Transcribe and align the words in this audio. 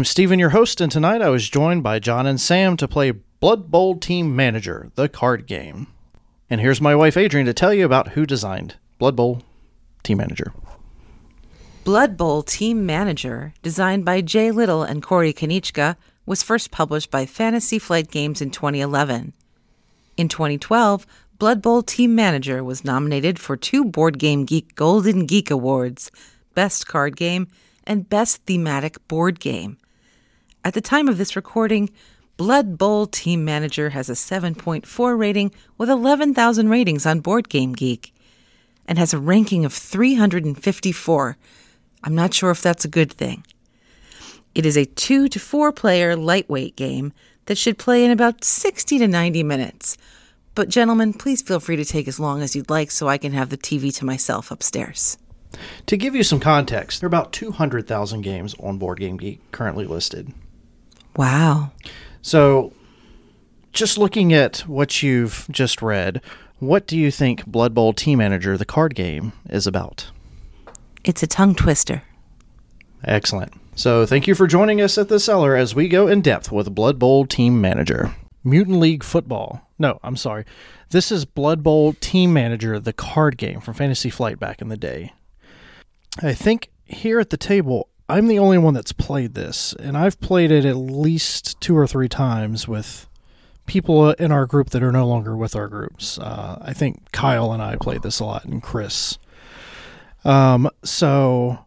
I'm 0.00 0.04
Stephen, 0.06 0.38
your 0.38 0.48
host, 0.48 0.80
and 0.80 0.90
tonight 0.90 1.20
I 1.20 1.28
was 1.28 1.50
joined 1.50 1.82
by 1.82 1.98
John 1.98 2.26
and 2.26 2.40
Sam 2.40 2.74
to 2.78 2.88
play 2.88 3.10
Blood 3.10 3.70
Bowl 3.70 3.98
Team 3.98 4.34
Manager, 4.34 4.90
the 4.94 5.10
card 5.10 5.46
game. 5.46 5.88
And 6.48 6.58
here's 6.58 6.80
my 6.80 6.94
wife 6.94 7.18
Adrian 7.18 7.44
to 7.44 7.52
tell 7.52 7.74
you 7.74 7.84
about 7.84 8.12
who 8.12 8.24
designed 8.24 8.76
Blood 8.98 9.14
Bowl 9.14 9.42
Team 10.02 10.16
Manager. 10.16 10.54
Blood 11.84 12.16
Bowl 12.16 12.42
Team 12.42 12.86
Manager, 12.86 13.52
designed 13.60 14.06
by 14.06 14.22
Jay 14.22 14.50
Little 14.50 14.82
and 14.82 15.02
Corey 15.02 15.34
Konieczka, 15.34 15.96
was 16.24 16.42
first 16.42 16.70
published 16.70 17.10
by 17.10 17.26
Fantasy 17.26 17.78
Flight 17.78 18.10
Games 18.10 18.40
in 18.40 18.50
2011. 18.50 19.34
In 20.16 20.28
2012, 20.28 21.06
Blood 21.38 21.60
Bowl 21.60 21.82
Team 21.82 22.14
Manager 22.14 22.64
was 22.64 22.86
nominated 22.86 23.38
for 23.38 23.54
two 23.54 23.84
Board 23.84 24.18
Game 24.18 24.46
Geek 24.46 24.74
Golden 24.76 25.26
Geek 25.26 25.50
Awards 25.50 26.10
Best 26.54 26.86
Card 26.86 27.18
Game 27.18 27.48
and 27.86 28.08
Best 28.08 28.46
Thematic 28.46 29.06
Board 29.06 29.40
Game. 29.40 29.76
At 30.62 30.74
the 30.74 30.82
time 30.82 31.08
of 31.08 31.16
this 31.16 31.36
recording, 31.36 31.88
Blood 32.36 32.76
Bowl 32.76 33.06
Team 33.06 33.46
Manager 33.46 33.90
has 33.90 34.10
a 34.10 34.14
7.4 34.14 35.18
rating 35.18 35.52
with 35.78 35.88
11,000 35.88 36.68
ratings 36.68 37.06
on 37.06 37.20
Board 37.20 37.48
Game 37.48 37.72
Geek 37.72 38.12
and 38.86 38.98
has 38.98 39.14
a 39.14 39.18
ranking 39.18 39.64
of 39.64 39.72
354. 39.72 41.38
I'm 42.04 42.14
not 42.14 42.34
sure 42.34 42.50
if 42.50 42.60
that's 42.60 42.84
a 42.84 42.88
good 42.88 43.10
thing. 43.10 43.44
It 44.54 44.66
is 44.66 44.76
a 44.76 44.84
two 44.84 45.28
to 45.28 45.38
four 45.38 45.72
player 45.72 46.14
lightweight 46.14 46.76
game 46.76 47.14
that 47.46 47.56
should 47.56 47.78
play 47.78 48.04
in 48.04 48.10
about 48.10 48.44
60 48.44 48.98
to 48.98 49.08
90 49.08 49.42
minutes. 49.42 49.96
But, 50.54 50.68
gentlemen, 50.68 51.14
please 51.14 51.40
feel 51.40 51.60
free 51.60 51.76
to 51.76 51.84
take 51.86 52.06
as 52.06 52.20
long 52.20 52.42
as 52.42 52.54
you'd 52.54 52.68
like 52.68 52.90
so 52.90 53.08
I 53.08 53.16
can 53.16 53.32
have 53.32 53.48
the 53.48 53.56
TV 53.56 53.94
to 53.96 54.04
myself 54.04 54.50
upstairs. 54.50 55.16
To 55.86 55.96
give 55.96 56.14
you 56.14 56.22
some 56.22 56.40
context, 56.40 57.00
there 57.00 57.06
are 57.06 57.08
about 57.08 57.32
200,000 57.32 58.20
games 58.20 58.54
on 58.60 58.76
Board 58.76 59.00
Game 59.00 59.16
Geek 59.16 59.40
currently 59.52 59.86
listed. 59.86 60.32
Wow. 61.16 61.72
So, 62.22 62.72
just 63.72 63.98
looking 63.98 64.32
at 64.32 64.58
what 64.60 65.02
you've 65.02 65.46
just 65.50 65.82
read, 65.82 66.20
what 66.58 66.86
do 66.86 66.98
you 66.98 67.10
think 67.10 67.46
Blood 67.46 67.74
Bowl 67.74 67.92
Team 67.92 68.18
Manager, 68.18 68.56
the 68.56 68.64
card 68.64 68.94
game, 68.94 69.32
is 69.48 69.66
about? 69.66 70.10
It's 71.04 71.22
a 71.22 71.26
tongue 71.26 71.54
twister. 71.54 72.02
Excellent. 73.04 73.52
So, 73.74 74.04
thank 74.04 74.26
you 74.26 74.34
for 74.34 74.46
joining 74.46 74.80
us 74.80 74.98
at 74.98 75.08
the 75.08 75.20
cellar 75.20 75.56
as 75.56 75.74
we 75.74 75.88
go 75.88 76.06
in 76.06 76.20
depth 76.20 76.52
with 76.52 76.74
Blood 76.74 76.98
Bowl 76.98 77.24
Team 77.26 77.60
Manager. 77.60 78.14
Mutant 78.42 78.78
League 78.78 79.04
Football. 79.04 79.68
No, 79.78 79.98
I'm 80.02 80.16
sorry. 80.16 80.44
This 80.90 81.12
is 81.12 81.24
Blood 81.24 81.62
Bowl 81.62 81.92
Team 81.94 82.32
Manager, 82.32 82.78
the 82.80 82.92
card 82.92 83.36
game 83.36 83.60
from 83.60 83.74
Fantasy 83.74 84.10
Flight 84.10 84.40
back 84.40 84.60
in 84.60 84.68
the 84.68 84.76
day. 84.76 85.12
I 86.22 86.34
think 86.34 86.70
here 86.84 87.20
at 87.20 87.30
the 87.30 87.36
table, 87.36 87.88
I'm 88.10 88.26
the 88.28 88.38
only 88.38 88.58
one 88.58 88.74
that's 88.74 88.92
played 88.92 89.34
this, 89.34 89.72
and 89.74 89.96
I've 89.96 90.20
played 90.20 90.50
it 90.50 90.64
at 90.64 90.76
least 90.76 91.60
two 91.60 91.76
or 91.76 91.86
three 91.86 92.08
times 92.08 92.66
with 92.68 93.08
people 93.66 94.10
in 94.12 94.32
our 94.32 94.46
group 94.46 94.70
that 94.70 94.82
are 94.82 94.92
no 94.92 95.06
longer 95.06 95.36
with 95.36 95.54
our 95.54 95.68
groups. 95.68 96.18
Uh, 96.18 96.58
I 96.60 96.72
think 96.72 97.12
Kyle 97.12 97.52
and 97.52 97.62
I 97.62 97.76
played 97.76 98.02
this 98.02 98.20
a 98.20 98.24
lot, 98.24 98.44
and 98.44 98.62
Chris. 98.62 99.18
Um, 100.24 100.68
so 100.84 101.66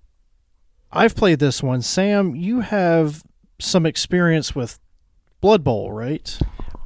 I've 0.92 1.16
played 1.16 1.40
this 1.40 1.64
one. 1.64 1.82
Sam, 1.82 2.36
you 2.36 2.60
have 2.62 3.24
some 3.60 3.86
experience 3.86 4.54
with 4.54 4.80
Blood 5.42 5.64
Bowl, 5.64 5.92
right? 5.92 6.38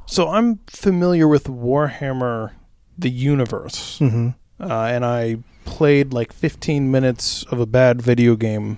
So 0.06 0.30
I'm 0.30 0.60
familiar 0.68 1.28
with 1.28 1.46
Warhammer, 1.46 2.52
the 2.98 3.10
universe, 3.10 4.00
Mm-hmm. 4.00 4.30
uh, 4.60 4.86
and 4.86 5.04
I 5.06 5.38
played 5.66 6.14
like 6.14 6.32
15 6.32 6.90
minutes 6.90 7.44
of 7.52 7.60
a 7.60 7.66
bad 7.66 8.02
video 8.02 8.36
game 8.36 8.78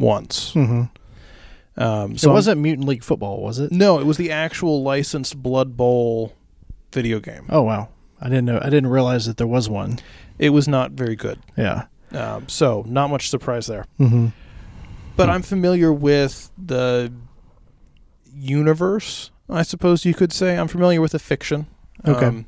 once. 0.00 0.52
Mm-hmm. 0.54 0.82
Um, 1.80 2.18
So 2.18 2.28
it 2.28 2.30
I'm- 2.30 2.34
wasn't 2.34 2.60
Mutant 2.60 2.88
League 2.88 3.04
Football, 3.04 3.40
was 3.42 3.58
it? 3.60 3.70
No, 3.70 4.00
it 4.00 4.06
was 4.06 4.16
the 4.16 4.30
actual 4.32 4.82
licensed 4.82 5.40
Blood 5.42 5.76
Bowl 5.76 6.34
video 6.92 7.20
game. 7.20 7.46
Oh 7.48 7.62
wow, 7.62 7.88
I 8.20 8.24
didn't 8.28 8.46
know. 8.46 8.58
I 8.60 8.68
didn't 8.70 8.90
realize 8.90 9.26
that 9.26 9.36
there 9.36 9.46
was 9.46 9.68
one. 9.68 9.98
It 10.38 10.50
was 10.50 10.66
not 10.66 10.92
very 10.92 11.14
good. 11.16 11.38
Yeah. 11.56 11.84
Um, 12.12 12.48
so 12.48 12.84
not 12.88 13.08
much 13.10 13.30
surprise 13.30 13.66
there. 13.68 13.86
Mm-hmm. 14.00 14.28
But 15.16 15.30
I'm 15.30 15.42
familiar 15.42 15.92
with 15.92 16.50
the 16.58 17.12
universe, 18.34 19.30
I 19.48 19.62
suppose 19.62 20.04
you 20.04 20.14
could 20.14 20.32
say. 20.32 20.56
I'm 20.56 20.68
familiar 20.68 21.00
with 21.00 21.12
the 21.12 21.18
fiction. 21.18 21.66
Okay. 22.06 22.26
Um, 22.26 22.46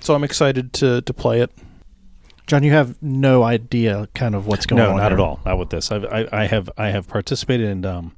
so 0.00 0.14
I'm 0.14 0.22
excited 0.24 0.72
to 0.74 1.00
to 1.02 1.12
play 1.14 1.40
it. 1.40 1.50
John, 2.46 2.62
you 2.62 2.72
have 2.72 3.00
no 3.02 3.42
idea 3.42 4.08
kind 4.14 4.34
of 4.34 4.46
what's 4.46 4.66
going 4.66 4.80
no, 4.80 4.90
on. 4.90 4.96
not 4.98 5.08
there. 5.08 5.18
at 5.18 5.20
all. 5.20 5.40
Not 5.44 5.58
with 5.58 5.70
this. 5.70 5.90
I've, 5.90 6.04
I, 6.04 6.28
I 6.32 6.46
have 6.46 6.70
I 6.76 6.90
have 6.90 7.08
participated 7.08 7.68
in 7.68 7.84
um, 7.84 8.14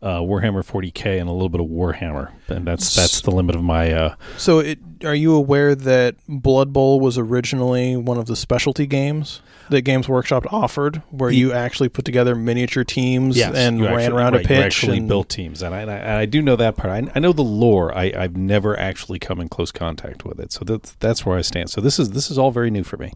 uh, 0.00 0.20
Warhammer 0.20 0.64
40k 0.64 1.20
and 1.20 1.28
a 1.28 1.32
little 1.32 1.48
bit 1.48 1.60
of 1.60 1.66
Warhammer, 1.66 2.30
and 2.48 2.66
that's 2.66 2.94
that's 2.94 3.20
the 3.20 3.30
limit 3.30 3.54
of 3.54 3.62
my. 3.62 3.92
Uh, 3.92 4.14
So, 4.38 4.60
it, 4.60 4.78
are 5.04 5.14
you 5.14 5.34
aware 5.34 5.74
that 5.74 6.16
Blood 6.28 6.72
Bowl 6.72 7.00
was 7.00 7.18
originally 7.18 7.96
one 7.96 8.18
of 8.18 8.26
the 8.26 8.36
specialty 8.36 8.86
games 8.86 9.40
that 9.68 9.82
Games 9.82 10.08
Workshop 10.08 10.52
offered, 10.52 11.02
where 11.10 11.30
The- 11.30 11.36
you 11.36 11.52
actually 11.52 11.88
put 11.88 12.04
together 12.04 12.34
miniature 12.36 12.84
teams 12.84 13.36
and 13.38 13.78
you 13.78 13.84
ran 13.86 13.94
actually- 13.98 14.16
around 14.16 14.32
right, 14.34 14.38
a 14.38 14.42
you 14.42 14.48
pitch? 14.48 14.64
actually 14.64 14.98
and- 14.98 15.08
built 15.08 15.28
teams, 15.28 15.60
and 15.62 15.74
I, 15.74 15.80
and 15.80 15.90
I, 15.90 15.94
and 15.96 16.12
I 16.18 16.24
do 16.26 16.40
know 16.40 16.56
that 16.56 16.76
part. 16.76 16.90
I, 16.92 17.10
I 17.14 17.18
know 17.18 17.32
the 17.32 17.42
lore. 17.42 17.96
I, 17.96 18.12
I've 18.16 18.36
never 18.36 18.78
actually 18.78 19.18
come 19.18 19.40
in 19.40 19.48
close 19.48 19.72
contact 19.72 20.24
with 20.24 20.38
it, 20.38 20.52
so 20.52 20.64
that's 20.64 20.92
that's 21.00 21.26
where 21.26 21.36
I 21.36 21.40
stand. 21.42 21.68
So 21.70 21.80
this 21.80 21.98
is 21.98 22.10
this 22.10 22.30
is 22.30 22.38
all 22.38 22.50
very 22.52 22.70
new 22.70 22.84
for 22.84 22.96
me. 22.96 23.12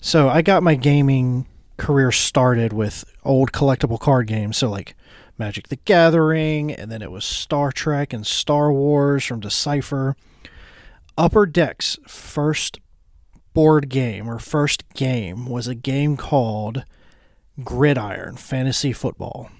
So 0.00 0.28
I 0.28 0.42
got 0.42 0.62
my 0.62 0.74
gaming 0.74 1.46
career 1.76 2.12
started 2.12 2.72
with 2.72 3.04
old 3.24 3.52
collectible 3.52 3.98
card 3.98 4.26
games. 4.26 4.56
So 4.58 4.68
like 4.68 4.94
Magic 5.38 5.68
the 5.68 5.76
Gathering, 5.76 6.72
and 6.72 6.90
then 6.90 7.00
it 7.00 7.10
was 7.12 7.24
Star 7.24 7.70
Trek 7.72 8.12
and 8.12 8.26
Star 8.26 8.72
Wars 8.72 9.24
from 9.24 9.40
Decipher. 9.40 10.16
Upper 11.16 11.46
Deck's 11.46 11.98
first 12.06 12.80
board 13.54 13.88
game 13.88 14.28
or 14.28 14.38
first 14.38 14.88
game 14.94 15.46
was 15.46 15.68
a 15.68 15.74
game 15.74 16.16
called 16.16 16.84
Gridiron 17.62 18.36
Fantasy 18.36 18.92
Football. 18.92 19.50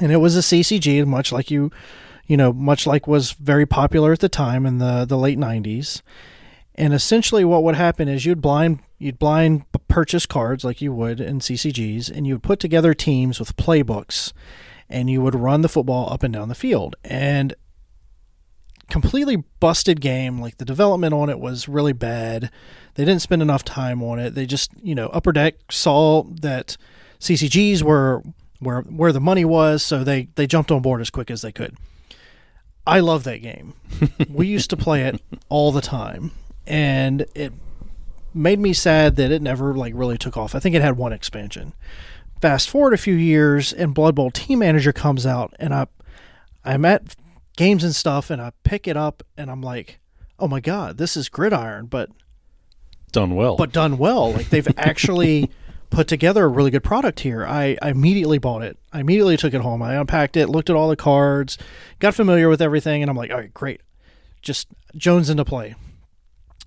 And 0.00 0.12
it 0.12 0.16
was 0.16 0.36
a 0.36 0.40
CCG, 0.40 1.06
much 1.06 1.32
like 1.32 1.50
you, 1.50 1.70
you 2.26 2.36
know, 2.36 2.52
much 2.52 2.86
like 2.86 3.06
was 3.06 3.32
very 3.32 3.66
popular 3.66 4.12
at 4.12 4.20
the 4.20 4.28
time 4.28 4.66
in 4.66 4.78
the, 4.78 5.04
the 5.06 5.16
late 5.16 5.38
90s. 5.38 6.02
And 6.74 6.92
essentially, 6.92 7.44
what 7.44 7.62
would 7.62 7.74
happen 7.74 8.06
is 8.06 8.26
you'd 8.26 8.42
blind 8.42 8.80
you'd 8.98 9.18
blind 9.18 9.64
purchase 9.88 10.26
cards 10.26 10.64
like 10.64 10.82
you 10.82 10.92
would 10.92 11.20
in 11.20 11.38
CCGs, 11.38 12.10
and 12.10 12.26
you 12.26 12.34
would 12.34 12.42
put 12.42 12.60
together 12.60 12.92
teams 12.92 13.38
with 13.38 13.56
playbooks, 13.56 14.32
and 14.88 15.08
you 15.08 15.22
would 15.22 15.34
run 15.34 15.62
the 15.62 15.70
football 15.70 16.12
up 16.12 16.22
and 16.22 16.34
down 16.34 16.48
the 16.48 16.54
field. 16.54 16.94
And 17.02 17.54
completely 18.90 19.36
busted 19.60 20.00
game. 20.00 20.40
Like 20.40 20.58
the 20.58 20.64
development 20.64 21.14
on 21.14 21.30
it 21.30 21.38
was 21.38 21.68
really 21.68 21.92
bad. 21.92 22.50
They 22.94 23.04
didn't 23.04 23.22
spend 23.22 23.42
enough 23.42 23.64
time 23.64 24.02
on 24.02 24.18
it. 24.18 24.34
They 24.34 24.46
just 24.46 24.70
you 24.82 24.94
know 24.94 25.08
Upper 25.08 25.32
Deck 25.32 25.56
saw 25.70 26.24
that 26.40 26.76
CCGs 27.20 27.82
were 27.82 28.22
where 28.60 28.82
where 28.82 29.12
the 29.12 29.20
money 29.20 29.44
was, 29.44 29.82
so 29.82 30.04
they 30.04 30.28
they 30.36 30.46
jumped 30.46 30.70
on 30.70 30.82
board 30.82 31.00
as 31.00 31.10
quick 31.10 31.30
as 31.30 31.42
they 31.42 31.52
could. 31.52 31.76
I 32.86 33.00
love 33.00 33.24
that 33.24 33.42
game. 33.42 33.74
we 34.30 34.46
used 34.46 34.70
to 34.70 34.76
play 34.76 35.02
it 35.02 35.20
all 35.48 35.72
the 35.72 35.80
time, 35.80 36.32
and 36.66 37.26
it 37.34 37.52
made 38.32 38.60
me 38.60 38.72
sad 38.72 39.16
that 39.16 39.32
it 39.32 39.42
never 39.42 39.74
like 39.74 39.92
really 39.96 40.18
took 40.18 40.36
off. 40.36 40.54
I 40.54 40.60
think 40.60 40.74
it 40.74 40.82
had 40.82 40.96
one 40.96 41.12
expansion. 41.12 41.72
Fast 42.40 42.68
forward 42.68 42.92
a 42.92 42.98
few 42.98 43.14
years, 43.14 43.72
and 43.72 43.94
Blood 43.94 44.14
Bowl 44.14 44.30
Team 44.30 44.60
Manager 44.60 44.92
comes 44.92 45.26
out, 45.26 45.54
and 45.58 45.74
I 45.74 45.86
I'm 46.64 46.84
at 46.84 47.16
games 47.56 47.82
and 47.84 47.94
stuff, 47.94 48.30
and 48.30 48.40
I 48.40 48.52
pick 48.64 48.86
it 48.86 48.96
up, 48.96 49.22
and 49.36 49.50
I'm 49.50 49.62
like, 49.62 49.98
oh 50.38 50.48
my 50.48 50.60
god, 50.60 50.98
this 50.98 51.16
is 51.16 51.28
Gridiron, 51.28 51.86
but 51.86 52.10
Done 53.12 53.34
well. 53.34 53.56
but 53.56 53.72
done 53.72 53.96
well. 53.98 54.32
Like 54.32 54.50
they've 54.50 54.68
actually 54.76 55.50
put 55.88 56.08
together 56.08 56.44
a 56.44 56.48
really 56.48 56.70
good 56.70 56.84
product 56.84 57.20
here. 57.20 57.46
I, 57.46 57.78
I 57.80 57.90
immediately 57.90 58.38
bought 58.38 58.62
it. 58.62 58.76
I 58.92 59.00
immediately 59.00 59.36
took 59.36 59.54
it 59.54 59.60
home. 59.62 59.80
I 59.82 59.94
unpacked 59.94 60.36
it, 60.36 60.48
looked 60.48 60.68
at 60.68 60.76
all 60.76 60.88
the 60.88 60.96
cards, 60.96 61.56
got 61.98 62.14
familiar 62.14 62.48
with 62.48 62.60
everything, 62.60 63.02
and 63.02 63.10
I'm 63.10 63.16
like, 63.16 63.30
all 63.30 63.38
right, 63.38 63.54
great. 63.54 63.80
Just 64.42 64.68
Jones 64.96 65.30
into 65.30 65.44
play. 65.44 65.74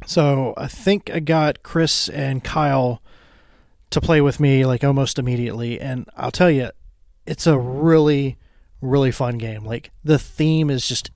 So 0.05 0.53
I 0.57 0.67
think 0.67 1.11
I 1.13 1.19
got 1.19 1.61
Chris 1.61 2.09
and 2.09 2.43
Kyle 2.43 3.01
to 3.89 3.99
play 4.01 4.21
with 4.21 4.39
me 4.39 4.65
like 4.65 4.83
almost 4.83 5.19
immediately, 5.19 5.79
and 5.79 6.07
I'll 6.15 6.31
tell 6.31 6.49
you, 6.49 6.71
it's 7.25 7.45
a 7.45 7.57
really, 7.59 8.37
really 8.81 9.11
fun 9.11 9.37
game. 9.37 9.63
Like 9.65 9.91
the 10.03 10.19
theme 10.19 10.69
is 10.69 10.87
just 10.87 11.11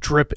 drip. 0.00 0.32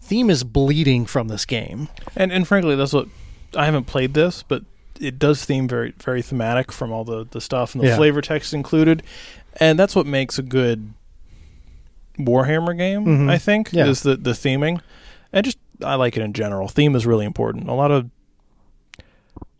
Theme 0.00 0.30
is 0.30 0.44
bleeding 0.44 1.06
from 1.06 1.28
this 1.28 1.44
game. 1.44 1.88
And 2.16 2.32
and 2.32 2.46
frankly, 2.46 2.76
that's 2.76 2.92
what 2.92 3.08
I 3.56 3.64
haven't 3.66 3.84
played 3.84 4.14
this, 4.14 4.42
but 4.42 4.64
it 5.00 5.18
does 5.18 5.40
seem 5.40 5.66
very 5.68 5.92
very 6.02 6.22
thematic 6.22 6.70
from 6.72 6.92
all 6.92 7.04
the 7.04 7.26
the 7.30 7.40
stuff 7.40 7.74
and 7.74 7.82
the 7.82 7.88
Yeah. 7.88 7.96
flavor 7.96 8.20
text 8.20 8.54
included, 8.54 9.02
and 9.58 9.78
that's 9.78 9.94
what 9.96 10.06
makes 10.06 10.38
a 10.38 10.42
good 10.42 10.92
Warhammer 12.18 12.76
game. 12.76 13.04
Mhm. 13.06 13.30
I 13.30 13.38
think 13.38 13.70
Yeah. 13.72 13.86
is 13.86 14.02
the 14.02 14.16
the 14.16 14.32
theming, 14.32 14.80
and 15.32 15.44
just 15.44 15.58
I 15.84 15.94
like 15.96 16.16
it 16.16 16.22
in 16.22 16.32
general. 16.32 16.68
Theme 16.68 16.94
is 16.94 17.06
really 17.06 17.24
important. 17.24 17.68
A 17.68 17.72
lot 17.74 17.90
of 17.90 18.10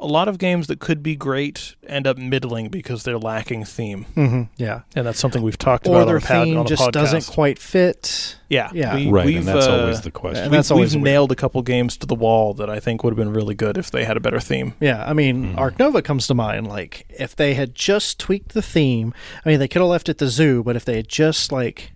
a 0.02 0.06
lot 0.06 0.26
of 0.28 0.36
games 0.38 0.66
that 0.66 0.80
could 0.80 1.02
be 1.02 1.14
great 1.16 1.74
end 1.86 2.06
up 2.06 2.18
middling 2.18 2.68
because 2.68 3.04
they're 3.04 3.18
lacking 3.18 3.64
theme, 3.64 4.04
hmm 4.14 4.42
Yeah. 4.56 4.80
and 4.96 5.06
that's 5.06 5.18
something 5.20 5.42
we've 5.42 5.56
talked 5.58 5.86
Or 5.86 5.90
about 5.96 6.06
their 6.06 6.16
on, 6.16 6.20
the 6.20 6.26
pad, 6.26 6.44
theme 6.44 6.58
on 6.58 6.66
just 6.66 6.82
podcast. 6.82 6.92
doesn't 6.92 7.26
quite 7.28 7.58
fit. 7.58 8.36
yeah, 8.48 8.70
Yeah. 8.74 8.94
we, 8.96 9.08
right, 9.10 9.26
we've, 9.26 9.38
and 9.38 9.46
that's 9.48 9.66
uh, 9.66 9.80
always 9.82 10.00
the 10.00 10.10
question. 10.10 10.42
and 10.44 10.50
we've, 10.50 10.58
that's 10.58 10.70
always 10.70 10.94
we've 10.94 11.02
weird. 11.02 11.12
nailed 11.12 11.32
a 11.32 11.36
couple 11.36 11.62
games 11.62 11.96
to 11.98 12.06
the 12.06 12.14
wall 12.14 12.52
that 12.54 12.68
I 12.68 12.80
think 12.80 13.04
would 13.04 13.12
have 13.12 13.16
been 13.18 13.32
really 13.32 13.54
good 13.54 13.78
if 13.78 13.90
they 13.90 14.04
had 14.04 14.16
a 14.16 14.20
better 14.20 14.40
theme. 14.40 14.74
Yeah, 14.80 15.04
I 15.08 15.12
mean, 15.12 15.54
Ark 15.56 15.78
Nova 15.78 16.02
comes 16.02 16.26
to 16.26 16.34
mind. 16.34 16.66
Like, 16.66 17.06
if 17.10 17.36
they 17.36 17.54
had 17.54 17.74
just 17.74 18.18
tweaked 18.18 18.54
the 18.54 18.62
theme, 18.62 19.14
I 19.44 19.48
mean, 19.48 19.58
they 19.60 19.68
could 19.68 19.80
have 19.82 19.88
left 19.90 20.08
it 20.08 20.18
the 20.18 20.28
zoo, 20.28 20.62
but 20.62 20.74
if 20.76 20.84
they 20.84 20.96
had 20.96 21.08
just 21.08 21.52
like 21.52 21.92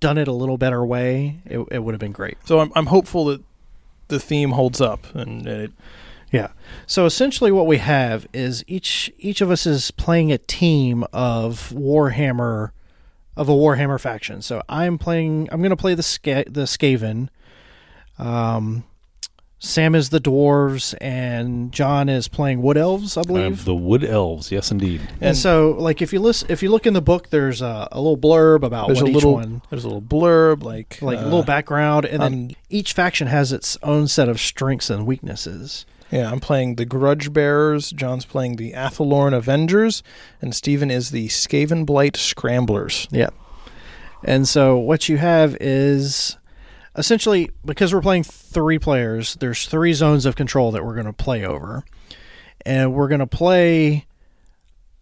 done 0.00 0.16
it 0.18 0.28
a 0.28 0.32
little 0.32 0.58
better 0.58 0.86
way, 0.86 1.40
it, 1.44 1.58
it 1.72 1.78
would 1.82 1.92
have 1.94 2.00
been 2.00 2.12
great. 2.12 2.38
So 2.44 2.60
I'm 2.60 2.70
I'm 2.76 2.86
hopeful 2.86 3.24
that 3.26 3.42
the 4.06 4.20
theme 4.20 4.52
holds 4.52 4.80
up 4.80 5.12
and 5.14 5.46
it 5.46 5.72
Yeah. 6.30 6.48
So 6.86 7.06
essentially, 7.06 7.50
what 7.52 7.66
we 7.66 7.78
have 7.78 8.26
is 8.32 8.62
each 8.66 9.10
each 9.18 9.40
of 9.40 9.50
us 9.50 9.66
is 9.66 9.90
playing 9.92 10.30
a 10.32 10.38
team 10.38 11.04
of 11.12 11.70
Warhammer, 11.74 12.70
of 13.36 13.48
a 13.48 13.52
Warhammer 13.52 13.98
faction. 14.00 14.42
So 14.42 14.62
I'm 14.68 14.98
playing. 14.98 15.48
I'm 15.50 15.60
going 15.60 15.70
to 15.70 15.76
play 15.76 15.94
the 15.94 16.02
Ska- 16.02 16.44
the 16.48 16.62
Skaven. 16.64 17.28
Um, 18.18 18.84
Sam 19.60 19.96
is 19.96 20.10
the 20.10 20.20
dwarves, 20.20 20.94
and 21.00 21.72
John 21.72 22.08
is 22.08 22.28
playing 22.28 22.62
Wood 22.62 22.76
Elves, 22.76 23.16
I 23.16 23.22
Uh, 23.22 23.24
believe. 23.24 23.64
the 23.64 23.74
wood 23.74 24.04
elves, 24.04 24.52
yes, 24.52 24.70
indeed. 24.70 25.00
and, 25.20 25.36
so, 25.36 25.74
like, 25.76 26.00
if 26.00 26.12
you 26.12 26.20
listen, 26.20 26.48
if 26.48 26.62
you 26.62 26.70
look 26.70 26.86
in 26.86 26.94
the 26.94 27.00
book, 27.02 27.30
there's 27.30 27.60
a, 27.60 27.88
a 27.90 28.00
little 28.00 28.16
blurb 28.16 28.62
about 28.62 28.86
there's 28.86 29.00
what 29.02 29.08
a 29.08 29.10
each 29.10 29.14
little 29.16 29.32
one, 29.34 29.62
there's 29.70 29.82
a 29.82 29.88
little 29.88 30.00
blurb 30.02 30.62
like 30.62 30.98
like 31.02 31.18
a 31.18 31.22
uh, 31.22 31.24
little 31.24 31.42
background, 31.42 32.04
and 32.04 32.22
then 32.22 32.32
um, 32.32 32.50
each 32.70 32.92
faction 32.92 33.26
has 33.26 33.52
its 33.52 33.76
own 33.82 34.06
set 34.06 34.28
of 34.28 34.38
strengths 34.40 34.90
and 34.90 35.06
weaknesses. 35.06 35.84
Yeah, 36.10 36.30
I'm 36.30 36.40
playing 36.40 36.76
the 36.76 36.86
Grudge 36.86 37.32
Bearers. 37.32 37.90
John's 37.90 38.24
playing 38.24 38.56
the 38.56 38.72
Athelorn 38.72 39.34
Avengers, 39.36 40.02
and 40.40 40.54
Steven 40.54 40.90
is 40.90 41.10
the 41.10 41.28
Skaven 41.28 41.84
Blight 41.84 42.16
Scramblers. 42.16 43.06
Yeah. 43.10 43.30
And 44.24 44.48
so 44.48 44.76
what 44.78 45.08
you 45.08 45.18
have 45.18 45.56
is 45.60 46.36
essentially 46.96 47.50
because 47.64 47.94
we're 47.94 48.00
playing 48.00 48.24
three 48.24 48.78
players, 48.78 49.34
there's 49.36 49.66
three 49.66 49.92
zones 49.92 50.26
of 50.26 50.34
control 50.34 50.72
that 50.72 50.84
we're 50.84 50.94
going 50.94 51.06
to 51.06 51.12
play 51.12 51.44
over. 51.44 51.84
And 52.66 52.92
we're 52.92 53.08
going 53.08 53.20
to 53.20 53.26
play 53.26 54.06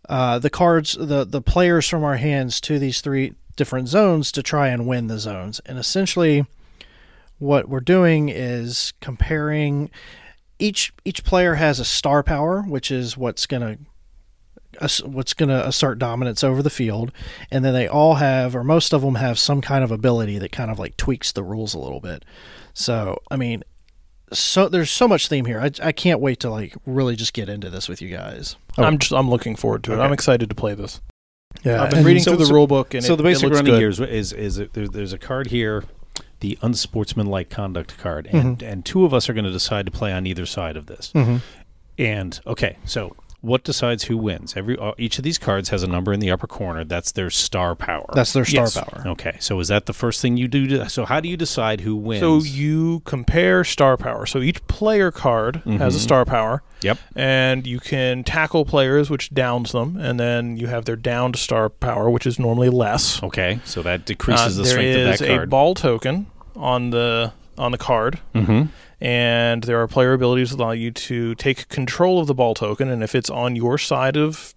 uh, 0.08 0.38
the 0.38 0.50
cards, 0.50 0.96
the, 0.98 1.24
the 1.24 1.40
players 1.40 1.88
from 1.88 2.04
our 2.04 2.16
hands 2.16 2.60
to 2.62 2.78
these 2.78 3.00
three 3.00 3.34
different 3.56 3.88
zones 3.88 4.30
to 4.32 4.42
try 4.42 4.68
and 4.68 4.86
win 4.86 5.06
the 5.06 5.18
zones. 5.18 5.60
And 5.66 5.78
essentially, 5.78 6.46
what 7.38 7.68
we're 7.68 7.80
doing 7.80 8.28
is 8.28 8.92
comparing 9.00 9.90
each 10.58 10.92
each 11.04 11.24
player 11.24 11.54
has 11.54 11.78
a 11.80 11.84
star 11.84 12.22
power, 12.22 12.62
which 12.62 12.90
is 12.90 13.16
what's 13.16 13.46
going 13.46 13.62
to 13.62 13.78
what's 15.06 15.32
going 15.32 15.48
to 15.48 15.66
assert 15.66 15.98
dominance 15.98 16.44
over 16.44 16.62
the 16.62 16.70
field, 16.70 17.10
and 17.50 17.64
then 17.64 17.72
they 17.72 17.88
all 17.88 18.16
have, 18.16 18.54
or 18.54 18.62
most 18.62 18.92
of 18.92 19.00
them 19.00 19.14
have, 19.14 19.38
some 19.38 19.60
kind 19.60 19.82
of 19.82 19.90
ability 19.90 20.38
that 20.38 20.52
kind 20.52 20.70
of 20.70 20.78
like 20.78 20.96
tweaks 20.96 21.32
the 21.32 21.42
rules 21.42 21.72
a 21.72 21.78
little 21.78 22.00
bit. 22.00 22.24
So, 22.74 23.18
I 23.30 23.36
mean, 23.36 23.64
so 24.32 24.68
there's 24.68 24.90
so 24.90 25.08
much 25.08 25.28
theme 25.28 25.46
here. 25.46 25.60
I, 25.60 25.70
I 25.82 25.92
can't 25.92 26.20
wait 26.20 26.40
to 26.40 26.50
like 26.50 26.74
really 26.84 27.16
just 27.16 27.32
get 27.32 27.48
into 27.48 27.70
this 27.70 27.88
with 27.88 28.02
you 28.02 28.10
guys. 28.10 28.56
Oh. 28.76 28.84
I'm 28.84 28.98
just 28.98 29.12
I'm 29.12 29.30
looking 29.30 29.56
forward 29.56 29.82
to 29.84 29.92
it. 29.92 29.94
Okay. 29.94 30.04
I'm 30.04 30.12
excited 30.12 30.48
to 30.50 30.54
play 30.54 30.74
this. 30.74 31.00
Yeah, 31.64 31.82
I've 31.82 31.90
been 31.90 32.00
and 32.00 32.06
reading 32.06 32.22
so- 32.22 32.32
through 32.32 32.38
the 32.38 32.46
so- 32.46 32.54
rule 32.54 32.66
book, 32.66 32.92
and 32.92 33.02
so 33.02 33.14
it, 33.14 33.16
the 33.16 33.22
basic 33.22 33.44
it 33.44 33.46
looks 33.46 33.56
running 33.58 33.72
good. 33.72 33.80
here 33.80 33.88
is 33.88 34.00
is, 34.00 34.32
is 34.32 34.58
it, 34.58 34.72
there, 34.74 34.88
there's 34.88 35.12
a 35.14 35.18
card 35.18 35.46
here, 35.46 35.84
the 36.40 36.58
unsportsmanlike 36.62 37.48
conduct 37.50 37.96
card, 37.98 38.28
and 38.32 38.58
Mm-hmm. 38.58 38.64
and 38.72 38.84
two 38.84 39.04
of 39.04 39.14
us 39.14 39.28
are 39.28 39.32
going 39.34 39.44
to 39.44 39.50
decide 39.52 39.86
to 39.86 39.92
play 39.92 40.12
on 40.12 40.26
either 40.26 40.46
side 40.46 40.76
of 40.76 40.86
this. 40.86 41.12
Mhm. 41.14 41.40
And 41.98 42.38
okay, 42.46 42.76
so 42.84 43.16
what 43.46 43.62
decides 43.64 44.04
who 44.04 44.16
wins? 44.18 44.54
Every 44.56 44.76
uh, 44.78 44.92
each 44.98 45.18
of 45.18 45.24
these 45.24 45.38
cards 45.38 45.68
has 45.70 45.82
a 45.82 45.86
number 45.86 46.12
in 46.12 46.20
the 46.20 46.30
upper 46.30 46.46
corner. 46.46 46.84
That's 46.84 47.12
their 47.12 47.30
star 47.30 47.74
power. 47.74 48.06
that's 48.14 48.32
their 48.32 48.44
star 48.44 48.64
Yes. 48.64 48.74
power. 48.74 49.02
okay. 49.06 49.36
So 49.40 49.58
is 49.60 49.68
that 49.68 49.86
the 49.86 49.92
first 49.92 50.20
thing 50.20 50.36
you 50.36 50.48
do? 50.48 50.66
To, 50.68 50.88
so 50.88 51.04
how 51.04 51.20
do 51.20 51.28
you 51.28 51.36
decide 51.36 51.80
who 51.82 51.94
wins? 51.96 52.20
So 52.20 52.38
you 52.42 53.00
compare 53.04 53.62
star 53.64 53.96
power. 53.96 54.26
So 54.26 54.40
each 54.40 54.66
player 54.66 55.10
card 55.10 55.62
has 55.64 55.94
a 55.94 55.98
Mhm. 55.98 56.02
star 56.02 56.24
power, 56.24 56.62
yep. 56.82 56.98
and 57.14 57.66
you 57.66 57.78
can 57.80 58.24
tackle 58.24 58.64
players, 58.64 59.08
which 59.10 59.32
downs 59.32 59.72
them, 59.72 59.96
and 60.00 60.18
then 60.18 60.56
you 60.56 60.66
have 60.66 60.84
their 60.84 60.96
downed 60.96 61.36
star 61.36 61.68
power, 61.68 62.10
which 62.10 62.26
is 62.26 62.38
normally 62.38 62.68
less. 62.68 63.22
Okay, 63.22 63.60
so 63.64 63.82
that 63.82 64.04
decreases 64.04 64.58
Uh, 64.58 64.62
the 64.62 64.62
there 64.64 64.72
strength 64.72 64.96
of 64.96 65.12
is 65.14 65.18
that 65.20 65.28
a 65.30 65.36
card. 65.36 65.50
ball 65.50 65.74
token 65.74 66.26
on 66.56 66.90
the 66.90 67.32
on 67.58 67.72
the 67.72 67.78
card, 67.78 68.18
mm-hmm. 68.34 68.64
And 69.00 69.62
there 69.64 69.80
are 69.80 69.86
player 69.88 70.12
abilities 70.12 70.50
that 70.50 70.58
allow 70.60 70.70
you 70.72 70.90
to 70.90 71.34
take 71.36 71.68
control 71.68 72.18
of 72.20 72.26
the 72.26 72.34
ball 72.34 72.54
token, 72.54 72.88
and 72.88 73.02
if 73.02 73.14
it's 73.14 73.30
on 73.30 73.56
your 73.56 73.78
side 73.78 74.16
of 74.16 74.54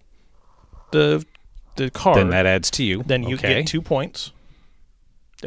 the 0.90 1.24
the 1.76 1.90
card, 1.90 2.16
Then 2.16 2.30
that 2.30 2.46
adds 2.46 2.70
to 2.72 2.84
you. 2.84 3.02
then 3.06 3.22
you 3.22 3.36
okay. 3.36 3.54
get 3.60 3.66
two 3.66 3.80
points, 3.80 4.32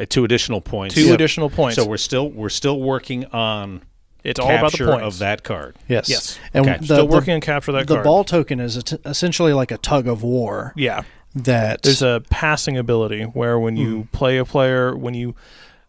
Uh, 0.00 0.04
two 0.08 0.24
additional 0.24 0.60
points. 0.60 0.94
two 0.94 1.12
additional 1.12 1.50
points. 1.50 1.76
So 1.76 1.86
we're 1.86 1.96
still 1.98 2.30
we're 2.30 2.48
still 2.48 2.80
working 2.80 3.26
on 3.26 3.82
it's 4.24 4.40
all 4.40 4.46
about 4.48 4.72
the 4.72 4.78
capture 4.78 4.86
points 4.86 5.04
of 5.04 5.18
that 5.18 5.42
card. 5.44 5.76
Yes. 5.86 6.08
Yes. 6.08 6.38
And 6.54 6.66
Okay. 6.66 6.78
the, 6.78 6.84
Still 6.86 6.96
the- 6.98 7.04
working 7.04 7.34
on 7.34 7.40
capture 7.42 7.72
that 7.72 7.86
the 7.86 7.94
card. 7.94 8.04
The 8.04 8.08
ball 8.08 8.24
token 8.24 8.58
is 8.58 8.78
et- 8.78 8.98
essentially 9.04 9.52
like 9.52 9.70
a 9.70 9.76
tug 9.78 10.08
of 10.08 10.22
war 10.22 10.72
Yeah, 10.76 11.02
that 11.34 11.82
there's 11.82 12.00
a 12.00 12.22
passing 12.30 12.78
ability 12.78 13.24
where 13.24 13.58
when 13.58 13.76
you 13.76 13.96
Hmm. 13.96 14.02
play 14.16 14.38
a 14.38 14.44
player, 14.46 14.96
when 14.96 15.12
you 15.12 15.34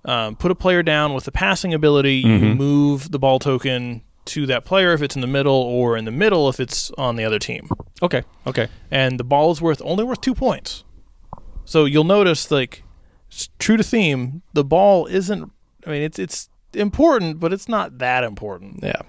um, 0.06 0.36
put 0.36 0.52
a 0.52 0.56
player 0.56 0.84
down 0.84 1.14
with 1.14 1.26
the 1.26 1.32
passing 1.32 1.74
ability, 1.74 2.16
you 2.18 2.40
Mhm. 2.40 2.58
move 2.58 3.12
the 3.12 3.20
ball 3.20 3.40
token 3.40 4.02
to 4.26 4.46
that 4.48 4.66
player 4.66 4.94
if 4.94 5.02
it's 5.02 5.16
in 5.16 5.22
the 5.22 5.28
middle, 5.28 5.54
or 5.56 5.98
in 5.98 6.06
the 6.06 6.12
middle 6.12 6.48
if 6.50 6.60
it's 6.60 6.90
on 6.98 7.16
the 7.16 7.24
other 7.24 7.40
team. 7.40 7.70
Okay. 8.02 8.24
Okay. 8.48 8.68
and 8.92 9.20
the 9.20 9.24
ball 9.24 9.52
is 9.52 9.62
worth 9.62 9.82
only 9.86 10.04
worth 10.04 10.22
two 10.22 10.36
points. 10.36 10.84
So 11.66 11.86
you'll 11.86 12.04
notice, 12.04 12.52
like, 12.52 12.84
s- 13.32 13.50
true 13.60 13.78
to 13.78 13.84
theme, 13.84 14.42
the 14.54 14.64
ball 14.64 15.06
isn't. 15.08 15.52
I 15.86 15.90
mean, 15.92 16.02
it's 16.04 16.20
it's 16.20 16.50
important, 16.74 17.40
but 17.40 17.54
it's 17.54 17.68
not 17.70 17.98
that 18.00 18.24
important. 18.24 18.80
yeah. 18.84 19.02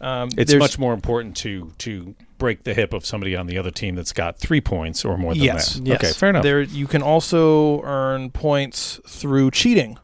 Um, 0.00 0.28
It's 0.36 0.54
much 0.54 0.78
more 0.78 0.92
important 0.92 1.34
to 1.38 1.72
to 1.78 2.14
break 2.38 2.64
the 2.64 2.74
hip 2.74 2.92
of 2.92 3.06
somebody 3.06 3.34
on 3.34 3.46
the 3.46 3.56
other 3.56 3.70
team 3.70 3.94
that's 3.94 4.12
got 4.12 4.38
three 4.38 4.60
points 4.60 5.04
or 5.04 5.16
more 5.16 5.32
than 5.32 5.42
Yes. 5.42 5.74
that. 5.74 5.86
Yes. 5.86 5.96
Okay, 6.04 6.12
fair 6.12 6.28
enough. 6.30 6.42
There, 6.42 6.60
you 6.60 6.86
can 6.86 7.02
also 7.02 7.80
earn 7.82 8.30
points 8.30 9.00
through 9.08 9.52
cheating. 9.52 9.96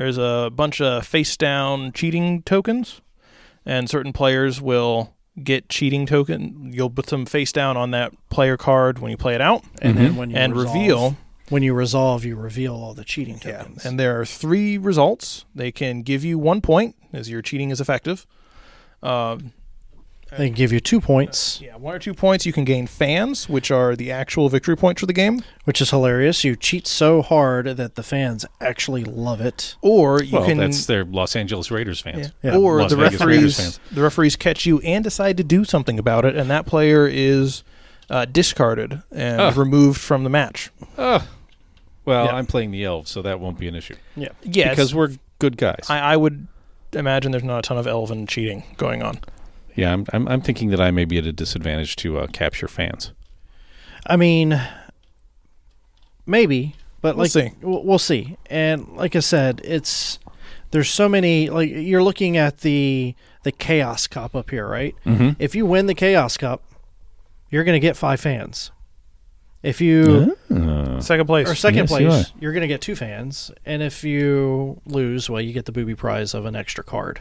There's 0.00 0.16
a 0.16 0.48
bunch 0.50 0.80
of 0.80 1.06
face 1.06 1.36
down 1.36 1.92
cheating 1.92 2.40
tokens, 2.44 3.02
and 3.66 3.86
certain 3.90 4.14
players 4.14 4.58
will 4.58 5.12
get 5.44 5.68
cheating 5.68 6.06
token. 6.06 6.70
You'll 6.72 6.88
put 6.88 7.06
some 7.06 7.26
face 7.26 7.52
down 7.52 7.76
on 7.76 7.90
that 7.90 8.12
player 8.30 8.56
card 8.56 9.00
when 9.00 9.10
you 9.10 9.18
play 9.18 9.34
it 9.34 9.42
out, 9.42 9.62
And 9.82 9.98
Mhm. 9.98 10.00
then 10.00 10.16
when 10.16 10.30
you 10.30 10.36
and 10.38 10.56
resolve, 10.56 10.74
reveal. 10.74 11.16
when 11.50 11.62
you 11.62 11.74
resolve, 11.74 12.24
you 12.24 12.34
reveal 12.34 12.74
all 12.74 12.94
the 12.94 13.04
cheating 13.04 13.38
tokens. 13.38 13.84
And 13.84 14.00
there 14.00 14.18
are 14.18 14.24
three 14.24 14.78
results. 14.78 15.44
They 15.54 15.70
can 15.70 16.00
give 16.00 16.24
you 16.24 16.38
one 16.38 16.62
point 16.62 16.96
as 17.12 17.28
your 17.28 17.42
cheating 17.42 17.68
is 17.68 17.78
effective. 17.78 18.26
Um, 19.02 19.52
they 20.38 20.46
can 20.46 20.54
give 20.54 20.72
you 20.72 20.80
two 20.80 21.00
points, 21.00 21.60
yeah, 21.60 21.76
one 21.76 21.94
or 21.94 21.98
two 21.98 22.14
points. 22.14 22.46
You 22.46 22.52
can 22.52 22.64
gain 22.64 22.86
fans, 22.86 23.48
which 23.48 23.70
are 23.70 23.96
the 23.96 24.10
actual 24.12 24.48
victory 24.48 24.76
points 24.76 25.00
for 25.00 25.06
the 25.06 25.12
game, 25.12 25.42
which 25.64 25.80
is 25.80 25.90
hilarious. 25.90 26.44
You 26.44 26.56
cheat 26.56 26.86
so 26.86 27.20
hard 27.22 27.66
that 27.66 27.94
the 27.96 28.02
fans 28.02 28.46
actually 28.60 29.04
love 29.04 29.40
it. 29.40 29.74
or 29.82 30.22
you 30.22 30.38
well, 30.38 30.46
can. 30.46 30.58
that's 30.58 30.86
their 30.86 31.04
Los 31.04 31.34
Angeles 31.36 31.70
Raiders 31.70 32.00
fans. 32.00 32.32
yeah. 32.42 32.52
Yeah. 32.52 32.58
Or 32.58 32.80
Las 32.82 32.90
the 32.90 32.96
Vegas 32.96 33.20
Raiders 33.20 33.20
referees, 33.20 33.56
fans. 33.56 33.80
the 33.92 34.02
referees 34.02 34.36
catch 34.36 34.66
you 34.66 34.78
and 34.80 35.02
decide 35.04 35.36
to 35.36 35.44
do 35.44 35.64
something 35.64 35.98
about 35.98 36.24
it, 36.24 36.36
and 36.36 36.48
that 36.50 36.66
player 36.66 37.06
is 37.10 37.62
uh, 38.08 38.24
discarded 38.24 39.02
and 39.12 39.40
Ugh. 39.40 39.56
removed 39.56 40.00
from 40.00 40.24
the 40.24 40.30
match. 40.30 40.70
Oh, 40.98 41.26
well, 42.04 42.24
Yeah. 42.26 42.34
I'm 42.36 42.46
playing 42.46 42.70
the 42.70 42.84
elves, 42.84 43.10
so 43.10 43.22
that 43.22 43.40
won't 43.40 43.58
be 43.58 43.68
an 43.68 43.74
issue 43.74 43.94
Yeah. 44.16 44.28
Yeah, 44.42 44.70
because 44.70 44.94
we're 44.94 45.10
good 45.38 45.56
guys. 45.56 45.86
I, 45.88 45.98
I 45.98 46.16
would 46.16 46.46
imagine 46.92 47.30
there's 47.30 47.44
not 47.44 47.58
a 47.60 47.62
ton 47.62 47.78
of 47.78 47.86
elven 47.86 48.26
cheating 48.26 48.64
going 48.76 49.02
on. 49.02 49.20
Yeah, 49.80 49.92
I'm, 49.92 50.04
I'm 50.12 50.28
I'm 50.28 50.40
thinking 50.40 50.70
that 50.70 50.80
I 50.80 50.90
may 50.90 51.04
be 51.04 51.18
at 51.18 51.26
a 51.26 51.32
disadvantage 51.32 51.96
to 51.96 52.18
uh, 52.18 52.26
capture 52.28 52.68
fans. 52.68 53.12
I 54.06 54.16
mean, 54.16 54.60
maybe, 56.26 56.76
but 57.00 57.16
We'll 57.16 57.24
like 57.24 57.30
see. 57.30 57.52
We'll, 57.62 57.84
we'll 57.84 57.98
see. 57.98 58.36
And 58.46 58.88
like 58.96 59.16
I 59.16 59.20
said, 59.20 59.60
it's 59.64 60.18
there's 60.70 60.90
so 60.90 61.08
many. 61.08 61.50
Like 61.50 61.70
you're 61.70 62.02
looking 62.02 62.36
at 62.36 62.58
the 62.58 63.14
the 63.42 63.52
chaos 63.52 64.06
cup 64.06 64.34
up 64.34 64.50
here, 64.50 64.66
right? 64.66 64.94
Mm-hmm. 65.06 65.30
If 65.38 65.54
you 65.54 65.66
win 65.66 65.86
the 65.86 65.94
chaos 65.94 66.36
cup, 66.36 66.62
you're 67.50 67.64
going 67.64 67.80
to 67.80 67.86
get 67.86 67.96
five 67.96 68.20
fans. 68.20 68.70
If 69.62 69.80
you 69.80 70.36
Uh, 70.50 71.00
Second 71.00 71.26
place. 71.26 71.48
or 71.48 71.54
second 71.54 71.90
Yes, 71.90 72.00
you 72.00 72.06
place, 72.08 72.32
you're 72.40 72.52
going 72.52 72.62
to 72.62 72.68
get 72.68 72.80
two 72.80 72.96
fans, 72.96 73.50
and 73.66 73.82
if 73.82 74.04
you 74.04 74.80
lose, 74.86 75.28
well, 75.28 75.40
you 75.40 75.52
get 75.52 75.66
the 75.66 75.72
booby 75.72 75.94
prize 75.94 76.32
of 76.34 76.46
an 76.46 76.56
extra 76.56 76.82
card. 76.82 77.20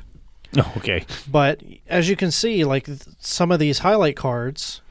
okay. 0.77 1.05
But 1.29 1.61
as 1.87 2.09
you 2.09 2.15
can 2.15 2.31
see, 2.31 2.63
like 2.63 2.87
some 3.19 3.51
of 3.51 3.59
these 3.59 3.79
highlight 3.79 4.15
cards 4.15 4.81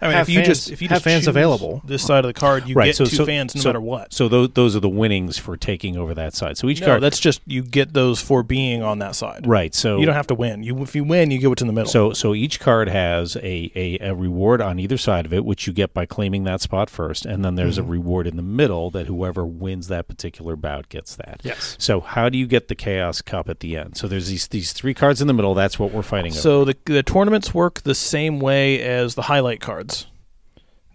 I 0.00 0.06
mean, 0.06 0.16
have 0.16 0.28
if 0.28 0.34
you 0.34 0.38
fans- 0.40 0.46
just 0.48 0.70
if 0.70 0.82
you 0.82 0.88
have 0.88 0.96
just 0.96 1.04
fans 1.04 1.26
available. 1.26 1.82
this 1.84 2.02
side 2.04 2.24
of 2.24 2.28
the 2.28 2.38
card, 2.38 2.68
you 2.68 2.74
right. 2.74 2.86
get 2.86 2.96
so 2.96 3.04
two 3.04 3.16
so, 3.16 3.26
fans 3.26 3.54
no 3.54 3.60
so- 3.62 3.68
matter 3.70 3.80
what. 3.80 4.12
So 4.12 4.28
those 4.28 4.50
those 4.54 4.76
are 4.76 4.80
the 4.80 4.88
winnings 4.88 5.38
for 5.38 5.56
taking 5.56 5.96
over 5.96 6.14
that 6.14 6.34
side. 6.34 6.58
So 6.58 6.68
each 6.68 6.80
no, 6.80 6.86
card. 6.86 7.02
that's 7.02 7.18
just 7.18 7.40
you 7.46 7.62
get 7.62 7.92
those 7.92 8.20
for 8.20 8.42
being 8.42 8.82
on 8.82 8.98
that 9.00 9.14
side. 9.14 9.46
right. 9.46 9.74
So 9.74 9.98
You 9.98 10.06
don't 10.06 10.14
have 10.14 10.26
to 10.28 10.34
win. 10.34 10.62
You 10.62 10.82
if 10.82 10.94
you 10.94 11.04
win, 11.04 11.30
you 11.30 11.38
get 11.38 11.48
what's 11.48 11.62
in 11.62 11.68
the 11.68 11.72
middle. 11.74 11.90
So 11.90 12.12
so 12.12 12.34
each 12.34 12.60
card 12.60 12.88
has 12.88 13.36
a, 13.36 13.70
a, 13.74 13.98
a 14.10 14.14
reward 14.14 14.60
on 14.60 14.78
either 14.78 14.98
side 14.98 15.26
of 15.26 15.32
it, 15.32 15.44
which 15.44 15.66
you 15.66 15.72
get 15.72 15.94
by 15.94 16.06
claiming 16.06 16.44
that 16.44 16.60
spot 16.60 16.90
first, 16.90 17.24
and 17.26 17.44
then 17.44 17.54
there's 17.54 17.76
Mm-hmm. 17.78 17.86
a 17.88 17.90
reward 17.90 18.26
in 18.26 18.36
the 18.36 18.42
middle 18.42 18.90
that 18.92 19.06
whoever 19.06 19.44
wins 19.44 19.88
that 19.88 20.08
particular 20.08 20.56
bout 20.56 20.88
gets 20.88 21.14
that. 21.16 21.40
Yes. 21.42 21.76
So 21.78 22.00
how 22.00 22.28
do 22.28 22.38
you 22.38 22.46
get 22.46 22.68
the 22.68 22.74
Chaos 22.74 23.20
Cup 23.22 23.48
at 23.48 23.60
the 23.60 23.76
end? 23.76 23.96
So 23.96 24.08
there's 24.08 24.28
these 24.28 24.48
these 24.48 24.72
three 24.72 24.94
cards 24.94 25.20
in 25.20 25.26
the 25.26 25.34
middle. 25.34 25.52
That's 25.54 25.78
what 25.78 25.92
we're 25.92 26.02
fighting 26.02 26.32
over. 26.32 26.40
So 26.40 26.64
the 26.64 26.76
the 26.86 27.02
tournaments 27.02 27.52
work 27.52 27.82
the 27.82 27.94
same 27.94 28.40
way 28.40 28.80
as 28.82 29.14
the 29.14 29.22
highlight 29.22 29.60
cards. 29.60 29.85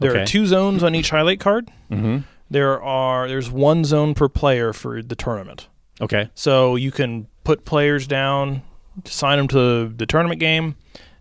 There 0.02 0.22
are 0.22 0.26
two 0.26 0.46
zones 0.46 0.84
on 0.84 0.96
each 0.96 1.10
highlight 1.10 1.40
card. 1.40 1.70
hmm 1.90 2.20
There 2.50 2.82
are 2.82 3.28
there's 3.28 3.50
one 3.50 3.86
zone 3.86 4.14
per 4.14 4.28
player 4.28 4.74
for 4.74 5.02
the 5.02 5.16
tournament. 5.16 5.68
Okay. 6.02 6.30
So 6.36 6.76
you 6.76 6.92
can 6.92 7.28
put 7.44 7.64
players 7.66 8.08
down, 8.08 8.64
assign 9.06 9.38
them 9.38 9.48
to 9.50 9.88
the 9.90 10.06
tournament 10.06 10.40
game, 10.40 10.76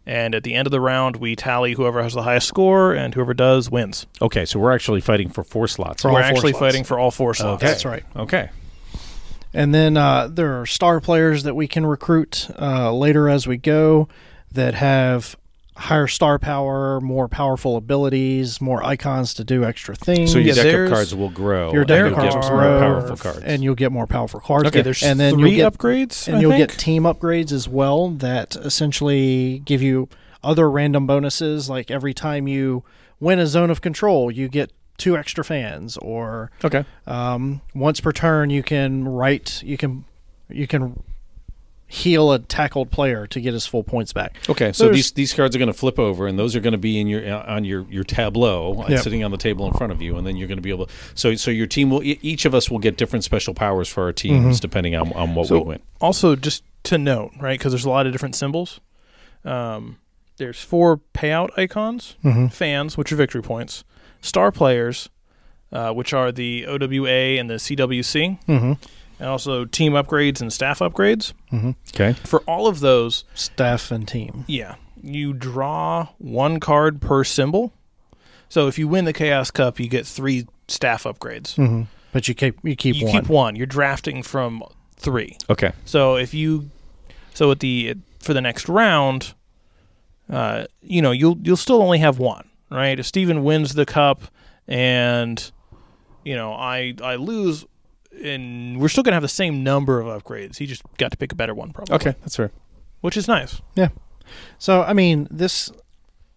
and 0.07 0.35
at 0.35 0.43
the 0.43 0.55
end 0.55 0.67
of 0.67 0.71
the 0.73 0.81
round, 0.81 1.17
we 1.17 1.37
tally 1.37 1.75
whoever 1.75 2.03
has 2.03 2.15
the 2.15 2.23
highest 2.23 2.49
score, 2.49 2.93
and 2.95 3.15
whoever 3.15 3.35
does 3.35 3.71
wins. 3.71 4.07
Okay. 4.21 4.45
So 4.47 4.59
we're 4.59 4.73
actually 4.73 5.01
fighting 5.03 5.29
for 5.29 5.45
four 5.45 5.69
slots. 5.69 6.03
For 6.03 6.13
We're 6.13 6.21
actually 6.23 6.53
slots. 6.53 6.59
fighting 6.67 6.85
for 6.85 6.99
all 6.99 7.11
four 7.11 7.35
slots. 7.35 7.63
That's 7.63 7.85
right. 7.85 8.05
Okay. 8.17 8.49
And 9.53 9.75
then 9.75 9.97
uh, 9.97 10.29
there 10.29 10.61
are 10.61 10.67
star 10.67 11.01
players 11.01 11.43
that 11.43 11.55
we 11.55 11.67
can 11.67 11.85
recruit 11.85 12.49
uh, 12.59 12.93
later 12.95 13.29
as 13.29 13.47
we 13.49 13.57
go 13.57 14.09
that 14.53 14.75
have 14.75 15.37
higher 15.81 16.07
star 16.07 16.39
power, 16.39 17.01
more 17.01 17.27
powerful 17.27 17.77
abilities, 17.77 18.61
more 18.61 18.85
icons 18.85 19.33
to 19.35 19.45
do 19.45 19.65
extra 19.65 19.95
things. 19.97 20.31
So 20.31 20.39
your 20.39 20.55
Yeah, 20.55 20.63
deck 20.63 20.75
of 20.75 20.91
cards 20.91 21.15
will 21.15 21.31
grow. 21.31 21.73
your 21.73 21.85
deck 21.87 22.05
of 22.07 22.15
cards 22.15 22.35
get 22.35 22.53
more 22.53 22.79
powerful 22.79 23.17
cards. 23.17 23.39
and 23.45 23.63
you'll 23.65 23.75
get 23.75 23.91
more 23.91 24.07
powerful 24.07 24.41
cards. 24.41 24.69
Okay, 24.69 24.83
there's 24.83 25.03
and 25.03 25.19
then 25.19 25.35
three 25.35 25.57
get 25.57 25.73
upgrades, 25.73 26.29
and 26.29 26.37
I 26.37 26.41
you'll 26.41 26.51
think? 26.53 26.69
get 26.71 26.79
team 26.79 27.05
upgrades 27.05 27.51
as 27.51 27.67
well 27.67 28.11
that 28.11 28.57
essentially 28.57 29.61
give 29.65 29.81
you 29.83 30.09
other 30.45 30.71
random 30.71 31.07
bonuses. 31.07 31.71
Like 31.71 31.91
every 31.91 32.13
time 32.15 32.47
you 32.47 32.85
win 33.19 33.39
a 33.39 33.47
zone 33.47 33.71
of 33.71 33.81
control, 33.81 34.31
you 34.31 34.49
get 34.49 34.71
two 34.99 35.17
extra 35.17 35.43
fans, 35.43 35.97
or 35.97 36.51
okay. 36.63 36.85
um, 37.07 37.63
once 37.75 38.01
per 38.01 38.13
turn 38.13 38.51
you 38.51 38.63
can 38.63 39.09
write 39.09 39.63
you 39.63 39.79
can 39.79 40.05
you 40.51 40.67
can 40.67 41.03
heal 41.93 42.31
a 42.33 42.39
tackled 42.39 42.91
player 42.93 43.27
to 43.27 43.41
get 43.41 43.53
his 43.53 43.67
full 43.67 43.83
points 43.83 44.13
back. 44.13 44.37
Okay, 44.49 44.71
so 44.73 44.85
There's- 44.85 44.97
these 44.97 45.11
these 45.13 45.35
cards 45.35 45.57
are 45.57 45.59
going 45.59 45.67
to 45.73 45.77
flip 45.77 45.99
over, 45.99 46.29
and 46.29 46.39
those 46.39 46.55
are 46.55 46.61
going 46.61 46.71
to 46.73 46.79
be 46.79 47.01
in 47.01 47.09
your 47.09 47.29
uh, 47.29 47.45
on 47.57 47.65
your 47.65 47.85
your 47.91 48.05
tableau, 48.05 48.83
uh, 48.83 48.87
Yep. 48.91 49.01
sitting 49.01 49.25
on 49.25 49.33
the 49.33 49.37
table 49.37 49.67
in 49.67 49.73
front 49.73 49.93
of 49.93 50.01
you, 50.01 50.17
and 50.17 50.25
then 50.27 50.37
you're 50.37 50.47
going 50.49 50.59
to 50.59 50.63
be 50.63 50.71
able. 50.71 50.89
So 51.17 51.35
so 51.35 51.51
your 51.51 51.67
team 51.67 51.91
will 51.91 52.01
each 52.05 52.45
of 52.45 52.55
us 52.55 52.71
will 52.71 52.79
get 52.79 52.97
different 52.97 53.25
special 53.25 53.55
powers 53.55 53.89
for 53.89 54.05
our 54.05 54.13
teams 54.13 54.57
Mm-hmm. 54.57 54.61
depending 54.63 54.95
on 54.95 55.13
on 55.15 55.35
what 55.35 55.49
So- 55.49 55.59
we 55.59 55.65
win. 55.65 55.81
Also, 56.01 56.37
just 56.37 56.63
to 56.85 56.97
note, 56.97 57.33
right, 57.41 57.59
because 57.59 57.73
there's 57.73 57.85
a 57.85 57.91
lot 57.91 58.07
of 58.07 58.13
different 58.13 58.37
symbols. 58.37 58.81
Um, 59.45 59.99
there's 60.37 60.61
four 60.61 61.01
payout 61.13 61.51
icons, 61.59 62.15
Mm-hmm. 62.25 62.47
fans, 62.49 62.97
which 62.97 63.11
are 63.13 63.17
victory 63.17 63.43
points, 63.43 63.85
star 64.21 64.51
players, 64.53 65.09
uh, 65.73 65.93
which 65.93 66.13
are 66.13 66.33
the 66.33 66.67
OWA 66.67 67.39
and 67.39 67.51
the 67.51 67.55
CWC, 67.59 68.39
Mm-hmm. 68.49 68.73
And 69.21 69.29
also 69.29 69.65
team 69.67 69.93
upgrades 69.93 70.41
and 70.41 70.53
staff 70.53 70.81
upgrades. 70.81 71.33
Mm-hmm. 71.53 71.71
Okay, 71.95 72.15
For 72.25 72.41
all 72.41 72.67
of 72.67 72.81
those, 72.81 73.25
Staff 73.35 73.91
and 73.93 74.09
team. 74.09 74.45
yeah, 74.49 74.75
you 75.03 75.33
draw 75.33 76.09
one 76.19 76.59
card 76.59 77.01
per 77.01 77.23
symbol. 77.25 77.73
So 78.49 78.67
if 78.67 78.79
you 78.79 78.89
win 78.89 79.05
the 79.05 79.13
Chaos 79.13 79.51
Cup, 79.53 79.79
you 79.79 79.89
get 79.89 80.07
three 80.07 80.47
staff 80.67 81.05
upgrades. 81.05 81.55
Mm-hmm. 81.55 81.83
But 82.13 82.27
you 82.27 82.35
keep 82.35 82.59
you 82.65 82.75
keep 82.75 82.97
you 82.97 83.05
one. 83.07 83.13
keep 83.15 83.29
one. 83.31 83.55
You're 83.57 83.67
drafting 83.67 84.25
from 84.25 84.63
three. 84.97 85.37
okay, 85.49 85.71
So 85.85 86.17
if 86.17 86.35
you, 86.35 86.71
so 87.35 87.51
at 87.53 87.61
the 87.61 87.95
for 88.19 88.35
the 88.35 88.41
next 88.41 88.69
round, 88.69 89.35
uh, 90.29 90.65
you 90.83 91.01
know 91.03 91.13
you'll 91.13 91.39
you'll 91.43 91.57
still 91.57 91.81
only 91.83 91.99
have 91.99 92.19
one, 92.19 92.49
right? 92.71 92.99
If 92.99 93.07
Steven 93.07 93.45
wins 93.45 93.75
the 93.75 93.87
cup 93.87 94.23
and 94.67 95.51
you 96.25 96.35
know 96.35 96.53
I 96.53 96.95
I 97.03 97.15
lose, 97.15 97.65
and 98.25 98.81
we're 98.81 98.89
still 98.89 99.03
gonna 99.03 99.15
have 99.17 99.23
the 99.23 99.29
same 99.29 99.63
number 99.63 100.01
of 100.01 100.07
upgrades. 100.23 100.57
He 100.59 100.67
just 100.67 100.83
got 100.99 101.11
to 101.13 101.17
pick 101.17 101.33
a 101.33 101.35
better 101.35 101.55
one, 101.55 101.73
probably. 101.73 101.95
okay, 101.97 102.15
that's 102.23 102.37
fair. 102.37 102.51
which 103.01 103.17
is 103.17 103.29
nice. 103.29 103.61
Yeah. 103.75 103.89
So 104.59 104.83
I 104.83 104.93
mean, 104.93 105.27
this 105.31 105.71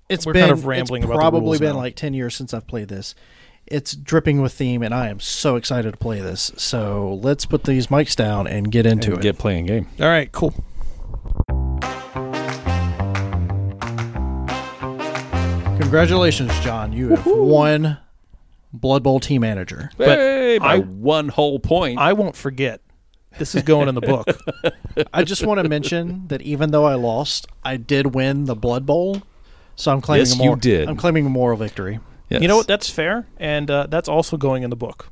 it's 0.09 0.25
We're 0.25 0.33
been 0.33 0.41
kind 0.41 0.51
of 0.51 0.65
rambling 0.65 1.03
it's 1.03 1.05
about 1.07 1.15
the 1.15 1.19
probably 1.19 1.41
rules 1.47 1.59
been 1.59 1.73
now. 1.73 1.77
like 1.77 1.95
ten 1.95 2.13
years 2.13 2.35
since 2.35 2.53
I've 2.53 2.67
played 2.67 2.87
this. 2.89 3.15
It's 3.65 3.95
dripping 3.95 4.41
with 4.41 4.51
theme, 4.53 4.83
and 4.83 4.93
I 4.93 5.07
am 5.07 5.21
so 5.21 5.55
excited 5.55 5.91
to 5.91 5.97
play 5.97 6.19
this. 6.19 6.51
So 6.57 7.17
let's 7.21 7.45
put 7.45 7.63
these 7.63 7.87
mics 7.87 8.13
down 8.15 8.45
and 8.45 8.69
get 8.71 8.85
into 8.85 9.11
And 9.11 9.19
it. 9.19 9.23
get 9.23 9.37
playing 9.37 9.67
game. 9.67 9.87
All 10.01 10.07
right, 10.07 10.29
cool. 10.33 10.53
Congratulations, 15.79 16.57
John! 16.61 16.93
You 16.93 17.09
have 17.09 17.25
won 17.25 17.97
Blood 18.73 19.03
Bowl 19.03 19.19
team 19.19 19.41
manager. 19.41 19.91
But 19.97 20.17
hey, 20.17 20.57
by 20.57 20.75
I- 20.75 20.79
one 20.79 21.29
whole 21.29 21.59
point. 21.59 21.99
I 21.99 22.13
won't 22.13 22.35
forget. 22.35 22.81
This 23.39 23.55
is 23.55 23.63
going 23.63 23.87
in 23.89 23.95
the 23.95 24.01
book. 24.01 24.27
I 25.13 25.23
just 25.23 25.43
want 25.45 25.59
to 25.61 25.67
mention 25.67 26.27
that 26.27 26.41
even 26.43 26.69
though 26.71 26.85
I 26.85 26.93
lost, 26.95 27.47
I 27.63 27.77
did 27.77 28.13
win 28.13 28.45
the 28.45 28.55
Blood 28.55 28.85
Bowl. 28.85 29.23
So 29.75 29.91
I'm 29.91 30.01
claiming 30.01 30.27
Yes, 30.27 30.39
a 30.39 30.43
you 30.43 30.55
did. 30.55 30.87
I'm 30.87 30.95
claiming 30.97 31.25
a 31.25 31.29
moral 31.29 31.57
victory. 31.57 31.99
Yes. 32.29 32.41
You 32.43 32.47
know 32.47 32.57
what? 32.57 32.67
That's 32.67 32.89
fair, 32.89 33.25
and 33.37 33.71
uh, 33.71 33.87
that's 33.87 34.07
also 34.07 34.37
going 34.37 34.61
in 34.63 34.69
the 34.69 34.75
book. 34.75 35.09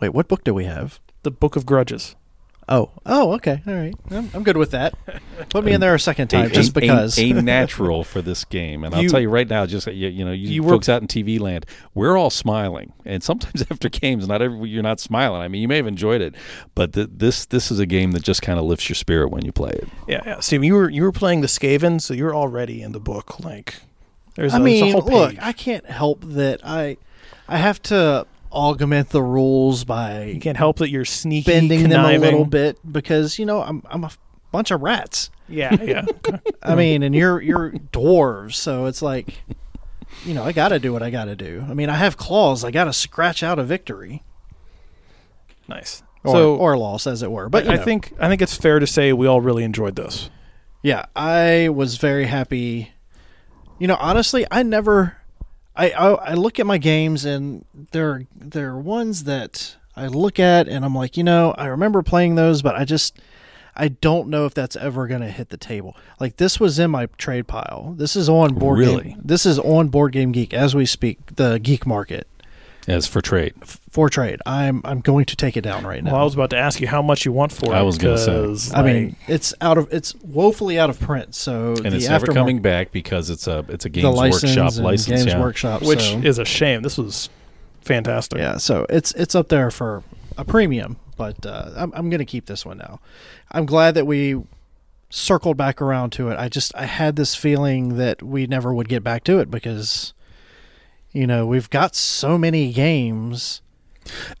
Wait, 0.00 0.10
what 0.10 0.28
book 0.28 0.44
do 0.44 0.54
we 0.54 0.64
have? 0.66 1.00
The 1.24 1.30
Book 1.32 1.56
of 1.56 1.66
Grudges. 1.66 2.14
Oh, 2.66 2.90
oh, 3.04 3.32
okay, 3.34 3.60
all 3.66 3.74
right. 3.74 3.94
I'm, 4.10 4.30
I'm 4.32 4.42
good 4.42 4.56
with 4.56 4.70
that. 4.70 4.94
Put 5.50 5.64
me 5.64 5.72
in 5.72 5.82
there 5.82 5.94
a 5.94 6.00
second 6.00 6.32
A- 6.32 6.36
time, 6.36 6.50
just 6.50 6.70
a- 6.70 6.80
because. 6.80 7.18
a, 7.18 7.30
a 7.32 7.42
natural 7.42 8.04
for 8.04 8.22
this 8.22 8.44
game, 8.46 8.84
and 8.84 8.94
I'll 8.94 9.02
You- 9.02 9.10
tell 9.10 9.20
you 9.20 9.28
right 9.28 9.46
now, 9.46 9.66
just 9.66 9.86
you, 9.86 10.08
you 10.08 10.24
know, 10.24 10.32
you, 10.32 10.48
You 10.48 10.62
were- 10.62 10.70
folks 10.70 10.88
out 10.88 11.02
in 11.02 11.08
TV 11.08 11.38
land, 11.38 11.66
we're 11.92 12.16
all 12.16 12.30
smiling, 12.30 12.94
and 13.04 13.22
sometimes 13.22 13.62
after 13.70 13.90
games, 13.90 14.26
not 14.26 14.40
every 14.40 14.70
you're 14.70 14.82
not 14.82 14.98
smiling. 14.98 15.42
I 15.42 15.48
mean, 15.48 15.60
you 15.60 15.68
may 15.68 15.76
have 15.76 15.86
enjoyed 15.86 16.22
it, 16.22 16.34
but 16.74 16.94
th- 16.94 17.10
this 17.12 17.44
this 17.44 17.70
is 17.70 17.78
a 17.80 17.86
game 17.86 18.12
that 18.12 18.22
just 18.22 18.40
kind 18.40 18.58
of 18.58 18.64
lifts 18.64 18.88
your 18.88 18.96
spirit 18.96 19.30
when 19.30 19.44
you 19.44 19.52
play 19.52 19.72
it. 19.72 19.88
Yeah, 20.08 20.22
yeah. 20.24 20.40
Steve, 20.40 20.64
you 20.64 20.74
were 20.74 20.88
you 20.88 21.02
were 21.02 21.12
playing 21.12 21.42
the 21.42 21.48
Skaven, 21.48 22.00
so 22.00 22.14
you're 22.14 22.34
already 22.34 22.80
in 22.80 22.92
the 22.92 23.00
book. 23.00 23.40
Like, 23.40 23.74
there's 24.36 24.54
I 24.54 24.58
a, 24.58 24.62
there's 24.62 24.80
a 24.80 24.84
mean, 24.84 24.92
whole 24.94 25.02
look. 25.02 25.34
I 25.38 25.52
can't 25.52 25.84
help 25.84 26.22
that 26.24 26.60
I, 26.64 26.96
I 27.46 27.58
have 27.58 27.82
to 27.82 28.26
augment 28.54 29.10
the 29.10 29.22
rules 29.22 29.84
by 29.84 30.24
you 30.24 30.40
can't 30.40 30.56
help 30.56 30.78
that 30.78 30.88
you're 30.88 31.04
sneaky, 31.04 31.50
bending 31.50 31.88
them 31.88 32.04
a 32.04 32.18
little 32.18 32.44
bit 32.44 32.78
because 32.90 33.38
you 33.38 33.46
know 33.46 33.60
I'm 33.62 33.82
I'm 33.90 34.04
a 34.04 34.10
bunch 34.52 34.70
of 34.70 34.82
rats. 34.82 35.30
Yeah, 35.48 35.74
yeah. 35.82 36.06
I 36.62 36.74
mean, 36.74 37.02
and 37.02 37.14
you're 37.14 37.40
you're 37.42 37.72
dwarves, 37.72 38.54
so 38.54 38.86
it's 38.86 39.02
like, 39.02 39.42
you 40.24 40.32
know, 40.32 40.42
I 40.44 40.52
got 40.52 40.68
to 40.68 40.78
do 40.78 40.92
what 40.92 41.02
I 41.02 41.10
got 41.10 41.26
to 41.26 41.36
do. 41.36 41.64
I 41.68 41.74
mean, 41.74 41.90
I 41.90 41.96
have 41.96 42.16
claws. 42.16 42.64
I 42.64 42.70
got 42.70 42.84
to 42.84 42.92
scratch 42.92 43.42
out 43.42 43.58
a 43.58 43.64
victory 43.64 44.22
nice. 45.68 46.02
or, 46.22 46.34
so, 46.34 46.56
or 46.56 46.76
loss, 46.76 47.06
as 47.06 47.22
it 47.22 47.30
were. 47.30 47.48
But 47.48 47.64
I, 47.64 47.66
you 47.66 47.72
I 47.72 47.76
know. 47.76 47.84
think 47.84 48.12
I 48.18 48.28
think 48.28 48.42
it's 48.42 48.56
fair 48.56 48.78
to 48.78 48.86
say 48.86 49.12
we 49.12 49.26
all 49.26 49.40
really 49.40 49.64
enjoyed 49.64 49.96
this. 49.96 50.30
Yeah, 50.82 51.06
I 51.16 51.70
was 51.70 51.96
very 51.96 52.26
happy. 52.26 52.92
You 53.78 53.88
know, 53.88 53.96
honestly, 53.98 54.46
I 54.50 54.62
never. 54.62 55.16
I, 55.76 55.90
I 55.90 56.08
I 56.12 56.34
look 56.34 56.60
at 56.60 56.66
my 56.66 56.78
games 56.78 57.24
and 57.24 57.64
there 57.92 58.26
there 58.34 58.70
are 58.70 58.78
ones 58.78 59.24
that 59.24 59.76
I 59.96 60.06
look 60.06 60.38
at 60.38 60.68
and 60.68 60.84
I'm 60.84 60.94
like, 60.94 61.16
you 61.16 61.24
know, 61.24 61.54
I 61.58 61.66
remember 61.66 62.02
playing 62.02 62.34
those, 62.36 62.62
but 62.62 62.74
I 62.76 62.84
just 62.84 63.18
I 63.76 63.88
don't 63.88 64.28
know 64.28 64.46
if 64.46 64.54
that's 64.54 64.76
ever 64.76 65.08
going 65.08 65.20
to 65.22 65.30
hit 65.30 65.48
the 65.48 65.56
table. 65.56 65.96
Like 66.20 66.36
this 66.36 66.60
was 66.60 66.78
in 66.78 66.90
my 66.92 67.06
trade 67.18 67.48
pile. 67.48 67.94
This 67.96 68.14
is 68.14 68.28
on 68.28 68.54
board 68.54 68.78
Really? 68.78 69.02
game. 69.04 69.20
This 69.24 69.44
is 69.44 69.58
on 69.58 69.88
board 69.88 70.12
game 70.12 70.30
geek 70.30 70.54
as 70.54 70.74
we 70.76 70.86
speak. 70.86 71.34
The 71.36 71.58
geek 71.58 71.84
market 71.86 72.28
As 72.86 73.06
for 73.06 73.22
trade, 73.22 73.54
for 73.64 74.10
trade. 74.10 74.40
I'm 74.44 74.82
I'm 74.84 75.00
going 75.00 75.24
to 75.26 75.36
take 75.36 75.56
it 75.56 75.62
down 75.62 75.86
right 75.86 76.04
now. 76.04 76.12
Well, 76.12 76.20
I 76.20 76.24
was 76.24 76.34
about 76.34 76.50
to 76.50 76.58
ask 76.58 76.80
you 76.80 76.86
how 76.86 77.00
much 77.00 77.24
you 77.24 77.32
want 77.32 77.50
for 77.50 77.72
it. 77.72 77.76
I 77.76 77.80
was 77.82 77.96
gonna 77.96 78.18
say. 78.18 78.26
'cause, 78.32 78.74
I 78.74 78.82
mean, 78.82 79.16
it's 79.26 79.54
out 79.62 79.78
of 79.78 79.88
it's 79.92 80.14
woefully 80.16 80.78
out 80.78 80.90
of 80.90 81.00
print. 81.00 81.34
So 81.34 81.70
and 81.82 81.92
the 81.92 81.96
it's 81.96 82.08
never 82.08 82.26
coming 82.26 82.60
back 82.60 82.92
because 82.92 83.30
it's 83.30 83.46
a 83.46 83.64
it's 83.68 83.84
a 83.84 83.88
Games 83.88 84.14
license 84.16 84.56
Workshop 84.56 84.84
license. 84.84 85.22
Games 85.22 85.26
yeah. 85.32 85.40
Workshop, 85.40 85.82
which 85.82 86.02
so- 86.02 86.18
is 86.18 86.38
a 86.38 86.44
shame. 86.44 86.82
This 86.82 86.98
was 86.98 87.30
fantastic. 87.82 88.38
Yeah, 88.38 88.56
so 88.58 88.86
it's 88.90 89.12
it's 89.12 89.34
up 89.34 89.48
there 89.48 89.70
for 89.70 90.02
a 90.36 90.44
premium, 90.44 90.96
but 91.16 91.44
uh, 91.46 91.70
I'm 91.76 91.92
I'm 91.94 92.10
gonna 92.10 92.24
keep 92.24 92.46
this 92.46 92.66
one 92.66 92.78
now. 92.78 93.00
I'm 93.52 93.66
glad 93.66 93.94
that 93.94 94.06
we 94.06 94.42
circled 95.10 95.56
back 95.56 95.80
around 95.80 96.10
to 96.10 96.28
it. 96.30 96.38
I 96.38 96.48
just 96.48 96.74
I 96.74 96.86
had 96.86 97.16
this 97.16 97.34
feeling 97.36 97.96
that 97.98 98.22
we 98.22 98.46
never 98.46 98.74
would 98.74 98.88
get 98.88 99.04
back 99.04 99.22
to 99.24 99.38
it 99.38 99.50
because 99.50 100.12
you 101.14 101.26
know 101.26 101.46
we've 101.46 101.70
got 101.70 101.94
so 101.96 102.36
many 102.36 102.70
games. 102.72 103.62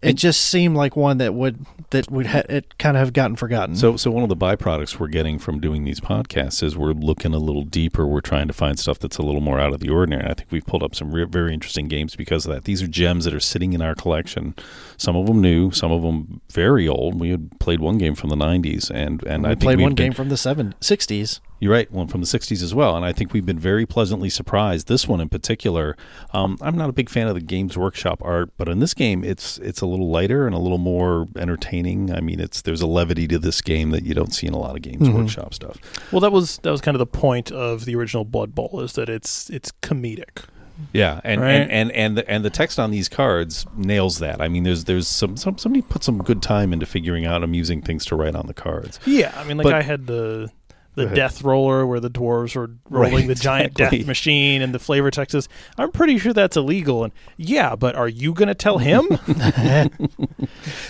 it 0.02 0.12
just 0.12 0.42
seemed 0.42 0.76
like 0.76 0.94
one 0.94 1.16
that 1.16 1.32
would 1.32 1.64
that 1.88 2.10
would 2.10 2.26
ha- 2.26 2.42
it 2.50 2.76
kind 2.76 2.96
of 2.96 3.00
have 3.00 3.12
gotten 3.14 3.34
forgotten. 3.36 3.76
So, 3.76 3.96
so 3.96 4.10
one 4.10 4.22
of 4.22 4.28
the 4.28 4.36
byproducts 4.36 4.98
we're 4.98 5.08
getting 5.08 5.38
from 5.38 5.58
doing 5.58 5.84
these 5.84 6.00
podcasts 6.00 6.62
is 6.62 6.76
we're 6.76 6.92
looking 6.92 7.32
a 7.32 7.38
little 7.38 7.62
deeper. 7.62 8.06
We're 8.06 8.20
trying 8.20 8.46
to 8.48 8.52
find 8.52 8.78
stuff 8.78 8.98
that's 8.98 9.16
a 9.16 9.22
little 9.22 9.40
more 9.40 9.58
out 9.58 9.72
of 9.72 9.80
the 9.80 9.88
ordinary. 9.88 10.24
I 10.28 10.34
think 10.34 10.50
we've 10.50 10.66
pulled 10.66 10.82
up 10.82 10.94
some 10.94 11.14
re- 11.14 11.24
very 11.24 11.54
interesting 11.54 11.88
games 11.88 12.14
because 12.16 12.44
of 12.44 12.52
that. 12.52 12.64
These 12.64 12.82
are 12.82 12.86
gems 12.88 13.24
that 13.24 13.32
are 13.32 13.40
sitting 13.40 13.72
in 13.72 13.80
our 13.80 13.94
collection. 13.94 14.54
Some 14.96 15.16
of 15.16 15.26
them 15.26 15.40
new, 15.40 15.70
some 15.70 15.90
of 15.92 16.02
them 16.02 16.40
very 16.52 16.86
old. 16.88 17.18
We 17.20 17.30
had 17.30 17.58
played 17.58 17.80
one 17.80 17.98
game 17.98 18.14
from 18.14 18.30
the 18.30 18.36
'90s, 18.36 18.90
and 18.90 19.22
and 19.24 19.44
we 19.44 19.50
I 19.50 19.54
played 19.54 19.78
we've 19.78 19.84
one 19.84 19.94
been- 19.94 20.06
game 20.06 20.12
from 20.12 20.28
the 20.28 20.36
seven, 20.36 20.74
60s. 20.80 21.40
You're 21.60 21.72
right, 21.72 21.90
one 21.90 22.08
from 22.08 22.20
the 22.20 22.26
'60s 22.26 22.62
as 22.62 22.74
well, 22.74 22.94
and 22.94 23.06
I 23.06 23.12
think 23.12 23.32
we've 23.32 23.46
been 23.46 23.58
very 23.58 23.86
pleasantly 23.86 24.28
surprised. 24.28 24.86
This 24.86 25.08
one 25.08 25.20
in 25.20 25.30
particular, 25.30 25.96
um, 26.34 26.58
I'm 26.60 26.76
not 26.76 26.90
a 26.90 26.92
big 26.92 27.08
fan 27.08 27.26
of 27.26 27.34
the 27.34 27.40
Games 27.40 27.78
Workshop 27.78 28.20
art, 28.22 28.50
but 28.58 28.68
in 28.68 28.80
this 28.80 28.92
game, 28.92 29.24
it's 29.24 29.56
it's 29.58 29.80
a 29.80 29.86
little 29.86 30.10
lighter 30.10 30.46
and 30.46 30.54
a 30.54 30.58
little 30.58 30.78
more 30.78 31.26
entertaining. 31.36 32.12
I 32.12 32.20
mean, 32.20 32.38
it's 32.38 32.60
there's 32.60 32.82
a 32.82 32.86
levity 32.86 33.26
to 33.28 33.38
this 33.38 33.62
game 33.62 33.90
that 33.92 34.04
you 34.04 34.12
don't 34.14 34.34
see 34.34 34.46
in 34.46 34.52
a 34.52 34.58
lot 34.58 34.76
of 34.76 34.82
Games 34.82 35.08
Mhm. 35.08 35.14
Workshop 35.14 35.54
stuff. 35.54 35.78
Well, 36.12 36.20
that 36.20 36.32
was 36.32 36.58
that 36.64 36.70
was 36.70 36.82
kind 36.82 36.96
of 36.96 36.98
the 36.98 37.06
point 37.06 37.50
of 37.50 37.86
the 37.86 37.94
original 37.96 38.24
Blood 38.26 38.54
Bowl 38.54 38.80
is 38.80 38.92
that 38.94 39.08
it's 39.08 39.48
it's 39.48 39.72
comedic. 39.80 40.44
Yeah, 40.92 41.20
and 41.24 41.40
Right. 41.40 41.52
and 41.52 41.70
and 41.70 41.92
and 41.92 42.18
the, 42.18 42.30
and 42.30 42.44
the 42.44 42.50
text 42.50 42.78
on 42.80 42.90
these 42.90 43.08
cards 43.08 43.64
nails 43.76 44.18
that. 44.18 44.40
I 44.40 44.48
mean, 44.48 44.64
there's 44.64 44.84
there's 44.84 45.06
some, 45.08 45.36
some 45.36 45.56
somebody 45.58 45.82
put 45.82 46.02
some 46.02 46.18
good 46.18 46.42
time 46.42 46.72
into 46.72 46.84
figuring 46.86 47.24
out 47.26 47.42
amusing 47.44 47.80
things 47.82 48.04
to 48.06 48.16
write 48.16 48.34
on 48.34 48.46
the 48.46 48.54
cards. 48.54 48.98
Yeah, 49.06 49.32
I 49.36 49.44
mean, 49.44 49.56
like 49.56 49.64
But- 49.64 49.74
I 49.74 49.82
had 49.82 50.06
the 50.06 50.50
the 50.96 51.06
death 51.06 51.42
roller 51.42 51.84
where 51.84 51.98
the 51.98 52.08
dwarves 52.08 52.54
were 52.54 52.70
rolling 52.88 53.14
Right, 53.14 53.26
the 53.26 53.34
giant 53.34 53.72
exactly. 53.72 53.98
death 53.98 54.06
machine, 54.06 54.62
and 54.62 54.72
the 54.72 54.78
flavor 54.78 55.10
text 55.10 55.34
is, 55.34 55.48
"I'm 55.76 55.90
pretty 55.90 56.18
sure 56.18 56.32
that's 56.32 56.56
illegal." 56.56 57.02
And 57.04 57.12
yeah, 57.36 57.74
but 57.74 57.96
are 57.96 58.06
you 58.08 58.32
going 58.32 58.46
to 58.48 58.54
tell 58.54 58.78
him? 58.78 59.06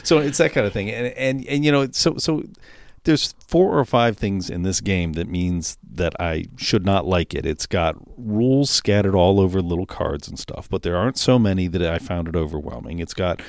So 0.02 0.18
it's 0.18 0.38
that 0.38 0.52
kind 0.52 0.66
of 0.66 0.72
thing, 0.72 0.90
and 0.90 1.06
and 1.14 1.46
and 1.46 1.64
you 1.64 1.72
know, 1.72 1.88
so 1.92 2.16
so 2.18 2.42
there's 3.04 3.34
four 3.46 3.78
or 3.78 3.84
five 3.84 4.16
things 4.16 4.50
in 4.50 4.62
this 4.62 4.80
game 4.80 5.12
that 5.12 5.28
means 5.28 5.76
that 5.92 6.18
I 6.20 6.46
should 6.56 6.84
not 6.84 7.06
like 7.06 7.34
it. 7.34 7.46
It's 7.46 7.66
got 7.66 7.96
rules 8.16 8.70
scattered 8.70 9.14
all 9.14 9.40
over 9.40 9.61
little 9.61 9.87
cards 9.87 10.26
and 10.26 10.38
stuff, 10.38 10.68
but 10.68 10.82
there 10.82 10.96
aren't 10.96 11.18
so 11.18 11.38
many 11.38 11.68
that 11.68 11.82
I 11.82 11.99
found 11.99 12.28
it 12.28 12.37
overwhelming. 12.37 12.99
It's 12.99 13.14
got 13.14 13.42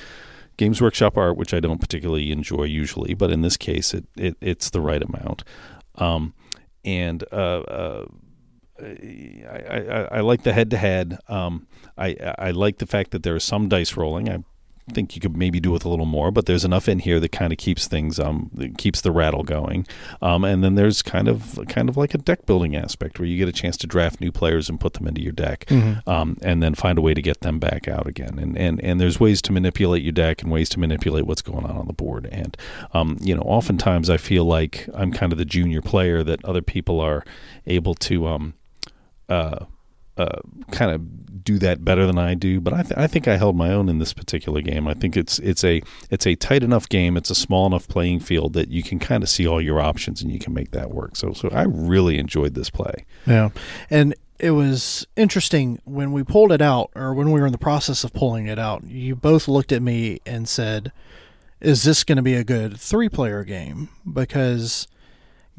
Games 0.57 0.81
Workshop 0.81 1.17
art, 1.17 1.37
which 1.37 1.53
I 1.53 1.59
don't 1.59 1.79
particularly 1.79 2.31
enjoy 2.31 2.63
usually, 2.63 3.13
but 3.13 3.31
in 3.31 3.41
this 3.41 3.57
case, 3.57 3.93
it, 3.93 4.05
it 4.15 4.37
it's 4.41 4.69
the 4.69 4.81
right 4.81 5.01
amount. 5.01 5.43
Um, 5.95 6.33
and 6.83 7.23
uh, 7.31 7.61
uh, 7.61 8.05
I, 8.81 9.63
I, 9.69 10.07
I 10.11 10.19
like 10.19 10.43
the 10.43 10.53
head 10.53 10.69
to 10.71 10.77
head. 10.77 11.17
I 11.29 11.55
I 11.97 12.51
like 12.51 12.77
the 12.77 12.85
fact 12.85 13.11
that 13.11 13.23
there 13.23 13.35
is 13.35 13.43
some 13.43 13.69
dice 13.69 13.95
rolling. 13.95 14.29
I 14.29 14.43
think 14.91 15.15
you 15.15 15.21
could 15.21 15.35
maybe 15.35 15.59
do 15.59 15.71
with 15.71 15.83
a 15.83 15.89
little 15.89 16.05
more, 16.05 16.31
but 16.31 16.45
there's 16.45 16.63
enough 16.63 16.87
in 16.87 16.99
here 16.99 17.19
that 17.19 17.31
kind 17.31 17.51
of 17.51 17.57
keeps 17.57 17.87
things 17.87 18.19
um 18.19 18.51
that 18.53 18.77
keeps 18.77 19.01
the 19.01 19.11
rattle 19.11 19.43
going. 19.43 19.87
Um, 20.21 20.43
and 20.43 20.63
then 20.63 20.75
there's 20.75 21.01
kind 21.01 21.27
of 21.27 21.59
kind 21.67 21.89
of 21.89 21.97
like 21.97 22.13
a 22.13 22.17
deck 22.19 22.45
building 22.45 22.75
aspect 22.75 23.19
where 23.19 23.27
you 23.27 23.37
get 23.37 23.47
a 23.47 23.51
chance 23.51 23.77
to 23.77 23.87
draft 23.87 24.21
new 24.21 24.31
players 24.31 24.69
and 24.69 24.79
put 24.79 24.93
them 24.93 25.07
into 25.07 25.21
your 25.21 25.31
deck, 25.31 25.65
um, 26.05 26.37
and 26.41 26.61
then 26.61 26.75
find 26.75 26.97
a 26.97 27.01
way 27.01 27.13
to 27.13 27.21
get 27.21 27.41
them 27.41 27.59
back 27.59 27.87
out 27.87 28.07
again. 28.07 28.37
And 28.37 28.57
and 28.57 28.83
and 28.83 29.01
there's 29.01 29.19
ways 29.19 29.41
to 29.43 29.51
manipulate 29.51 30.03
your 30.03 30.11
deck 30.11 30.43
and 30.43 30.51
ways 30.51 30.69
to 30.69 30.79
manipulate 30.79 31.25
what's 31.25 31.41
going 31.41 31.65
on 31.65 31.75
on 31.77 31.87
the 31.87 31.93
board. 31.93 32.27
And 32.31 32.55
um, 32.93 33.17
you 33.21 33.35
know, 33.35 33.41
oftentimes 33.41 34.09
I 34.09 34.17
feel 34.17 34.45
like 34.45 34.87
I'm 34.93 35.11
kind 35.11 35.31
of 35.31 35.39
the 35.39 35.45
junior 35.45 35.81
player 35.81 36.23
that 36.23 36.43
other 36.45 36.61
people 36.61 36.99
are 36.99 37.23
able 37.65 37.95
to 37.95 38.27
um 38.27 38.53
uh, 39.29 39.65
uh, 40.17 40.39
kind 40.71 40.91
of 40.91 41.43
do 41.43 41.59
that 41.59 41.85
better 41.85 42.05
than 42.07 42.17
I 42.17 42.33
do. 42.33 42.59
But 42.59 42.73
I, 42.73 42.81
th- 42.81 42.97
I 42.97 43.07
think 43.07 43.27
I 43.27 43.37
held 43.37 43.55
my 43.55 43.71
own 43.71 43.87
in 43.89 43.99
this 43.99 44.13
particular 44.13 44.61
game. 44.61 44.87
I 44.87 44.93
think 44.93 45.15
it's 45.15 45.39
it's 45.39 45.63
a 45.63 45.81
it's 46.09 46.25
a 46.25 46.35
tight 46.35 46.63
enough 46.63 46.89
game. 46.89 47.17
It's 47.17 47.29
a 47.29 47.35
small 47.35 47.67
enough 47.67 47.87
playing 47.87 48.21
field 48.21 48.53
that 48.53 48.69
you 48.69 48.83
can 48.83 48.99
kind 48.99 49.23
of 49.23 49.29
see 49.29 49.47
all 49.47 49.61
your 49.61 49.79
options 49.79 50.21
and 50.21 50.31
you 50.31 50.39
can 50.39 50.53
make 50.53 50.71
that 50.71 50.91
work. 50.91 51.15
So 51.15 51.33
so 51.33 51.49
I 51.49 51.63
really 51.63 52.17
enjoyed 52.17 52.55
this 52.55 52.69
play. 52.69 53.05
Yeah. 53.25 53.49
And 53.89 54.15
it 54.39 54.51
was 54.51 55.07
interesting 55.15 55.79
when 55.85 56.11
we 56.11 56.23
pulled 56.23 56.51
it 56.51 56.61
out, 56.61 56.91
or 56.93 57.13
when 57.13 57.31
we 57.31 57.39
were 57.39 57.45
in 57.45 57.53
the 57.53 57.57
process 57.57 58.03
of 58.03 58.13
pulling 58.13 58.47
it 58.47 58.59
out, 58.59 58.83
you 58.83 59.15
both 59.15 59.47
looked 59.47 59.71
at 59.71 59.81
me 59.81 60.19
and 60.25 60.47
said, 60.47 60.91
Is 61.61 61.83
this 61.83 62.03
going 62.03 62.17
to 62.17 62.21
be 62.21 62.33
a 62.33 62.43
good 62.43 62.77
three 62.77 63.07
player 63.07 63.43
game? 63.43 63.89
Because 64.11 64.87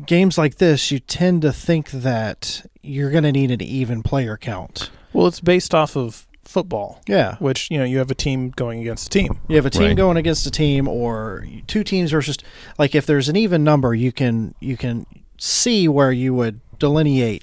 games 0.05 0.37
like 0.37 0.57
this, 0.57 0.91
you 0.91 0.99
tend 0.99 1.43
to 1.43 1.53
think 1.53 1.91
that 1.91 2.67
you're 2.87 3.11
going 3.11 3.25
to 3.25 3.33
need 3.33 3.51
an 3.51 3.61
even 3.63 4.03
player 4.03 4.37
count. 4.37 4.91
well, 5.13 5.27
it's 5.27 5.41
based 5.41 5.75
off 5.75 5.97
of 5.97 6.27
football, 6.45 7.01
Yeah. 7.09 7.37
which 7.39 7.69
you 7.71 7.79
know 7.79 7.85
you 7.85 7.99
have 7.99 8.11
a 8.11 8.15
team 8.15 8.51
going 8.51 8.81
against 8.81 9.09
a 9.09 9.11
team. 9.11 9.39
You 9.49 9.57
have 9.57 9.67
a 9.67 9.71
team 9.71 9.83
Right. 9.89 9.97
going 9.97 10.17
against 10.17 10.47
a 10.47 10.51
team, 10.51 10.87
or 10.89 11.45
two 11.67 11.83
teams 11.85 12.11
versus. 12.13 12.37
Like 12.79 12.95
if 12.95 13.05
there's 13.07 13.29
an 13.29 13.37
even 13.37 13.65
number, 13.65 13.95
you 13.95 14.13
can 14.13 14.55
you 14.61 14.77
can 14.77 15.07
see 15.39 15.89
where 15.89 16.13
you 16.13 16.33
would 16.35 16.61
delineate. 16.79 17.43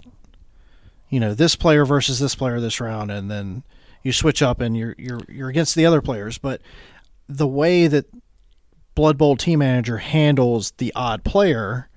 You 1.09 1.19
know, 1.19 1.33
this 1.33 1.55
player 1.55 1.85
versus 1.85 2.19
this 2.19 2.33
player 2.33 2.59
this 2.59 2.79
round, 2.79 3.11
and 3.11 3.29
then 3.29 3.63
you 4.03 4.11
switch 4.13 4.41
up, 4.41 4.61
and 4.61 4.75
you're 4.77 4.95
you're 4.97 5.19
you're 5.27 5.49
against 5.49 5.75
the 5.75 5.85
other 5.85 6.01
players. 6.01 6.37
But 6.37 6.61
the 7.27 7.47
way 7.47 7.87
that 7.87 8.05
Blood 8.95 9.17
Bowl 9.17 9.35
Team 9.35 9.59
Manager 9.59 9.97
handles 9.97 10.71
the 10.77 10.91
odd 10.95 11.23
player, 11.23 11.89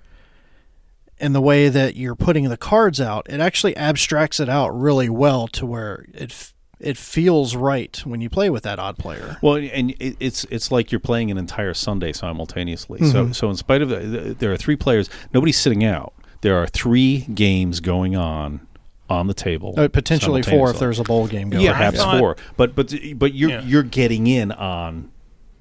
and 1.21 1.35
the 1.35 1.41
way 1.41 1.69
that 1.69 1.97
you're 1.97 2.15
putting 2.17 2.49
the 2.49 2.57
cards 2.57 3.01
out, 3.01 3.27
it 3.29 3.41
actually 3.41 3.77
abstracts 3.77 4.39
it 4.41 4.49
out 4.49 4.69
really 4.69 5.09
well 5.09 5.49
to 5.49 5.65
where 5.67 6.05
it 6.13 6.31
f- 6.31 6.53
it 6.79 6.99
feels 6.99 7.57
right 7.57 7.97
when 8.05 8.21
you 8.21 8.29
play 8.29 8.51
with 8.51 8.63
that 8.65 8.79
odd 8.79 8.99
player. 8.99 9.39
Well, 9.43 9.57
and 9.57 9.93
it, 9.99 10.17
it's 10.21 10.45
it's 10.51 10.71
like 10.71 10.93
you're 10.93 10.99
playing 11.01 11.31
an 11.31 11.39
entire 11.39 11.73
Sunday 11.73 12.13
simultaneously. 12.13 12.99
So 13.11 13.27
Mhm. 13.27 13.35
so 13.35 13.49
in 13.49 13.57
spite 13.57 13.81
of 13.83 13.89
the, 13.89 14.37
there 14.39 14.53
are 14.53 14.57
three 14.59 14.77
players, 14.77 15.09
nobody's 15.33 15.57
sitting 15.59 15.85
out. 15.85 16.13
There 16.43 16.57
are 16.61 16.67
three 16.67 17.21
games 17.35 17.81
going 17.81 18.15
on 18.15 18.61
on 19.09 19.27
the 19.27 19.35
table. 19.35 19.73
Uh, 19.77 19.89
potentially 19.89 20.43
four 20.43 20.71
if 20.71 20.79
there's 20.79 20.99
a 20.99 21.05
bowl 21.05 21.27
game 21.29 21.49
going. 21.49 21.65
Yeah, 21.65 21.73
perhaps 21.73 21.97
thought- 21.99 22.19
four. 22.19 22.37
But 22.59 22.75
but 22.77 22.93
but 23.15 23.33
you're 23.35 23.51
Yeah. 23.51 23.63
you're 23.63 23.83
getting 23.83 24.27
in 24.27 24.53
on 24.53 25.11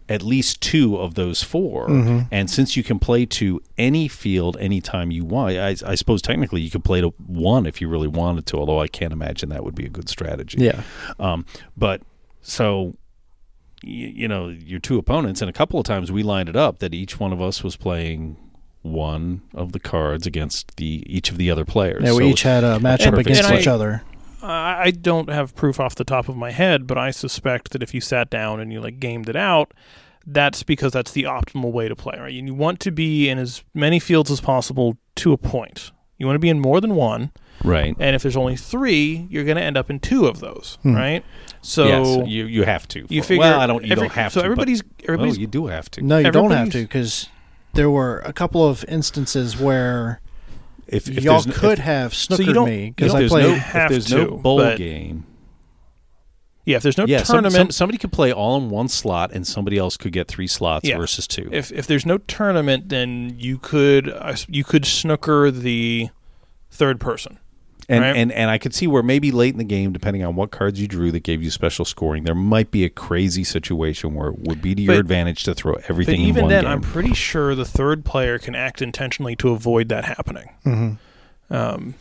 at 0.08 0.22
least 0.22 0.62
two 0.62 0.98
of 0.98 1.16
those 1.16 1.42
4 1.42 1.88
Mhm. 1.90 2.28
and 2.32 2.50
since 2.50 2.78
you 2.78 2.84
can 2.84 3.00
play 3.00 3.26
to 3.26 3.60
any 3.78 4.08
field 4.08 4.56
anytime 4.60 5.10
you 5.12 5.26
want, 5.26 5.58
I, 5.58 5.76
I 5.86 5.96
suppose 5.96 6.22
technically 6.22 6.62
you 6.62 6.70
could 6.70 6.84
play 6.84 7.02
to 7.02 7.10
one 7.26 7.66
if 7.66 7.82
you 7.82 7.88
really 7.90 8.08
wanted 8.08 8.46
to. 8.48 8.58
Although 8.58 8.80
I 8.80 8.88
can't 8.88 9.12
imagine 9.14 9.50
that 9.50 9.64
would 9.64 9.74
be 9.76 9.86
a 9.86 9.90
good 9.90 10.08
strategy. 10.08 10.60
Yeah. 10.62 10.82
Um, 11.20 11.46
but 11.76 12.02
so 12.42 12.94
you, 13.84 14.08
you 14.08 14.28
know 14.28 14.50
your 14.50 14.80
two 14.80 14.98
opponents, 14.98 15.42
and 15.42 15.50
a 15.50 15.54
couple 15.54 15.80
of 15.80 15.86
times 15.86 16.12
we 16.12 16.22
lined 16.24 16.50
it 16.50 16.56
up 16.56 16.80
that 16.80 16.94
each 16.94 17.20
one 17.20 17.34
of 17.34 17.42
us 17.42 17.64
was 17.64 17.76
playing 17.76 18.38
one 18.84 19.42
of 19.56 19.72
the 19.72 19.80
cards 19.80 20.28
against 20.28 20.78
the 20.78 21.04
each 21.08 21.32
of 21.32 21.38
the 21.38 21.50
other 21.50 21.66
players. 21.66 22.04
Yeah, 22.06 22.12
we 22.14 22.18
So- 22.20 22.28
each 22.30 22.44
had 22.44 22.64
a 22.64 22.78
matchup 22.78 23.18
against 23.18 23.52
each 23.52 23.68
other. 23.68 24.04
I 24.46 24.84
I 24.86 24.92
don't 24.92 25.30
have 25.30 25.56
proof 25.56 25.80
off 25.80 25.96
the 25.96 26.04
top 26.04 26.30
of 26.30 26.36
my 26.38 26.52
head, 26.52 26.88
but 26.88 26.98
I 26.98 27.12
suspect 27.12 27.72
that 27.72 27.84
if 27.84 27.94
you 27.94 28.02
sat 28.02 28.30
down 28.30 28.60
and 28.60 28.72
you 28.72 28.80
like 28.82 29.00
gamed 29.00 29.30
it 29.30 29.36
out, 29.36 29.74
that's 30.26 30.64
because 30.64 30.92
that's 30.94 31.12
the 31.12 31.24
optimal 31.24 31.72
way 31.72 31.88
to 31.88 31.96
play, 31.96 32.18
right? 32.20 32.34
And 32.34 32.48
you 32.48 32.54
want 32.54 32.80
to 32.82 32.92
be 32.92 33.30
in 33.30 33.38
as 33.38 33.64
many 33.74 34.00
fields 34.00 34.32
as 34.32 34.42
possible 34.42 34.98
to 35.18 35.34
a 35.34 35.38
point. 35.38 35.92
You 36.18 36.26
want 36.26 36.36
to 36.36 36.40
be 36.40 36.50
in 36.50 36.60
more 36.62 36.80
than 36.80 36.96
one, 36.96 37.32
right. 37.64 37.94
and 38.00 38.16
if 38.16 38.22
there's 38.22 38.38
only 38.38 38.56
three, 38.56 39.28
you're 39.30 39.44
going 39.44 39.58
to 39.58 39.64
end 39.64 39.76
up 39.76 39.90
in 39.90 40.00
two 40.00 40.28
of 40.28 40.40
those, 40.40 40.78
Hmm. 40.82 40.96
right? 40.96 41.26
So 41.62 41.86
yes, 41.86 42.28
you 42.30 42.46
you 42.46 42.64
have 42.64 42.88
to. 42.90 43.06
you 43.10 43.22
figure 43.22 43.42
well, 43.42 43.60
I 43.60 43.68
don't. 43.68 43.84
You 43.84 43.92
every- 43.92 44.08
don't 44.08 44.16
have 44.16 44.32
so 44.32 44.40
to. 44.40 44.44
but- 44.44 44.52
everybody's 44.52 44.84
everybody's 45.04 45.38
oh, 45.38 45.42
you 45.42 45.48
do 45.48 45.68
have 45.68 45.92
to. 45.92 46.02
No, 46.02 46.18
you 46.20 46.32
don't 46.32 46.52
have 46.52 46.70
to 46.72 46.82
because 46.84 47.28
there 47.74 47.90
were 47.90 48.20
a 48.20 48.32
couple 48.32 48.66
of 48.66 48.86
instances 48.88 49.60
where 49.60 50.22
If, 50.88 51.08
if 51.10 51.24
y'all 51.24 51.34
there's 51.42 51.48
no- 51.48 51.54
if- 51.54 51.60
could 51.60 51.80
have 51.80 52.14
you 52.14 52.18
snookered 52.18 52.54
don't- 52.54 52.70
me 52.70 52.94
because 52.96 53.14
I 53.16 53.20
there's 53.20 53.32
played. 53.32 53.44
no, 53.50 53.56
have 53.56 53.92
if 53.92 54.08
there's 54.08 54.12
no 54.12 54.38
bowl 54.38 54.58
but- 54.58 54.78
game, 54.78 55.26
yeah. 56.66 56.78
If 56.78 56.84
there's 56.84 56.98
no 56.98 57.06
yeah, 57.06 57.22
some, 57.24 57.36
tournament, 57.44 57.56
some, 57.56 57.72
somebody 57.72 57.98
could 58.00 58.12
play 58.12 58.32
all 58.32 58.58
in 58.58 58.70
one 58.70 58.88
slot, 58.88 59.32
and 59.34 59.46
somebody 59.46 59.78
else 59.78 59.98
could 59.98 60.12
get 60.12 60.28
three 60.28 60.48
slots 60.48 60.88
Yeah. 60.88 60.98
versus 60.98 61.28
two. 61.28 61.48
if 61.52 61.72
if 61.72 61.86
there's 61.88 62.06
no 62.06 62.18
tournament, 62.18 62.90
then 62.90 63.36
you 63.38 63.58
could 63.60 64.10
uh, 64.10 64.36
you 64.48 64.64
could 64.64 64.86
snooker 64.86 65.52
the 65.52 66.10
third 66.72 67.00
person. 67.00 67.40
And, 67.88 68.02
right. 68.04 68.16
and 68.16 68.32
and 68.32 68.50
I 68.50 68.58
could 68.58 68.74
see 68.74 68.88
where 68.88 69.04
maybe 69.04 69.32
late 69.32 69.54
in 69.54 69.58
the 69.58 69.64
game, 69.64 69.94
depending 69.94 70.24
on 70.24 70.36
what 70.36 70.52
cards 70.52 70.80
you 70.82 70.88
drew 70.88 71.12
that 71.12 71.24
gave 71.24 71.44
you 71.44 71.52
special 71.52 71.86
scoring, 71.86 72.24
there 72.24 72.34
might 72.36 72.72
be 72.72 72.84
a 72.84 72.90
crazy 72.90 73.44
situation 73.44 74.14
where 74.14 74.30
it 74.30 74.40
would 74.40 74.62
be 74.62 74.74
to 74.76 74.82
your 74.82 74.94
But- 74.96 75.00
advantage 75.02 75.44
to 75.44 75.54
throw 75.54 75.74
But 75.74 75.90
everything 75.90 76.22
in 76.22 76.28
even 76.28 76.42
one 76.44 76.50
then, 76.52 76.64
game. 76.64 76.72
I'm 76.72 76.82
pretty 76.82 77.14
sure 77.14 77.54
the 77.56 77.66
third 77.66 78.04
player 78.06 78.40
can 78.40 78.56
act 78.56 78.82
intentionally 78.82 79.36
to 79.38 79.50
avoid 79.52 79.90
that 79.90 80.06
happening. 80.06 80.50
Mhm. 80.66 80.98
Um, 81.50 81.94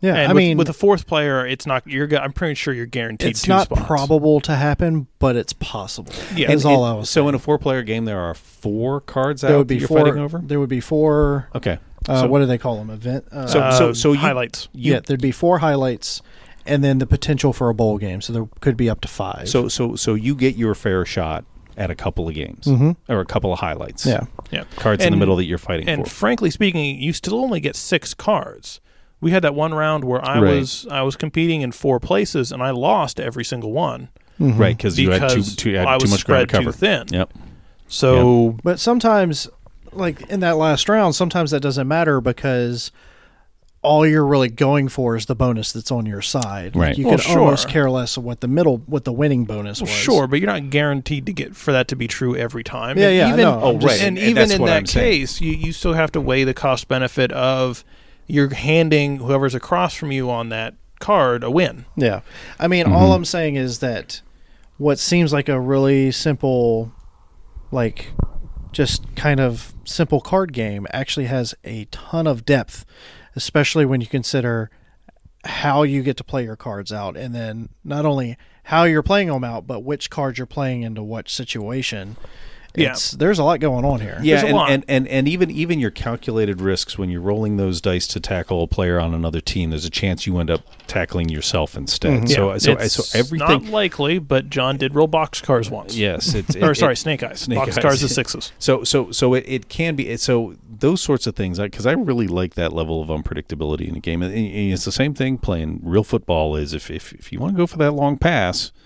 Yeah, 0.00 0.16
and 0.16 0.30
I 0.32 0.34
with, 0.34 0.36
mean, 0.42 0.56
with 0.58 0.68
a 0.68 0.72
fourth 0.72 1.06
player, 1.06 1.46
it's 1.46 1.64
not. 1.64 1.86
You're. 1.86 2.08
I'm 2.18 2.32
pretty 2.32 2.54
sure 2.54 2.74
you're 2.74 2.86
guaranteed. 2.86 3.30
it's 3.30 3.42
two 3.42 3.50
not 3.52 3.66
spots. 3.66 3.82
probable 3.86 4.40
to 4.40 4.56
happen, 4.56 5.06
but 5.20 5.36
it's 5.36 5.52
possible. 5.52 6.12
Yeah. 6.34 6.50
is 6.50 6.64
all 6.64 6.84
and 6.84 6.94
I 6.96 6.98
was. 6.98 7.08
so 7.08 7.20
saying. 7.20 7.28
in 7.28 7.34
a 7.36 7.38
four-player 7.38 7.84
game, 7.84 8.04
there 8.04 8.18
are 8.18 8.34
four 8.34 9.00
cards 9.00 9.42
there 9.42 9.52
out 9.52 9.58
would 9.58 9.68
that 9.68 9.74
be 9.74 9.78
you're 9.78 9.86
four. 9.88 10.00
fighting 10.00 10.18
over. 10.18 10.42
There 10.44 10.58
would 10.58 10.68
be 10.68 10.80
four. 10.80 11.48
Okay, 11.54 11.78
Uh, 12.08 12.22
So- 12.22 12.26
what 12.28 12.40
do 12.40 12.46
they 12.46 12.58
call 12.58 12.76
them? 12.76 12.90
Event. 12.90 13.24
Uh, 13.32 13.46
So- 13.46 13.60
Uh, 13.60 13.94
so 13.94 14.12
you- 14.12 14.18
highlights. 14.18 14.68
you, 14.72 14.92
yeah, 14.94 15.00
there'd 15.06 15.20
be 15.22 15.30
four 15.30 15.58
highlights, 15.58 16.22
and 16.66 16.82
then 16.84 16.98
the 16.98 17.06
potential 17.06 17.52
for 17.52 17.68
a 17.68 17.74
bowl 17.74 17.98
game. 17.98 18.20
So 18.20 18.32
there 18.32 18.48
could 18.60 18.76
be 18.76 18.88
up 18.90 19.00
to 19.02 19.08
five. 19.08 19.48
So 19.48 19.68
so 19.68 19.96
so 19.96 20.14
you 20.14 20.34
get 20.34 20.56
your 20.56 20.74
fair 20.74 21.04
shot 21.04 21.44
at 21.76 21.90
a 21.90 21.94
couple 21.94 22.28
of 22.28 22.34
games 22.34 22.66
Mhm. 22.66 22.96
or 23.08 23.20
a 23.20 23.24
couple 23.24 23.52
of 23.52 23.58
highlights. 23.60 24.04
Yeah. 24.06 24.24
Yeah. 24.50 24.64
cards 24.76 25.02
in 25.04 25.10
the 25.10 25.16
middle 25.16 25.36
that 25.36 25.46
you're 25.46 25.56
fighting 25.56 25.86
for. 25.86 25.90
And 25.92 26.04
for. 26.04 26.10
frankly 26.10 26.50
speaking, 26.50 27.00
you 27.00 27.12
still 27.14 27.36
only 27.36 27.60
get 27.60 27.74
six 27.76 28.12
cards. 28.12 28.80
We 29.22 29.30
had 29.30 29.42
that 29.44 29.54
one 29.54 29.72
round 29.72 30.04
where 30.04 30.22
I 30.22 30.38
Right. 30.40 30.58
was 30.60 30.86
I 30.90 31.00
was 31.02 31.16
competing 31.16 31.62
in 31.62 31.72
four 31.72 31.98
places 31.98 32.52
and 32.52 32.62
I 32.62 32.70
lost 32.70 33.18
every 33.18 33.44
single 33.44 33.72
one 33.72 34.08
Mhm. 34.40 34.58
Right, 34.58 34.76
because 34.76 34.98
you 34.98 35.10
had 35.12 35.28
too, 35.30 35.36
because 35.36 35.56
too, 35.56 35.74
had 35.74 35.86
I 35.86 35.96
too 35.96 36.04
was 36.04 36.10
much 36.10 36.24
ground 36.26 36.48
spread 36.48 36.48
to 36.50 36.56
cover. 36.66 36.72
too 36.72 36.78
thin. 36.78 37.06
Yep. 37.10 37.32
So 37.88 38.56
But 38.62 38.78
sometimes, 38.80 39.48
like 39.92 40.22
in 40.30 40.40
that 40.40 40.56
last 40.56 40.88
round, 40.88 41.14
sometimes 41.14 41.50
that 41.50 41.60
doesn't 41.60 41.86
matter 41.88 42.20
because 42.20 42.90
all 43.82 44.06
you're 44.06 44.24
really 44.24 44.48
going 44.48 44.88
for 44.88 45.16
is 45.16 45.26
the 45.26 45.34
bonus 45.34 45.72
that's 45.72 45.90
on 45.90 46.06
your 46.06 46.22
side. 46.22 46.76
Right. 46.76 46.96
You 46.96 47.08
Well, 47.08 47.18
could 47.18 47.36
almost 47.36 47.68
care 47.68 47.90
less 47.90 48.16
of 48.16 48.22
what 48.22 48.40
the 48.40 48.46
middle, 48.46 48.78
what 48.86 49.04
the 49.04 49.12
winning 49.12 49.44
bonus 49.44 49.80
Well, 49.80 49.86
was. 49.90 49.96
sure, 49.96 50.26
but 50.28 50.38
you're 50.38 50.46
not 50.50 50.70
guaranteed 50.70 51.26
to 51.26 51.32
get 51.32 51.56
for 51.56 51.72
that 51.72 51.88
to 51.88 51.96
be 51.96 52.06
true 52.06 52.36
every 52.36 52.62
time. 52.62 52.96
Yeah, 52.96 53.08
And 53.08 53.16
yeah, 53.16 53.24
I 53.24 53.28
Even, 53.30 53.40
know. 53.40 53.60
Oh, 53.60 53.72
right, 53.78 54.00
And, 54.00 54.16
and- 54.16 54.18
and 54.18 54.28
even 54.28 54.52
in 54.52 54.64
that 54.66 54.76
I'm 54.76 54.86
saying. 54.86 55.12
case, 55.22 55.40
you, 55.40 55.50
you 55.52 55.72
still 55.72 55.94
have 55.94 56.12
to 56.12 56.20
weigh 56.20 56.44
the 56.44 56.54
cost 56.54 56.86
benefit 56.86 57.32
of 57.32 57.84
you're 58.28 58.54
handing 58.54 59.16
whoever's 59.16 59.54
across 59.56 59.94
from 59.94 60.12
you 60.12 60.30
on 60.30 60.50
that 60.50 60.74
card 61.00 61.42
a 61.42 61.50
win. 61.50 61.84
Yeah. 61.96 62.20
I 62.60 62.68
mean, 62.68 62.84
Mm-hmm. 62.84 62.94
all 62.94 63.14
I'm 63.14 63.24
saying 63.24 63.56
is 63.56 63.80
that 63.80 64.22
what 64.78 65.00
seems 65.00 65.32
like 65.32 65.48
a 65.48 65.58
really 65.58 66.12
simple, 66.12 66.92
like 67.72 68.12
just 68.72 69.14
kind 69.14 69.40
of 69.40 69.74
simple 69.84 70.20
card 70.20 70.52
game 70.52 70.86
actually 70.92 71.26
has 71.26 71.54
a 71.64 71.84
ton 71.86 72.26
of 72.26 72.44
depth, 72.44 72.84
especially 73.36 73.84
when 73.84 74.00
you 74.00 74.06
consider 74.06 74.70
how 75.44 75.82
you 75.82 76.02
get 76.02 76.16
to 76.16 76.24
play 76.24 76.44
your 76.44 76.56
cards 76.56 76.92
out 76.92 77.16
and 77.16 77.34
then 77.34 77.68
not 77.84 78.06
only 78.06 78.36
how 78.64 78.84
you're 78.84 79.02
playing 79.02 79.28
them 79.28 79.44
out, 79.44 79.66
but 79.66 79.80
which 79.80 80.08
cards 80.08 80.38
you're 80.38 80.46
playing 80.46 80.82
into 80.82 81.02
what 81.02 81.28
situation. 81.28 82.16
Yeah. 82.74 82.92
It's, 82.92 83.10
There's 83.10 83.38
a 83.38 83.44
lot 83.44 83.60
going 83.60 83.84
on 83.84 84.00
here. 84.00 84.18
Yeah, 84.22 84.44
and, 84.46 84.56
and, 84.56 84.84
and, 84.88 85.08
and 85.08 85.28
even 85.28 85.50
even 85.50 85.78
your 85.78 85.90
calculated 85.90 86.60
risks 86.60 86.96
when 86.96 87.10
you're 87.10 87.20
rolling 87.20 87.56
those 87.58 87.80
dice 87.80 88.06
to 88.08 88.20
tackle 88.20 88.62
a 88.62 88.66
player 88.66 88.98
on 88.98 89.12
another 89.14 89.40
team, 89.40 89.70
there's 89.70 89.84
a 89.84 89.90
chance 89.90 90.26
you 90.26 90.38
end 90.38 90.50
up 90.50 90.62
tackling 90.86 91.28
yourself 91.28 91.76
instead. 91.76 92.28
So 92.30 92.50
Yeah, 92.52 92.58
so 92.58 92.72
it's 92.72 92.94
so 92.94 93.18
everything. 93.18 93.46
not 93.48 93.64
likely, 93.64 94.18
but 94.18 94.48
John 94.48 94.78
did 94.78 94.94
roll 94.94 95.06
box 95.06 95.40
cars 95.42 95.70
once. 95.70 95.96
yes, 95.96 96.34
it's 96.34 96.56
or 96.62 96.74
sorry, 96.74 96.94
it- 96.94 96.96
snake 96.96 97.22
eyes. 97.22 97.40
Snake 97.40 97.58
box 97.58 97.76
eyes. 97.76 97.82
cars 97.82 98.02
is 98.02 98.14
sixes. 98.14 98.52
So 98.58 98.84
so 98.84 99.10
so 99.10 99.34
it, 99.34 99.44
it 99.46 99.68
can 99.68 99.94
be 99.96 100.16
so 100.16 100.54
those 100.78 101.00
sorts 101.02 101.26
of 101.26 101.36
things 101.36 101.58
because 101.58 101.86
I 101.86 101.92
really 101.92 102.26
like 102.26 102.54
that 102.54 102.72
level 102.72 103.02
of 103.02 103.08
unpredictability 103.08 103.86
in 103.88 103.96
a 103.96 104.00
game. 104.00 104.22
And, 104.22 104.32
and 104.34 104.72
it's 104.72 104.84
the 104.84 104.92
same 104.92 105.14
thing 105.14 105.36
playing 105.38 105.80
real 105.82 106.04
football 106.04 106.56
is 106.56 106.72
if 106.72 106.90
if, 106.90 107.12
if 107.12 107.32
you 107.32 107.38
want 107.38 107.52
to 107.52 107.56
go 107.56 107.66
for 107.66 107.76
that 107.78 107.92
long 107.92 108.16
pass, 108.18 108.72
y- 108.72 108.80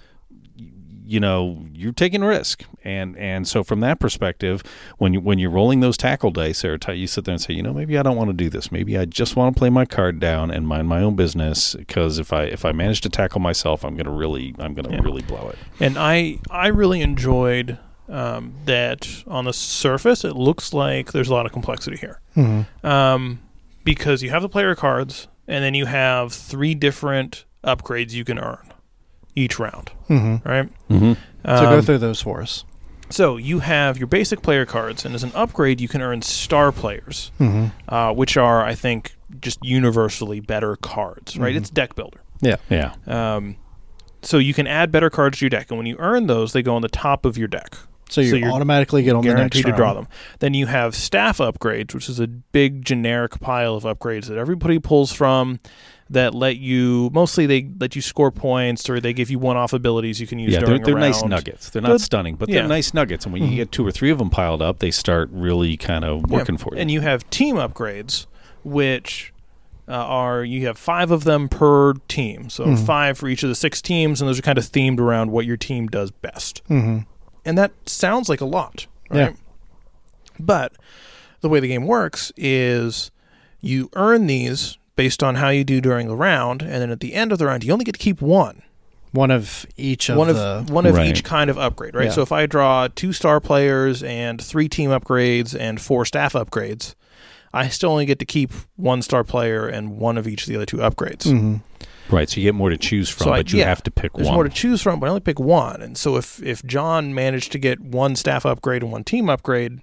you 1.09 1.21
know 1.21 1.65
you're 1.73 1.93
taking 1.93 2.23
risk 2.25 2.65
and 2.83 3.17
and 3.17 3.47
so 3.47 3.63
from 3.63 3.79
that 3.81 4.01
perspective 4.01 4.63
when 4.99 5.15
you 5.15 5.21
when 5.21 5.39
you're 5.39 5.51
rolling 5.51 5.79
those 5.81 5.97
tackle 5.97 6.31
dice 6.33 6.63
there 6.63 6.77
t- 6.77 6.93
you 6.95 7.07
sit 7.07 7.25
there 7.25 7.33
and 7.35 7.41
say 7.41 7.55
you 7.55 7.63
know 7.63 7.73
maybe 7.73 7.97
I 7.97 8.03
don't 8.03 8.17
want 8.17 8.29
to 8.31 8.35
do 8.35 8.51
this 8.51 8.73
maybe 8.73 8.99
I 8.99 9.05
just 9.05 9.37
want 9.37 9.55
to 9.55 9.59
play 9.59 9.71
my 9.71 9.85
card 9.85 10.19
down 10.19 10.51
and 10.51 10.67
mind 10.67 10.89
my 10.89 11.01
own 11.03 11.15
business 11.15 11.75
because 11.77 12.19
if 12.19 12.33
I 12.33 12.43
if 12.45 12.65
I 12.65 12.73
manage 12.73 13.01
to 13.03 13.09
tackle 13.09 13.41
myself 13.41 13.85
I'm 13.85 13.97
gonna 13.97 14.11
really 14.11 14.55
I'm 14.59 14.75
gonna 14.75 14.91
Yeah. 14.91 15.01
really 15.03 15.23
blow 15.23 15.49
it 15.51 15.59
And 15.81 15.97
I 15.97 16.39
I 16.51 16.67
really 16.69 17.01
enjoyed 17.03 17.79
um, 18.09 18.55
that 18.67 19.09
on 19.27 19.45
the 19.47 19.53
surface 19.53 20.25
it 20.25 20.35
looks 20.37 20.73
like 20.73 21.13
there's 21.13 21.29
a 21.29 21.33
lot 21.35 21.45
of 21.47 21.53
complexity 21.53 21.97
here. 21.97 22.21
Mhm. 22.37 22.67
Um, 22.85 23.41
because 23.85 24.23
you 24.23 24.31
have 24.31 24.43
the 24.43 24.49
player 24.49 24.75
cards 24.75 25.29
and 25.49 25.63
then 25.65 25.75
you 25.75 25.87
have 25.87 26.33
three 26.33 26.75
different 26.75 27.45
upgrades 27.65 28.13
you 28.13 28.25
can 28.25 28.39
earn 28.39 28.59
each 29.37 29.59
round, 29.59 29.91
Mhm. 30.09 30.45
right? 30.45 30.69
mm-hmm. 30.91 31.13
So 31.45 31.63
go 31.71 31.77
Um, 31.79 31.83
through 31.83 31.99
those 31.99 32.21
for 32.21 32.41
us. 32.43 32.65
So 33.11 33.37
you 33.37 33.61
have 33.61 33.99
your 33.99 34.09
basic 34.09 34.43
player 34.43 34.67
cards, 34.67 35.05
and 35.05 35.15
as 35.15 35.23
an 35.23 35.31
upgrade, 35.35 35.81
you 35.81 35.87
can 35.87 36.03
earn 36.03 36.23
star 36.23 36.73
players, 36.73 37.31
hmm 37.39 37.67
uh, 37.89 38.13
which 38.13 38.37
are, 38.37 38.65
I 38.65 38.75
think, 38.75 39.15
just 39.41 39.59
universally 39.63 40.41
better 40.41 40.75
cards. 40.77 41.37
Right? 41.39 41.55
Mhm. 41.55 41.59
It's 41.59 41.71
deck 41.71 41.95
builder. 41.95 42.19
yeah 42.41 42.93
Um, 43.07 43.57
so 44.23 44.39
you 44.39 44.53
can 44.55 44.67
add 44.67 44.91
better 44.91 45.09
cards 45.11 45.39
to 45.39 45.45
your 45.45 45.51
deck, 45.51 45.67
and 45.71 45.79
when 45.79 45.87
you 45.87 45.97
earn 46.01 46.27
those, 46.27 46.53
they 46.53 46.63
go 46.63 46.75
on 46.75 46.83
the 46.83 46.89
top 46.89 47.25
of 47.25 47.39
your 47.39 47.49
deck. 47.49 47.77
So 48.09 48.21
you 48.21 48.37
you're 48.37 48.53
automatically 48.53 49.03
get 49.03 49.15
on 49.17 49.23
the 49.23 49.29
next 49.35 49.37
Guaranteed 49.37 49.63
to 49.65 49.71
round. 49.71 49.77
draw 49.77 49.95
them. 49.95 50.07
Then 50.39 50.55
you 50.55 50.67
have 50.67 50.95
staff 50.95 51.39
upgrades, 51.39 51.93
which 51.95 52.09
is 52.09 52.21
a 52.21 52.27
big 52.29 52.85
generic 52.85 53.41
pile 53.41 53.75
of 53.75 53.83
upgrades 53.85 54.27
that 54.27 54.39
everybody 54.39 54.79
pulls 54.79 55.11
from. 55.13 55.59
That 56.11 56.35
let 56.37 56.57
you 56.59 57.11
mostly 57.13 57.47
they 57.47 57.69
let 57.81 57.97
you 57.97 58.01
score 58.03 58.31
points 58.31 58.89
or 58.89 59.01
they 59.01 59.13
give 59.13 59.29
you 59.29 59.41
one-off 59.41 59.73
abilities 59.73 60.21
you 60.21 60.27
can 60.29 60.39
use 60.39 60.53
yeah, 60.53 60.61
they're, 60.61 60.79
they're 60.79 60.95
nice 60.99 61.25
nuggets. 61.25 61.71
They're 61.71 61.83
not 61.83 62.01
stunning, 62.01 62.37
but 62.37 62.49
yeah. 62.49 62.61
they're 62.61 62.69
nice 62.69 62.95
nuggets. 62.95 63.25
And 63.25 63.33
when 63.33 63.43
you 63.43 63.57
get 63.57 63.73
two 63.73 63.85
or 63.85 63.91
three 63.91 64.11
of 64.13 64.19
them 64.19 64.31
piled 64.31 64.63
up, 64.63 64.79
they 64.79 64.93
start 64.93 65.29
really 65.33 65.77
kind 65.77 66.05
of 66.05 66.21
Yeah. 66.29 66.37
working 66.37 66.59
for 66.59 66.75
you. 66.75 66.81
And 66.81 66.93
you 66.93 67.01
have 67.01 67.29
team 67.31 67.57
upgrades, 67.57 68.27
which 68.63 69.33
uh, 69.89 69.93
are 69.95 70.45
you 70.45 70.67
have 70.67 70.79
five 70.79 71.11
of 71.11 71.25
them 71.25 71.49
per 71.49 71.95
team, 72.09 72.51
so 72.51 72.67
Mhm. 72.67 72.87
five 72.87 73.19
for 73.19 73.29
each 73.29 73.43
of 73.43 73.49
the 73.49 73.55
six 73.57 73.83
teams, 73.83 74.21
and 74.21 74.29
those 74.29 74.39
are 74.39 74.43
kind 74.43 74.59
of 74.59 74.65
themed 74.65 75.01
around 75.01 75.31
what 75.33 75.45
your 75.45 75.57
team 75.57 75.87
does 75.89 76.11
best. 76.13 76.63
hmm 76.69 76.99
And 77.45 77.57
that 77.59 77.73
sounds 77.87 78.29
like 78.29 78.41
a 78.41 78.45
lot, 78.47 78.87
right? 79.11 79.31
Yeah. 79.31 79.33
But 80.39 80.73
the 81.41 81.49
way 81.49 81.59
the 81.61 81.69
game 81.69 81.87
works 81.87 82.33
is 82.37 83.11
you 83.61 83.89
earn 83.95 84.27
these 84.27 84.77
based 84.97 85.23
on 85.23 85.37
how 85.37 85.49
you 85.51 85.63
do 85.65 85.81
during 85.81 86.09
the 86.09 86.17
round, 86.17 86.63
and 86.63 86.73
then 86.83 86.91
at 86.91 87.01
the 87.01 87.15
end 87.15 87.33
of 87.33 87.39
the 87.39 87.47
round, 87.47 87.63
you 87.65 87.73
only 87.73 87.85
get 87.85 87.93
to 87.93 87.99
keep 87.99 88.21
one. 88.21 88.63
One 89.13 89.31
of 89.31 89.65
each 89.77 90.09
of 90.11 90.17
one 90.19 90.29
the. 90.29 90.65
one 90.69 90.85
of 90.85 90.95
Right. 90.97 91.09
each 91.09 91.23
kind 91.25 91.49
of 91.49 91.57
upgrade, 91.59 91.95
right? 91.95 92.07
Yeah. 92.07 92.11
So 92.13 92.23
if 92.23 92.33
I 92.33 92.45
draw 92.47 92.89
two 92.95 93.13
star 93.13 93.41
players 93.41 94.03
and 94.03 94.43
three 94.43 94.69
team 94.69 94.91
upgrades 94.91 95.59
and 95.59 95.81
four 95.81 96.05
staff 96.05 96.33
upgrades, 96.35 96.95
I 97.55 97.69
still 97.69 97.91
only 97.93 98.05
get 98.05 98.19
to 98.19 98.27
keep 98.27 98.53
one 98.75 99.01
star 99.01 99.25
player 99.25 99.67
and 99.67 99.99
one 99.99 100.19
of 100.19 100.27
each 100.27 100.43
of 100.43 100.49
the 100.49 100.57
other 100.57 100.67
two 100.67 100.79
upgrades. 100.79 101.23
Mhm. 101.25 101.61
right, 102.11 102.29
so 102.29 102.37
you 102.41 102.45
get 102.47 102.55
more 102.55 102.71
to 102.71 102.77
choose 102.77 103.09
from, 103.09 103.25
So 103.25 103.33
I- 103.33 103.39
but 103.39 103.53
you 103.53 103.61
yeah, 103.61 103.65
have 103.69 103.83
to 103.85 103.91
pick 103.91 104.13
There's 104.13 104.27
one. 104.27 104.35
more 104.35 104.45
to 104.45 104.51
choose 104.51 104.81
from, 104.83 105.01
but 105.01 105.07
I 105.07 105.09
only 105.09 105.21
pick 105.21 105.41
one. 105.41 105.81
And 105.83 105.97
so 105.97 106.17
if 106.17 106.41
if 106.43 106.63
John 106.65 107.15
managed 107.15 107.51
to 107.53 107.59
get 107.59 107.81
one 107.81 108.15
staff 108.17 108.45
upgrade 108.47 108.83
and 108.83 108.93
one 108.93 109.03
team 109.05 109.29
upgrade, 109.31 109.81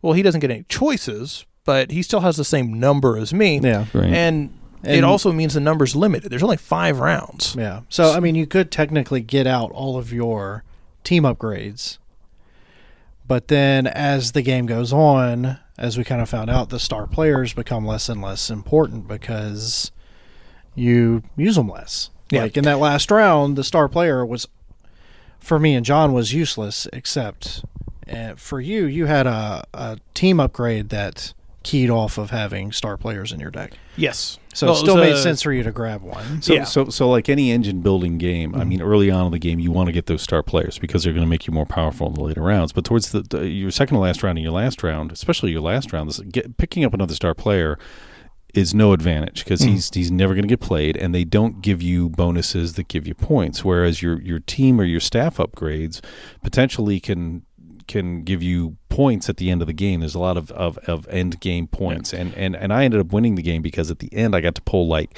well, 0.00 0.14
he 0.14 0.22
doesn't 0.22 0.40
get 0.40 0.50
any 0.50 0.64
choices, 0.68 1.44
but 1.64 1.90
he 1.90 2.02
still 2.02 2.20
has 2.20 2.36
the 2.36 2.44
same 2.44 2.78
number 2.78 3.16
as 3.16 3.32
me. 3.32 3.60
Yeah. 3.60 3.86
right. 3.92 4.12
And, 4.12 4.58
it 4.84 5.04
also 5.04 5.30
means 5.30 5.54
the 5.54 5.60
number's 5.60 5.94
limited. 5.94 6.32
There's 6.32 6.42
only 6.42 6.56
five 6.56 6.98
rounds. 6.98 7.54
Yeah. 7.56 7.82
So 7.88 8.12
I 8.12 8.18
mean, 8.18 8.34
you 8.34 8.46
could 8.48 8.72
technically 8.72 9.20
get 9.20 9.46
out 9.46 9.70
all 9.70 9.96
of 9.96 10.12
your 10.12 10.64
team 11.04 11.22
upgrades, 11.22 11.98
but 13.26 13.46
then 13.46 13.86
as 13.86 14.32
the 14.32 14.42
game 14.42 14.66
goes 14.66 14.92
on, 14.92 15.58
as 15.78 15.96
we 15.96 16.02
kind 16.02 16.20
of 16.20 16.28
found 16.28 16.50
out, 16.50 16.70
the 16.70 16.80
star 16.80 17.06
players 17.06 17.52
become 17.52 17.86
less 17.86 18.08
and 18.08 18.20
less 18.20 18.50
important 18.50 19.06
because 19.06 19.92
you 20.74 21.22
use 21.36 21.54
them 21.54 21.68
less. 21.68 22.10
Yeah. 22.30 22.42
Like 22.42 22.56
in 22.56 22.64
that 22.64 22.78
last 22.78 23.10
round, 23.10 23.56
the 23.56 23.64
star 23.64 23.88
player 23.88 24.26
was 24.26 24.48
for 25.38 25.58
me 25.58 25.74
and 25.74 25.84
John 25.84 26.12
was 26.12 26.32
useless, 26.32 26.88
except 26.92 27.64
uh, 28.10 28.34
for 28.36 28.60
you, 28.60 28.86
you 28.86 29.06
had 29.06 29.26
a, 29.26 29.64
a 29.74 29.98
team 30.14 30.40
upgrade 30.40 30.88
that 30.88 31.34
keyed 31.62 31.90
off 31.90 32.18
of 32.18 32.30
having 32.30 32.72
star 32.72 32.96
players 32.96 33.32
in 33.32 33.40
your 33.40 33.50
deck. 33.50 33.72
Yes. 33.96 34.38
So 34.54 34.66
Well, 34.66 34.76
it 34.76 34.78
still 34.78 34.96
was 34.96 35.02
made 35.02 35.12
a- 35.14 35.22
sense 35.22 35.42
for 35.42 35.52
you 35.52 35.62
to 35.62 35.72
grab 35.72 36.02
one. 36.02 36.42
So, 36.42 36.54
Yeah. 36.54 36.64
so, 36.64 36.88
so 36.88 37.08
like 37.08 37.28
any 37.28 37.50
engine 37.50 37.80
building 37.80 38.18
game, 38.18 38.54
I 38.54 38.60
mm-hmm. 38.60 38.68
mean, 38.68 38.82
early 38.82 39.10
on 39.10 39.26
in 39.26 39.32
the 39.32 39.38
game, 39.38 39.58
you 39.58 39.70
want 39.70 39.86
to 39.86 39.92
get 39.92 40.06
those 40.06 40.22
star 40.22 40.42
players 40.42 40.78
because 40.78 41.04
they're 41.04 41.12
going 41.12 41.24
to 41.24 41.30
make 41.30 41.46
you 41.46 41.52
more 41.52 41.66
powerful 41.66 42.06
in 42.08 42.14
the 42.14 42.22
later 42.22 42.42
rounds. 42.42 42.72
But 42.72 42.84
towards 42.84 43.12
the, 43.12 43.22
the 43.22 43.48
your 43.48 43.70
second 43.70 43.96
to 43.96 44.00
last 44.00 44.22
round 44.22 44.38
and 44.38 44.44
your 44.44 44.52
last 44.52 44.82
round, 44.82 45.12
especially 45.12 45.52
your 45.52 45.62
last 45.62 45.92
round, 45.92 46.08
this, 46.08 46.20
get, 46.20 46.56
picking 46.56 46.84
up 46.84 46.94
another 46.94 47.14
star 47.14 47.34
player 47.34 47.78
is 48.54 48.74
no 48.74 48.92
advantage 48.92 49.44
because 49.44 49.60
mm-hmm. 49.60 49.72
he's 49.72 49.90
he's 49.92 50.10
never 50.10 50.34
going 50.34 50.42
to 50.42 50.48
get 50.48 50.60
played, 50.60 50.96
and 50.96 51.14
they 51.14 51.24
don't 51.24 51.62
give 51.62 51.80
you 51.80 52.10
bonuses 52.10 52.74
that 52.74 52.88
give 52.88 53.06
you 53.06 53.14
points. 53.14 53.64
Whereas 53.64 54.02
your 54.02 54.20
your 54.20 54.40
team 54.40 54.80
or 54.80 54.84
your 54.84 55.00
staff 55.00 55.38
upgrades 55.38 56.02
potentially 56.42 57.00
can 57.00 57.42
can 57.92 58.22
give 58.24 58.42
you 58.42 58.76
points 58.88 59.28
at 59.28 59.36
the 59.36 59.50
end 59.50 59.60
of 59.62 59.66
the 59.66 59.72
game. 59.72 60.00
There's 60.00 60.14
a 60.14 60.18
lot 60.20 60.36
of, 60.36 60.50
of, 60.52 60.78
of 60.78 61.06
end 61.08 61.40
game 61.40 61.66
points, 61.66 62.12
and, 62.12 62.34
and 62.34 62.56
and 62.56 62.72
I 62.72 62.84
ended 62.84 63.00
up 63.00 63.12
winning 63.12 63.34
the 63.36 63.42
game 63.42 63.62
because 63.62 63.90
at 63.90 63.98
the 63.98 64.08
end 64.12 64.34
I 64.36 64.40
got 64.40 64.54
to 64.56 64.62
pull 64.62 64.86
like 64.88 65.10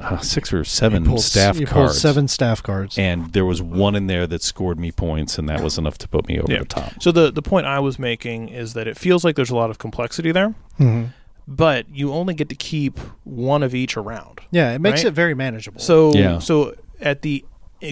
uh, 0.00 0.18
six 0.18 0.52
or 0.52 0.64
seven 0.64 1.04
You 1.04 1.10
pulled- 1.10 1.22
staff 1.22 1.60
you 1.60 1.66
cards, 1.66 2.00
seven 2.00 2.26
staff 2.28 2.62
cards. 2.62 2.98
and 2.98 3.32
there 3.32 3.44
was 3.44 3.62
one 3.62 3.94
in 3.94 4.06
there 4.08 4.26
that 4.26 4.42
scored 4.42 4.80
me 4.80 4.90
points, 4.90 5.38
and 5.38 5.48
that 5.48 5.60
was 5.62 5.78
enough 5.78 5.96
to 5.98 6.08
put 6.08 6.26
me 6.28 6.40
over 6.40 6.52
Yeah. 6.52 6.60
the 6.60 6.64
top. 6.64 6.92
So 7.02 7.12
the 7.12 7.30
the 7.30 7.42
point 7.42 7.66
I 7.66 7.78
was 7.78 7.98
making 7.98 8.48
is 8.48 8.72
that 8.74 8.88
it 8.88 8.96
feels 8.98 9.24
like 9.24 9.36
there's 9.36 9.50
a 9.50 9.56
lot 9.56 9.70
of 9.70 9.78
complexity 9.78 10.32
there, 10.32 10.54
Mhm. 10.80 11.10
but 11.46 11.86
you 11.94 12.12
only 12.12 12.34
get 12.34 12.48
to 12.48 12.56
keep 12.56 12.98
one 13.24 13.62
of 13.62 13.74
each 13.74 13.96
around. 13.96 14.40
Yeah, 14.50 14.72
it 14.74 14.80
makes 14.80 15.00
Right? 15.04 15.08
it 15.08 15.14
very 15.14 15.34
manageable. 15.34 15.80
So 15.80 16.12
Yeah. 16.14 16.38
so 16.40 16.74
at 17.00 17.22
the 17.22 17.44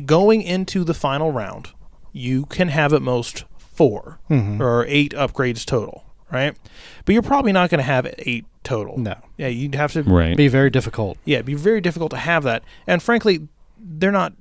going 0.06 0.42
into 0.42 0.82
the 0.82 0.94
final 0.94 1.30
round, 1.30 1.68
you 2.12 2.46
can 2.46 2.68
have 2.68 2.92
at 2.92 3.02
most 3.02 3.44
4 3.74 4.18
Mhm. 4.30 4.60
or 4.60 4.84
eight 4.88 5.12
upgrades 5.14 5.64
total, 5.64 6.04
right? 6.32 6.56
But 7.04 7.12
you're 7.12 7.22
probably 7.22 7.52
not 7.52 7.70
going 7.70 7.78
to 7.78 7.84
have 7.84 8.06
eight 8.18 8.46
total. 8.62 8.98
no, 8.98 9.14
Yeah, 9.36 9.48
you'd 9.48 9.74
have 9.74 9.92
to. 9.92 10.02
Right. 10.02 10.36
be 10.36 10.48
very 10.48 10.70
difficult. 10.70 11.18
Yeah, 11.24 11.36
it'd 11.36 11.46
be 11.46 11.54
very 11.54 11.80
difficult 11.80 12.10
to 12.12 12.16
have 12.16 12.42
that, 12.44 12.62
and 12.86 13.02
frankly, 13.02 13.48
they're 13.78 14.10
not 14.12 14.32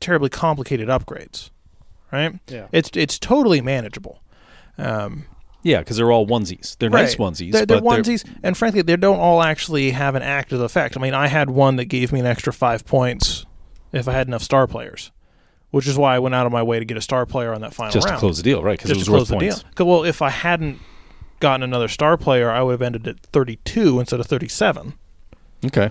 terribly 0.00 0.28
complicated 0.28 0.88
upgrades, 0.88 1.50
right? 2.12 2.38
Yeah. 2.48 2.66
It's 2.72 2.90
it's 2.94 3.18
totally 3.18 3.60
manageable. 3.60 4.20
Um, 4.78 5.24
Yeah, 5.64 5.78
because 5.78 5.96
they're 5.96 6.10
all 6.10 6.26
onesies. 6.26 6.76
They're 6.78 6.90
nice 6.90 7.14
onesies. 7.14 7.52
They're, 7.52 7.64
they're 7.64 7.80
but 7.80 8.02
onesies, 8.02 8.24
and 8.42 8.56
frankly, 8.56 8.82
they 8.82 8.96
don't 8.96 9.20
all 9.20 9.40
actually 9.44 9.92
have 9.92 10.16
an 10.16 10.22
active 10.22 10.60
effect. 10.60 10.96
I 10.96 11.00
mean, 11.00 11.14
I 11.14 11.28
had 11.28 11.50
one 11.50 11.76
that 11.76 11.84
gave 11.84 12.10
me 12.12 12.18
an 12.18 12.26
extra 12.26 12.52
five 12.52 12.84
points 12.84 13.46
if 13.92 14.08
I 14.08 14.12
had 14.12 14.26
enough 14.26 14.42
star 14.42 14.66
players, 14.66 15.12
which 15.72 15.86
is 15.88 15.98
why 15.98 16.14
I 16.14 16.20
went 16.20 16.34
out 16.36 16.46
of 16.46 16.52
my 16.52 16.62
way 16.62 16.78
to 16.78 16.84
get 16.84 16.96
a 16.96 17.00
star 17.02 17.26
player 17.26 17.52
on 17.52 17.60
that 17.62 17.74
final 17.74 17.92
just 17.92 18.06
round. 18.06 18.16
to 18.18 18.20
close 18.20 18.36
the 18.36 18.42
deal, 18.44 18.62
right? 18.62 18.78
Because 18.78 18.92
it 18.92 18.96
was 18.96 19.04
to 19.06 19.10
close 19.10 19.20
worth 19.22 19.28
the 19.40 19.44
points. 19.46 19.62
deal. 19.62 19.70
'Cause, 19.74 19.86
Well, 19.86 20.04
if 20.04 20.22
I 20.22 20.30
hadn't 20.30 20.78
gotten 21.40 21.62
another 21.64 21.88
star 21.88 22.16
player, 22.16 22.50
I 22.50 22.62
would 22.62 22.70
have 22.72 22.82
ended 22.82 23.08
at 23.08 23.18
32 23.18 23.98
instead 23.98 24.20
of 24.20 24.26
37. 24.26 24.94
Okay. 25.66 25.90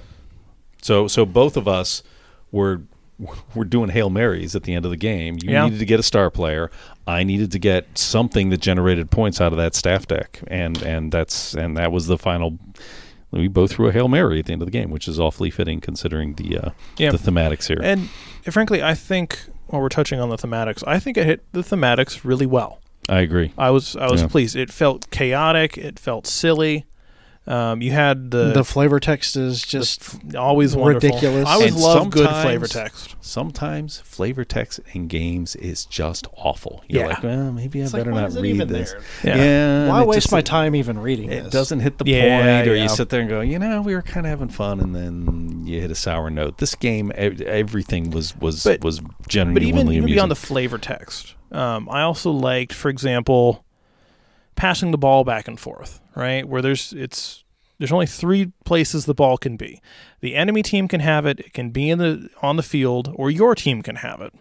So 0.81 1.07
so 1.07 1.25
both 1.25 1.57
of 1.57 1.67
us 1.67 2.01
were 2.51 2.81
were 3.53 3.65
doing 3.65 3.89
hail 3.89 4.09
marys 4.09 4.55
at 4.55 4.63
the 4.63 4.73
end 4.73 4.83
of 4.83 4.89
the 4.89 4.97
game. 4.97 5.37
You 5.43 5.51
Yeah. 5.51 5.65
needed 5.65 5.77
to 5.79 5.85
get 5.85 5.99
a 5.99 6.03
star 6.03 6.31
player. 6.31 6.71
I 7.05 7.23
needed 7.23 7.51
to 7.51 7.59
get 7.59 7.95
something 7.95 8.49
that 8.49 8.61
generated 8.61 9.11
points 9.11 9.39
out 9.39 9.51
of 9.51 9.57
that 9.59 9.75
staff 9.75 10.07
deck, 10.07 10.39
and 10.47 10.81
and 10.81 11.11
that's 11.11 11.53
and 11.53 11.77
that 11.77 11.91
was 11.91 12.07
the 12.07 12.17
final. 12.17 12.57
We 13.29 13.47
both 13.47 13.73
threw 13.73 13.87
a 13.89 13.91
hail 13.91 14.07
mary 14.07 14.39
at 14.39 14.47
the 14.47 14.53
end 14.53 14.61
of 14.63 14.65
the 14.65 14.71
game, 14.71 14.89
which 14.89 15.07
is 15.07 15.19
awfully 15.19 15.51
fitting 15.51 15.79
considering 15.81 16.33
the 16.33 16.57
uh, 16.57 16.69
Yeah. 16.97 17.11
the 17.11 17.17
thematics 17.19 17.67
here. 17.67 17.79
And 17.83 18.09
frankly, 18.49 18.81
I 18.81 18.95
think 18.95 19.39
while 19.71 19.81
we're 19.81 19.89
touching 19.89 20.19
on 20.19 20.29
the 20.29 20.37
thematics, 20.37 20.83
I 20.87 20.99
think 20.99 21.17
it 21.17 21.25
hit 21.25 21.43
the 21.53 21.61
thematics 21.61 22.23
really 22.23 22.45
well. 22.45 22.79
I 23.09 23.19
agree. 23.21 23.51
I 23.57 23.71
was 23.71 23.95
I 23.95 24.09
was 24.09 24.21
Yeah. 24.21 24.27
pleased. 24.27 24.55
It 24.55 24.71
felt 24.71 25.09
chaotic. 25.09 25.77
It 25.77 25.97
felt 25.99 26.27
silly. 26.27 26.85
Um, 27.47 27.81
you 27.81 27.91
had 27.91 28.29
the, 28.29 28.51
the 28.53 28.63
flavor 28.63 28.99
text 28.99 29.35
is 29.35 29.63
just 29.63 30.01
f- 30.01 30.35
always 30.35 30.75
wonderful. 30.75 31.09
ridiculous. 31.09 31.47
I 31.47 31.53
always 31.53 31.73
And 31.73 31.81
love 31.81 32.09
good 32.11 32.29
flavor 32.29 32.67
text. 32.67 33.15
Sometimes 33.19 33.97
flavor 34.01 34.45
text 34.45 34.79
in 34.93 35.07
games 35.07 35.55
is 35.55 35.85
just 35.85 36.27
awful. 36.37 36.83
You're 36.87 37.01
Yeah. 37.01 37.07
like, 37.07 37.23
well, 37.23 37.51
maybe 37.51 37.81
I 37.81 37.85
It's 37.85 37.93
better 37.93 38.11
why 38.11 38.21
not 38.21 38.33
read 38.33 38.59
this. 38.67 38.95
there? 39.23 39.35
Yeah. 39.37 39.89
why 39.89 40.03
waste 40.03 40.25
just- 40.25 40.31
my 40.31 40.41
time 40.41 40.75
even 40.75 40.99
reading 40.99 41.31
It 41.31 41.45
this? 41.45 41.51
doesn't 41.51 41.79
hit 41.79 41.97
the 41.97 42.05
Yeah, 42.05 42.59
point, 42.59 42.67
or 42.67 42.75
you 42.75 42.87
sit 42.87 43.09
there 43.09 43.21
and 43.21 43.29
go, 43.29 43.41
you 43.41 43.57
know, 43.57 43.81
we 43.81 43.95
were 43.95 44.03
kind 44.03 44.27
of 44.27 44.29
having 44.29 44.49
fun, 44.49 44.79
and 44.79 44.95
then 44.95 45.63
you 45.65 45.81
hit 45.81 45.89
a 45.89 45.95
sour 45.95 46.29
note. 46.29 46.59
This 46.59 46.75
game, 46.75 47.11
everything 47.15 48.11
was 48.11 48.37
was 48.39 48.63
But- 48.63 48.83
was 48.83 48.99
But 48.99 49.27
genuinely 49.27 49.67
even, 49.67 49.87
even 49.87 50.05
beyond 50.05 50.29
the 50.29 50.35
flavor 50.35 50.77
text, 50.77 51.33
um, 51.51 51.89
I 51.89 52.01
also 52.03 52.29
liked, 52.29 52.73
for 52.73 52.89
example, 52.89 53.65
passing 54.55 54.91
the 54.91 54.97
ball 54.97 55.23
back 55.23 55.47
and 55.47 55.59
forth. 55.59 55.99
Right 56.15 56.47
where 56.47 56.61
there's 56.61 56.93
it's 56.93 57.43
there's 57.77 57.91
only 57.91 58.05
three 58.05 58.51
places 58.65 59.05
the 59.05 59.13
ball 59.13 59.37
can 59.37 59.57
be. 59.57 59.81
The 60.19 60.35
enemy 60.35 60.61
team 60.61 60.87
can 60.87 60.99
have 60.99 61.25
it. 61.25 61.39
It 61.39 61.53
can 61.53 61.69
be 61.71 61.89
in 61.89 61.97
the 61.99 62.29
on 62.41 62.55
the 62.57 62.63
field, 62.63 63.11
or 63.15 63.31
your 63.31 63.55
team 63.55 63.81
can 63.81 63.95
have 63.97 64.21
it. 64.21 64.33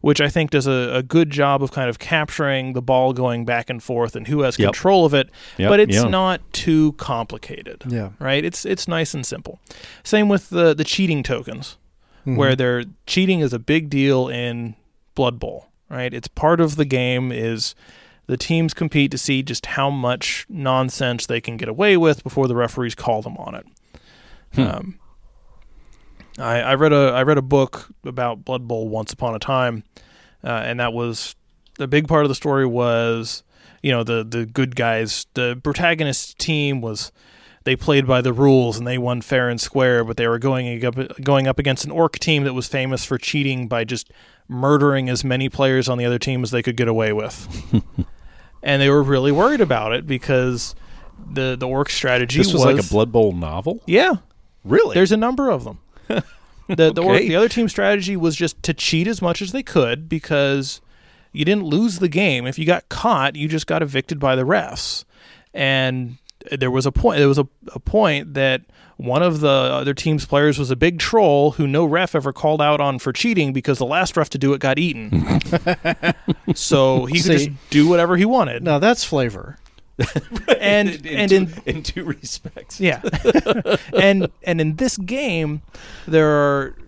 Which 0.00 0.20
I 0.20 0.28
think 0.28 0.50
does 0.50 0.68
a, 0.68 0.94
a 0.98 1.02
good 1.02 1.30
job 1.30 1.60
of 1.60 1.72
kind 1.72 1.90
of 1.90 1.98
capturing 1.98 2.72
the 2.74 2.80
ball 2.82 3.12
going 3.12 3.44
back 3.44 3.68
and 3.68 3.82
forth 3.82 4.14
and 4.14 4.28
who 4.28 4.42
has 4.42 4.56
Yep. 4.56 4.66
control 4.66 5.04
of 5.04 5.12
it. 5.12 5.28
Yep, 5.56 5.68
but 5.68 5.80
it's 5.80 5.96
yeah. 5.96 6.04
not 6.04 6.40
too 6.52 6.92
complicated 6.92 7.82
Yeah. 7.88 8.10
right? 8.20 8.44
It's 8.44 8.64
it's 8.64 8.86
nice 8.86 9.12
and 9.14 9.26
simple. 9.26 9.58
Same 10.04 10.28
with 10.28 10.50
the 10.50 10.72
the 10.74 10.84
cheating 10.84 11.22
tokens, 11.24 11.76
Mm-hmm. 12.20 12.36
where 12.36 12.54
they're 12.54 12.84
cheating 13.06 13.40
is 13.40 13.52
a 13.52 13.58
big 13.58 13.88
deal 13.90 14.28
in 14.28 14.74
Blood 15.14 15.38
Bowl, 15.40 15.66
right? 15.88 16.12
It's 16.14 16.28
part 16.28 16.60
of 16.60 16.76
the 16.76 16.84
game. 16.84 17.32
Is 17.32 17.74
the 18.28 18.36
teams 18.36 18.74
compete 18.74 19.10
to 19.10 19.18
see 19.18 19.42
just 19.42 19.66
how 19.66 19.90
much 19.90 20.46
nonsense 20.48 21.26
they 21.26 21.40
can 21.40 21.56
get 21.56 21.68
away 21.68 21.96
with 21.96 22.22
before 22.22 22.46
the 22.46 22.54
referees 22.54 22.94
call 22.94 23.22
them 23.22 23.36
on 23.38 23.54
it. 23.54 23.66
Hmm. 24.54 24.60
Um, 24.60 24.98
I, 26.38 26.60
I 26.60 26.74
read 26.74 26.92
a 26.92 27.12
I 27.14 27.22
read 27.24 27.38
a 27.38 27.42
book 27.42 27.88
about 28.04 28.44
Blood 28.44 28.68
Bowl 28.68 28.88
once 28.88 29.12
upon 29.12 29.34
a 29.34 29.38
time, 29.38 29.82
uh, 30.44 30.62
and 30.64 30.78
that 30.78 30.92
was 30.92 31.34
the 31.78 31.88
big 31.88 32.06
part 32.06 32.24
of 32.24 32.28
the 32.28 32.34
story 32.34 32.66
was 32.66 33.42
you 33.82 33.90
know 33.90 34.04
the 34.04 34.22
the 34.22 34.44
good 34.44 34.76
guys 34.76 35.26
the 35.34 35.58
protagonist 35.64 36.38
team 36.38 36.80
was 36.80 37.10
they 37.64 37.76
played 37.76 38.06
by 38.06 38.20
the 38.20 38.32
rules 38.32 38.78
and 38.78 38.86
they 38.86 38.98
won 38.98 39.20
fair 39.20 39.48
and 39.48 39.60
square 39.60 40.04
but 40.04 40.16
they 40.16 40.26
were 40.26 40.38
going 40.38 40.84
up 40.84 40.96
going 41.22 41.46
up 41.46 41.58
against 41.58 41.84
an 41.84 41.90
orc 41.90 42.18
team 42.18 42.44
that 42.44 42.54
was 42.54 42.66
famous 42.66 43.04
for 43.04 43.18
cheating 43.18 43.68
by 43.68 43.84
just 43.84 44.10
murdering 44.48 45.08
as 45.08 45.22
many 45.22 45.48
players 45.48 45.88
on 45.88 45.98
the 45.98 46.04
other 46.04 46.18
team 46.18 46.42
as 46.42 46.50
they 46.50 46.62
could 46.62 46.76
get 46.76 46.88
away 46.88 47.12
with 47.12 47.46
and 48.62 48.80
they 48.82 48.88
were 48.88 49.02
really 49.02 49.32
worried 49.32 49.60
about 49.60 49.92
it 49.92 50.06
because 50.06 50.74
the 51.32 51.56
the 51.58 51.66
orc 51.66 51.90
strategy 51.90 52.38
this 52.38 52.52
was, 52.52 52.64
like 52.64 52.78
a 52.78 52.88
Blood 52.88 53.10
Bowl 53.12 53.32
novel. 53.32 53.82
yeah 53.86 54.16
Really? 54.64 54.94
there's 54.94 55.12
a 55.12 55.16
number 55.16 55.50
of 55.50 55.64
them. 55.64 55.78
the 56.08 56.22
the, 56.92 57.02
Okay. 57.02 57.28
the 57.28 57.36
other 57.36 57.48
team's 57.48 57.70
strategy 57.72 58.16
was 58.16 58.36
just 58.36 58.62
to 58.64 58.74
cheat 58.74 59.06
as 59.06 59.22
much 59.22 59.40
as 59.42 59.52
they 59.52 59.62
could 59.62 60.08
because 60.08 60.80
you 61.32 61.44
didn't 61.44 61.64
lose 61.64 61.98
the 61.98 62.08
game. 62.08 62.46
If 62.46 62.58
you 62.58 62.64
got 62.66 62.88
caught, 62.88 63.36
you 63.36 63.48
just 63.48 63.66
got 63.66 63.82
evicted 63.82 64.18
by 64.18 64.34
the 64.36 64.42
refs. 64.44 65.04
And 65.54 66.18
there 66.50 66.70
was 66.70 66.86
a 66.86 66.92
point. 66.92 67.18
There 67.18 67.28
was 67.28 67.38
a, 67.38 67.46
a 67.74 67.78
point 67.80 68.34
that 68.34 68.62
one 68.98 69.22
of 69.22 69.38
the 69.40 69.48
other 69.48 69.94
team's 69.94 70.26
players 70.26 70.58
was 70.58 70.72
a 70.72 70.76
big 70.76 70.98
troll 70.98 71.52
who 71.52 71.66
no 71.68 71.84
ref 71.84 72.14
ever 72.16 72.32
called 72.32 72.60
out 72.60 72.80
on 72.80 72.98
for 72.98 73.12
cheating 73.12 73.52
because 73.52 73.78
the 73.78 73.86
last 73.86 74.16
ref 74.16 74.28
to 74.30 74.38
do 74.38 74.52
it 74.52 74.60
got 74.60 74.76
eaten. 74.76 75.40
so 76.54 77.06
he 77.06 77.14
could 77.22 77.38
See? 77.38 77.46
just 77.46 77.70
do 77.70 77.88
whatever 77.88 78.16
he 78.16 78.24
wanted. 78.24 78.64
Now 78.64 78.80
that's 78.80 79.04
flavor. 79.04 79.56
and 80.60 80.88
in, 81.06 81.06
and 81.06 81.30
two, 81.30 81.36
in 81.36 81.76
in 81.76 81.82
two 81.82 82.04
respects. 82.04 82.80
yeah, 82.80 83.00
and 83.96 84.28
and 84.44 84.60
in 84.60 84.76
this 84.76 84.96
game, 84.96 85.62
there 86.06 86.28
are 86.28 86.76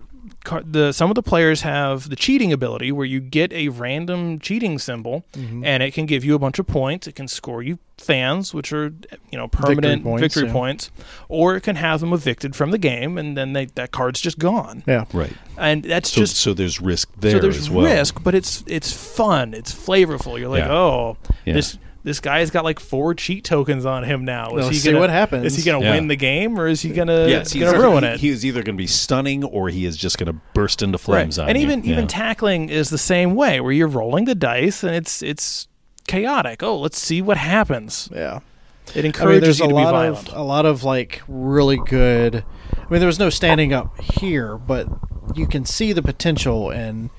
the 0.63 0.91
some 0.91 1.09
of 1.11 1.15
the 1.15 1.23
players 1.23 1.61
have 1.61 2.09
the 2.09 2.15
cheating 2.15 2.51
ability 2.51 2.91
where 2.91 3.05
you 3.05 3.19
get 3.19 3.51
a 3.53 3.69
random 3.69 4.39
cheating 4.39 4.79
symbol, 4.79 5.23
Mm-hmm. 5.33 5.63
and 5.65 5.83
it 5.83 5.93
can 5.93 6.05
give 6.05 6.23
you 6.25 6.35
a 6.35 6.39
bunch 6.39 6.59
of 6.59 6.67
points. 6.67 7.07
It 7.07 7.15
can 7.15 7.27
score 7.27 7.61
you 7.63 7.77
fans, 7.97 8.53
which 8.53 8.73
are 8.73 8.93
you 9.31 9.37
know 9.37 9.47
permanent 9.47 10.03
points, 10.03 10.21
victory 10.21 10.47
yeah. 10.47 10.53
points, 10.53 10.91
or 11.29 11.55
it 11.55 11.61
can 11.61 11.75
have 11.75 11.99
them 11.99 12.11
evicted 12.13 12.55
from 12.55 12.71
the 12.71 12.77
game, 12.77 13.17
and 13.17 13.37
then 13.37 13.53
they, 13.53 13.65
that 13.65 13.91
card's 13.91 14.19
just 14.19 14.39
gone. 14.39 14.83
Yeah. 14.87 15.05
Right. 15.13 15.33
And 15.57 15.83
that's 15.83 16.09
So 16.11 16.21
just 16.21 16.37
so 16.37 16.53
there's 16.53 16.81
risk 16.81 17.09
there 17.19 17.31
so 17.33 17.39
there's 17.39 17.57
as 17.57 17.69
well. 17.69 17.85
risk, 17.85 18.23
but 18.23 18.33
it's 18.33 18.63
it's 18.67 18.91
fun. 18.91 19.53
It's 19.53 19.73
flavorful. 19.73 20.39
You're 20.39 20.49
like, 20.49 20.63
Yeah. 20.65 20.73
oh, 20.73 21.17
Yeah. 21.45 21.53
this 21.53 21.77
this 22.03 22.19
guy's 22.19 22.49
got 22.51 22.63
like 22.63 22.79
four 22.79 23.13
cheat 23.13 23.43
tokens 23.43 23.85
on 23.85 24.03
him 24.03 24.25
now. 24.25 24.47
Is 24.49 24.53
Let's 24.53 24.67
he 24.69 24.73
see 24.75 24.89
gonna, 24.89 24.99
what 24.99 25.09
happens. 25.09 25.45
Is 25.45 25.55
he 25.57 25.63
going 25.63 25.81
to 25.81 25.85
Yeah. 25.87 25.93
win 25.95 26.07
the 26.07 26.15
game 26.15 26.59
or 26.59 26.67
is 26.67 26.81
he 26.81 26.89
going 26.89 27.07
to 27.09 27.27
Yes, 27.29 27.53
going 27.53 27.73
to 27.73 27.79
ruin 27.79 28.03
he- 28.03 28.09
it? 28.09 28.19
He 28.19 28.29
is 28.29 28.45
either 28.45 28.63
going 28.63 28.75
to 28.75 28.81
be 28.81 28.87
stunning 28.87 29.43
or 29.43 29.69
he 29.69 29.85
is 29.85 29.95
just 29.97 30.17
going 30.17 30.33
to 30.33 30.39
burst 30.53 30.81
into 30.81 30.97
flames 30.97 31.37
on 31.37 31.47
and 31.49 31.57
you. 31.57 31.63
even 31.63 31.79
even 31.85 31.99
Yeah. 32.01 32.07
tackling 32.07 32.69
is 32.69 32.89
the 32.89 32.97
same 32.97 33.35
way, 33.35 33.59
where 33.59 33.71
you're 33.71 33.87
rolling 33.87 34.25
the 34.25 34.35
dice 34.35 34.83
and 34.83 34.95
it's 34.95 35.21
it's 35.21 35.67
chaotic. 36.07 36.63
Oh, 36.63 36.77
let's 36.79 36.99
see 36.99 37.21
what 37.21 37.37
happens. 37.37 38.09
Yeah. 38.13 38.39
It 38.87 38.93
I 38.93 38.95
mean, 38.97 39.05
encourages 39.05 39.41
there's 39.41 39.59
you 39.59 39.65
a 39.65 39.67
to 39.69 39.75
be 39.75 39.81
lot 39.83 39.91
violent. 39.93 40.29
of 40.29 40.35
a 40.37 40.41
lot 40.43 40.65
of 40.65 40.83
like 40.83 41.21
really 41.27 41.77
good. 41.85 42.43
I 42.77 42.89
mean, 42.89 42.99
there 42.99 43.07
was 43.07 43.19
no 43.19 43.29
standing 43.29 43.71
up 43.73 44.01
here, 44.01 44.57
but 44.57 44.87
you 45.35 45.47
can 45.47 45.65
see 45.65 45.93
the 45.93 46.01
potential. 46.01 46.71
And 46.71 47.09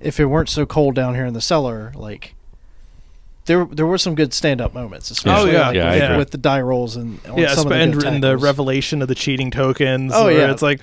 if 0.00 0.20
it 0.20 0.26
weren't 0.26 0.48
so 0.48 0.64
cold 0.64 0.94
down 0.94 1.16
here 1.16 1.26
in 1.26 1.34
the 1.34 1.40
cellar, 1.40 1.92
like 1.96 2.34
there 3.48 3.64
there 3.64 3.86
were 3.86 3.98
some 3.98 4.14
good 4.14 4.32
stand 4.32 4.60
up 4.60 4.72
moments, 4.74 5.10
oh, 5.10 5.14
especially 5.14 5.52
yeah. 5.52 5.66
like, 5.66 5.74
Yeah, 5.76 5.88
I 5.90 5.94
with, 5.94 6.02
agree. 6.04 6.16
with 6.18 6.30
the 6.30 6.38
die 6.38 6.60
rolls 6.60 6.96
and 6.96 7.18
on 7.26 7.38
yeah, 7.38 7.54
some 7.54 7.66
of 7.66 7.70
the 7.70 7.74
and, 7.74 8.04
and 8.04 8.22
the 8.22 8.36
revelation 8.36 9.02
of 9.02 9.08
the 9.08 9.16
cheating 9.16 9.50
tokens. 9.50 10.12
Oh, 10.14 10.26
where 10.26 10.38
yeah. 10.46 10.52
it's 10.52 10.62
like 10.62 10.80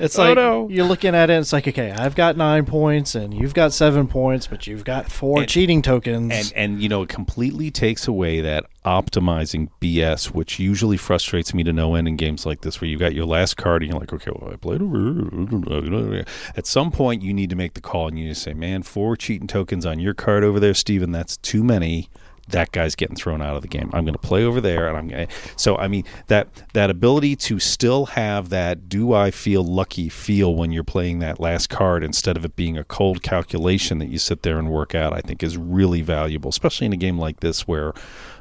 It's 0.00 0.18
Oh, 0.18 0.22
like 0.22 0.34
no. 0.36 0.68
you're 0.70 0.86
looking 0.86 1.14
at 1.14 1.30
it. 1.30 1.34
It's 1.34 1.52
like 1.52 1.68
okay, 1.68 1.90
I've 1.92 2.14
got 2.14 2.36
nine 2.36 2.64
points 2.64 3.14
and 3.14 3.32
you've 3.34 3.54
got 3.54 3.72
seven 3.72 4.06
points, 4.08 4.46
but 4.46 4.66
you've 4.66 4.84
got 4.84 5.10
four 5.10 5.40
And- 5.40 5.48
cheating 5.48 5.82
tokens. 5.82 6.32
and 6.32 6.52
and 6.56 6.82
you 6.82 6.88
know 6.88 7.02
it 7.02 7.08
completely 7.08 7.70
takes 7.70 8.08
away 8.08 8.40
that 8.40 8.64
optimizing 8.86 9.68
BS, 9.80 10.26
which 10.32 10.58
usually 10.58 10.96
frustrates 10.96 11.52
me 11.52 11.62
to 11.62 11.72
no 11.72 11.94
end 11.94 12.08
in 12.08 12.16
games 12.16 12.46
like 12.46 12.62
this, 12.62 12.80
where 12.80 12.88
you 12.88 12.96
got 12.96 13.14
your 13.14 13.26
last 13.26 13.58
card 13.58 13.82
and 13.82 13.92
you're 13.92 14.00
like, 14.00 14.12
okay, 14.12 14.30
well, 14.34 14.50
I 14.52 14.56
played 14.56 14.80
over. 14.80 16.24
At 16.56 16.66
some 16.66 16.90
point, 16.90 17.22
you 17.22 17.34
need 17.34 17.50
to 17.50 17.56
make 17.56 17.74
the 17.74 17.80
call 17.82 18.08
and 18.08 18.18
you 18.18 18.28
just 18.28 18.42
say, 18.42 18.54
man, 18.54 18.82
four 18.82 19.16
cheating 19.16 19.46
tokens 19.46 19.84
on 19.84 19.98
your 19.98 20.14
card 20.14 20.44
over 20.44 20.58
there, 20.58 20.74
Steven, 20.74 21.12
that's 21.12 21.36
too 21.36 21.62
many. 21.62 22.08
That 22.50 22.72
guy's 22.72 22.94
getting 22.94 23.16
thrown 23.16 23.40
out 23.42 23.56
of 23.56 23.62
the 23.62 23.68
game. 23.68 23.90
I'm 23.92 24.04
going 24.04 24.14
to 24.14 24.18
play 24.18 24.44
over 24.44 24.60
there, 24.60 24.88
and 24.88 24.96
I'm 24.96 25.08
going. 25.08 25.26
to 25.28 25.34
So 25.56 25.76
I 25.76 25.88
mean 25.88 26.04
that 26.28 26.48
that 26.72 26.90
ability 26.90 27.36
to 27.36 27.58
still 27.58 28.06
have 28.06 28.48
that 28.50 28.88
"do 28.88 29.12
I 29.12 29.30
feel 29.30 29.62
lucky" 29.64 30.08
feel 30.08 30.54
when 30.54 30.72
you're 30.72 30.84
playing 30.84 31.18
that 31.20 31.40
last 31.40 31.68
card 31.68 32.02
instead 32.04 32.36
of 32.36 32.44
it 32.44 32.56
being 32.56 32.76
a 32.78 32.84
cold 32.84 33.22
calculation 33.22 33.98
that 33.98 34.06
you 34.08 34.18
sit 34.18 34.42
there 34.42 34.58
and 34.58 34.70
work 34.70 34.94
out, 34.94 35.12
I 35.12 35.20
think 35.20 35.42
is 35.42 35.56
really 35.56 36.02
valuable, 36.02 36.50
especially 36.50 36.86
in 36.86 36.92
a 36.92 36.96
game 36.96 37.18
like 37.18 37.40
this 37.40 37.68
where, 37.68 37.92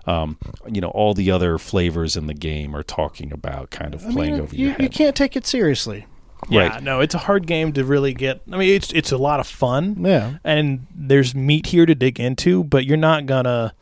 um, 0.05 0.37
you 0.67 0.81
know, 0.81 0.89
all 0.89 1.13
the 1.13 1.31
other 1.31 1.57
flavors 1.57 2.15
in 2.17 2.27
the 2.27 2.33
game 2.33 2.75
are 2.75 2.83
talking 2.83 3.31
about 3.31 3.69
kind 3.69 3.93
of 3.93 4.05
I 4.05 4.11
playing 4.11 4.33
mean, 4.33 4.41
over 4.41 4.55
you, 4.55 4.67
your 4.69 4.75
you 4.79 4.89
can't 4.89 5.15
take 5.15 5.35
it 5.35 5.45
seriously. 5.45 6.05
yeah, 6.49 6.69
Right. 6.69 6.83
no, 6.83 7.01
it's 7.01 7.13
a 7.15 7.19
hard 7.19 7.45
game 7.47 7.73
to 7.73 7.83
really 7.83 8.13
get. 8.13 8.41
I 8.51 8.57
mean, 8.57 8.73
it's 8.73 8.91
it's 8.93 9.11
a 9.11 9.17
lot 9.17 9.39
of 9.39 9.47
fun. 9.47 9.97
Yeah. 10.05 10.37
and 10.43 10.87
there's 10.95 11.35
meat 11.35 11.67
here 11.67 11.85
to 11.85 11.93
dig 11.95 12.19
into, 12.19 12.63
but 12.63 12.85
you're 12.85 12.97
not 12.97 13.25
gonna 13.25 13.73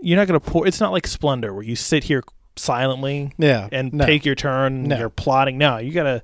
you're 0.00 0.16
not 0.16 0.26
gonna 0.26 0.40
pour. 0.40 0.66
It's 0.66 0.80
not 0.80 0.92
like 0.92 1.06
Splendor 1.06 1.52
where 1.54 1.62
you 1.62 1.76
sit 1.76 2.04
here 2.04 2.22
silently 2.56 3.32
Yeah. 3.38 3.68
and 3.72 3.92
no. 3.92 4.06
take 4.06 4.24
your 4.24 4.34
turn. 4.34 4.84
No. 4.84 4.98
You're 4.98 5.08
plotting. 5.10 5.58
No, 5.58 5.78
you 5.78 5.92
gotta. 5.92 6.22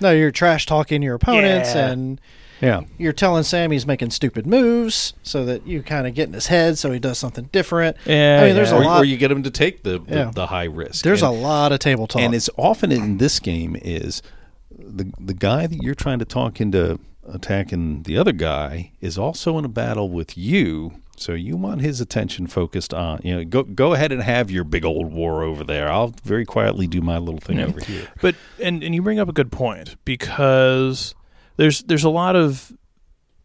No, 0.00 0.12
you're 0.12 0.30
trash 0.30 0.64
talking 0.66 1.02
your 1.02 1.14
opponents, 1.16 1.74
Yeah. 1.74 1.88
and 1.90 2.20
Yeah. 2.62 2.80
you're 2.98 3.12
telling 3.12 3.42
Sam 3.42 3.70
he's 3.70 3.86
making 3.86 4.10
stupid 4.10 4.46
moves 4.46 5.12
so 5.22 5.44
that 5.44 5.66
you 5.66 5.82
kind 5.82 6.06
of 6.06 6.14
get 6.14 6.28
in 6.28 6.32
his 6.34 6.46
head 6.46 6.78
so 6.78 6.90
he 6.90 6.98
does 6.98 7.18
something 7.18 7.50
different. 7.52 7.96
Yeah, 8.06 8.40
I 8.42 8.46
mean, 8.46 8.54
there's 8.54 8.70
yeah. 8.70 8.76
a 8.78 8.80
Or, 8.80 8.84
lot. 8.84 9.00
or 9.02 9.04
you 9.04 9.16
get 9.18 9.30
him 9.30 9.42
to 9.42 9.50
take 9.50 9.82
the 9.82 9.98
the, 9.98 10.14
Yeah. 10.16 10.30
the 10.34 10.46
high 10.46 10.64
risk. 10.64 11.04
there's 11.04 11.22
And- 11.22 11.34
a 11.34 11.38
lot 11.38 11.72
of 11.72 11.78
table 11.80 12.06
talk. 12.06 12.22
And 12.22 12.34
it's 12.34 12.48
often 12.56 12.90
in 12.92 13.18
this 13.18 13.38
game 13.40 13.76
is 13.82 14.22
the 14.78 15.12
the 15.20 15.34
guy 15.34 15.66
that 15.66 15.82
you're 15.82 15.94
trying 15.94 16.18
to 16.20 16.24
talk 16.24 16.60
into 16.60 16.98
attacking 17.30 18.02
the 18.04 18.16
other 18.16 18.32
guy 18.32 18.90
is 19.00 19.18
also 19.18 19.58
in 19.58 19.64
a 19.64 19.68
battle 19.68 20.08
with 20.10 20.36
you. 20.36 20.92
So 21.20 21.32
you 21.34 21.56
want 21.56 21.82
his 21.82 22.00
attention 22.00 22.46
focused 22.46 22.94
on 22.94 23.20
you 23.22 23.36
know 23.36 23.44
go 23.44 23.62
go 23.62 23.92
ahead 23.94 24.10
and 24.12 24.22
have 24.22 24.50
your 24.50 24.64
big 24.64 24.84
old 24.84 25.12
war 25.12 25.42
over 25.42 25.62
there. 25.64 25.90
I'll 25.92 26.14
very 26.24 26.44
quietly 26.46 26.86
do 26.86 27.00
my 27.00 27.18
little 27.18 27.40
thing 27.40 27.58
Yeah. 27.58 27.66
over 27.66 27.80
here. 27.84 28.08
But 28.22 28.34
and 28.62 28.82
and 28.82 28.94
you 28.94 29.02
bring 29.02 29.18
up 29.18 29.28
a 29.28 29.32
good 29.32 29.52
point 29.52 29.96
because 30.04 31.14
there's 31.56 31.82
there's 31.82 32.04
a 32.04 32.10
lot 32.10 32.36
of 32.36 32.72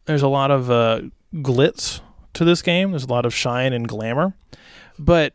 there's 0.06 0.22
a 0.22 0.28
lot 0.28 0.52
of 0.52 0.72
uh, 0.72 1.02
glitz 1.34 2.00
to 2.34 2.46
this 2.46 2.62
game. 2.62 2.92
There's 2.92 3.04
a 3.06 3.08
lot 3.10 3.26
of 3.26 3.34
shine 3.34 3.74
and 3.74 3.88
glamour, 3.88 4.34
but 4.98 5.34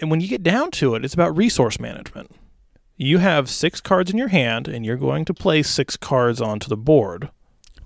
and 0.00 0.10
when 0.10 0.20
you 0.20 0.28
get 0.28 0.42
down 0.42 0.70
to 0.72 0.94
it, 0.94 1.04
it's 1.04 1.14
about 1.14 1.36
resource 1.36 1.80
management. 1.80 2.30
You 2.96 3.18
have 3.18 3.50
six 3.50 3.80
cards 3.80 4.10
in 4.12 4.18
your 4.18 4.28
hand, 4.28 4.68
and 4.68 4.86
you're 4.86 4.96
going 4.96 5.24
to 5.24 5.34
play 5.34 5.62
six 5.64 5.96
cards 5.96 6.40
onto 6.40 6.68
the 6.68 6.76
board 6.76 7.30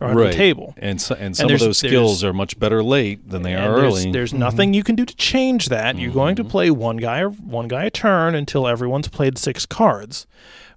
or 0.00 0.08
onto 0.08 0.20
Right. 0.20 0.30
the 0.30 0.36
table. 0.36 0.74
And 0.78 1.00
so, 1.00 1.14
and 1.14 1.36
some 1.36 1.50
of 1.50 1.60
those 1.60 1.78
skills 1.78 2.22
are 2.22 2.32
much 2.32 2.58
better 2.58 2.82
late 2.82 3.28
than 3.28 3.42
they 3.42 3.54
are 3.54 3.80
there's, 3.80 4.04
early. 4.04 4.12
There's 4.12 4.32
nothing 4.32 4.74
you 4.74 4.84
can 4.84 4.94
do 4.94 5.04
to 5.04 5.16
change 5.16 5.66
that. 5.66 5.96
You're 5.98 6.12
going 6.12 6.36
to 6.36 6.42
mm-hmm. 6.42 6.50
play 6.50 6.70
one 6.70 6.96
guy 6.98 7.22
one 7.24 7.68
guy 7.68 7.84
a 7.84 7.90
turn 7.90 8.34
until 8.34 8.66
everyone's 8.66 9.08
played 9.08 9.38
six 9.38 9.66
cards, 9.66 10.26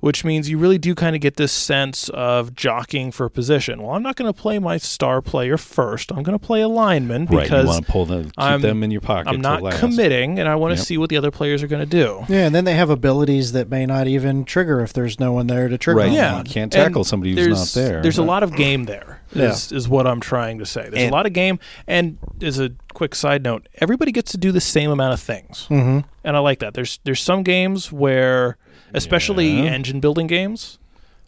which 0.01 0.25
means 0.25 0.49
you 0.49 0.57
really 0.57 0.77
do 0.77 0.93
kind 0.93 1.15
of 1.15 1.21
get 1.21 1.37
this 1.37 1.51
sense 1.51 2.09
of 2.09 2.53
jockeying 2.53 3.11
for 3.11 3.29
position. 3.29 3.81
Well, 3.81 3.95
I'm 3.95 4.03
not 4.03 4.17
going 4.17 4.31
to 4.31 4.39
play 4.39 4.59
my 4.59 4.77
star 4.77 5.21
player 5.21 5.57
first. 5.57 6.11
I'm 6.11 6.21
going 6.23 6.37
to 6.37 6.45
play 6.45 6.59
a 6.61 6.67
lineman 6.67 7.25
right, 7.27 7.31
you 7.31 7.39
because 7.41 7.65
want 7.67 7.85
to 7.85 7.91
pull 7.91 8.05
them, 8.05 8.25
keep 8.25 8.33
I'm- 8.39 8.61
them 8.61 8.83
in 8.83 8.91
your 8.91 9.01
pocket. 9.01 9.29
I'm 9.29 9.39
not 9.41 9.61
last. 9.61 9.79
committing, 9.79 10.37
and 10.39 10.49
I 10.49 10.55
want 10.55 10.73
to 10.73 10.77
Yep. 10.79 10.85
see 10.85 10.97
what 10.97 11.09
the 11.09 11.17
other 11.17 11.31
players 11.31 11.63
are 11.63 11.67
going 11.67 11.87
to 11.87 11.97
do. 12.03 12.25
yeah, 12.27 12.45
and 12.45 12.53
then 12.53 12.65
they 12.65 12.73
have 12.73 12.89
abilities 12.89 13.53
that 13.53 13.69
may 13.69 13.85
not 13.85 14.07
even 14.07 14.43
trigger 14.43 14.81
if 14.81 14.91
there's 14.91 15.19
no 15.19 15.31
one 15.31 15.47
there 15.47 15.69
to 15.69 15.77
trigger. 15.77 15.99
Right, 15.99 16.09
on 16.09 16.13
Yeah. 16.13 16.37
you 16.39 16.43
can't 16.43 16.73
And 16.75 16.83
tackle 16.83 17.03
somebody 17.05 17.33
who's 17.35 17.47
not 17.75 17.81
there. 17.81 18.01
There's 18.01 18.17
a 18.17 18.23
lot 18.23 18.43
of 18.43 18.55
game 18.55 18.83
there. 18.85 19.19
Yeah. 19.33 19.51
Is, 19.51 19.71
is 19.71 19.87
what 19.87 20.05
I'm 20.07 20.19
trying 20.19 20.59
to 20.59 20.65
say. 20.65 20.81
There's 20.89 21.03
And- 21.03 21.09
a 21.11 21.15
lot 21.15 21.25
of 21.25 21.31
game, 21.31 21.57
and 21.87 22.17
as 22.41 22.59
a 22.59 22.71
quick 22.93 23.15
side 23.15 23.43
note, 23.43 23.65
everybody 23.79 24.11
gets 24.11 24.31
to 24.33 24.37
do 24.37 24.51
the 24.51 24.59
same 24.59 24.91
amount 24.91 25.13
of 25.13 25.21
things, 25.21 25.67
Mm-hmm. 25.69 25.99
and 26.25 26.35
I 26.35 26.39
like 26.39 26.59
that. 26.59 26.73
There's 26.73 26.99
there's 27.05 27.21
some 27.21 27.41
games 27.43 27.93
where, 27.93 28.57
especially 28.93 29.63
Yeah. 29.63 29.71
engine 29.71 29.99
building 29.99 30.27
games, 30.27 30.79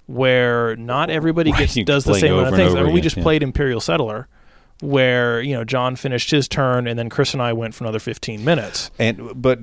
where 0.07 0.75
not 0.75 1.09
everybody 1.09 1.51
gets 1.57 1.75
does 1.75 2.03
the 2.05 2.15
same 2.15 2.33
amount 2.33 2.49
of 2.49 2.55
things. 2.55 2.75
I 2.75 2.83
mean, 2.83 2.93
we 2.93 3.01
just 3.01 3.17
yeah. 3.17 3.23
played 3.23 3.43
Imperial 3.43 3.79
Settler, 3.79 4.27
where 4.81 5.41
you 5.41 5.53
know 5.53 5.63
John 5.63 5.95
finished 5.95 6.31
his 6.31 6.47
turn, 6.47 6.87
and 6.87 6.97
then 6.99 7.09
Chris 7.09 7.33
and 7.33 7.41
I 7.41 7.53
went 7.53 7.73
for 7.73 7.83
another 7.83 7.99
15 7.99 8.43
minutes. 8.43 8.91
And 8.99 9.41
but 9.41 9.59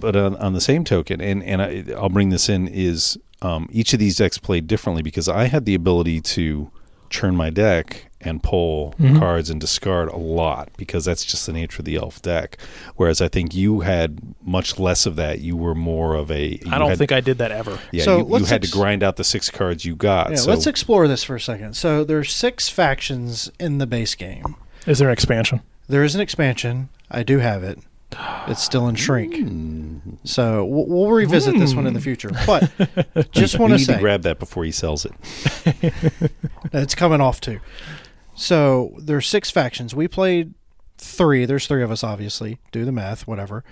but 0.00 0.16
on, 0.16 0.36
on 0.36 0.52
the 0.52 0.60
same 0.60 0.84
token, 0.84 1.20
and 1.20 1.42
and 1.42 1.62
I, 1.62 1.84
I'll 1.96 2.08
bring 2.08 2.28
this 2.30 2.48
in 2.48 2.68
is 2.68 3.18
um, 3.42 3.68
each 3.72 3.92
of 3.92 3.98
these 3.98 4.16
decks 4.16 4.38
played 4.38 4.66
differently 4.66 5.02
because 5.02 5.28
I 5.28 5.44
had 5.44 5.64
the 5.64 5.74
ability 5.74 6.20
to 6.20 6.70
churn 7.08 7.34
my 7.34 7.50
deck 7.50 8.09
and 8.22 8.42
pull 8.42 8.94
Mhm. 9.00 9.18
cards 9.18 9.48
and 9.48 9.60
discard 9.60 10.08
a 10.10 10.16
lot 10.16 10.68
because 10.76 11.04
that's 11.06 11.24
just 11.24 11.46
the 11.46 11.52
nature 11.52 11.80
of 11.80 11.86
the 11.86 11.96
elf 11.96 12.20
deck. 12.20 12.58
Whereas 12.96 13.20
I 13.20 13.28
think 13.28 13.54
you 13.54 13.80
had 13.80 14.18
much 14.44 14.78
less 14.78 15.06
of 15.06 15.16
that. 15.16 15.40
You 15.40 15.56
were 15.56 15.74
more 15.74 16.14
of 16.14 16.30
a. 16.30 16.60
I 16.70 16.78
don't 16.78 16.90
had- 16.90 16.98
think 16.98 17.12
I 17.12 17.20
did 17.20 17.38
that 17.38 17.50
ever. 17.50 17.78
Yeah, 17.92 18.04
So 18.04 18.18
you, 18.18 18.38
you 18.40 18.44
had 18.44 18.62
ex- 18.62 18.70
to 18.70 18.76
grind 18.76 19.02
out 19.02 19.16
the 19.16 19.24
six 19.24 19.48
cards 19.50 19.84
you 19.84 19.96
got. 19.96 20.30
Yeah, 20.30 20.36
so 20.36 20.50
let's 20.50 20.66
explore 20.66 21.08
this 21.08 21.24
for 21.24 21.34
a 21.36 21.40
second. 21.40 21.74
So 21.76 22.04
there's 22.04 22.32
six 22.32 22.68
factions 22.68 23.50
in 23.58 23.78
the 23.78 23.86
base 23.86 24.14
game. 24.14 24.56
Is 24.86 24.98
there 24.98 25.08
an 25.08 25.12
expansion? 25.14 25.60
There 25.88 26.04
is 26.04 26.14
an 26.14 26.20
expansion. 26.20 26.88
I 27.10 27.22
do 27.22 27.38
have 27.38 27.64
it. 27.64 27.78
It's 28.48 28.62
still 28.62 28.88
in 28.88 28.96
shrink. 28.96 29.36
Hmm. 29.36 29.98
So 30.24 30.64
we'll, 30.64 30.86
we'll 30.86 31.10
revisit 31.10 31.56
this 31.58 31.74
one 31.74 31.86
in 31.86 31.94
the 31.94 32.00
future. 32.00 32.30
But 32.44 32.68
just 33.30 33.56
want 33.60 33.72
to 33.72 33.78
say 33.78 33.94
to 33.94 33.98
grab 34.00 34.22
that 34.22 34.38
before 34.40 34.64
he 34.64 34.72
sells 34.72 35.04
it. 35.06 35.12
it's 36.72 36.94
coming 36.94 37.20
off 37.20 37.40
too. 37.40 37.60
So 38.40 38.94
there's 38.98 39.28
six 39.28 39.50
factions. 39.50 39.94
We 39.94 40.08
played 40.08 40.54
three. 40.96 41.44
There's 41.44 41.66
three 41.66 41.82
of 41.82 41.90
us, 41.90 42.02
obviously. 42.02 42.58
Do 42.72 42.86
the 42.86 42.92
math, 42.92 43.26
whatever. 43.26 43.64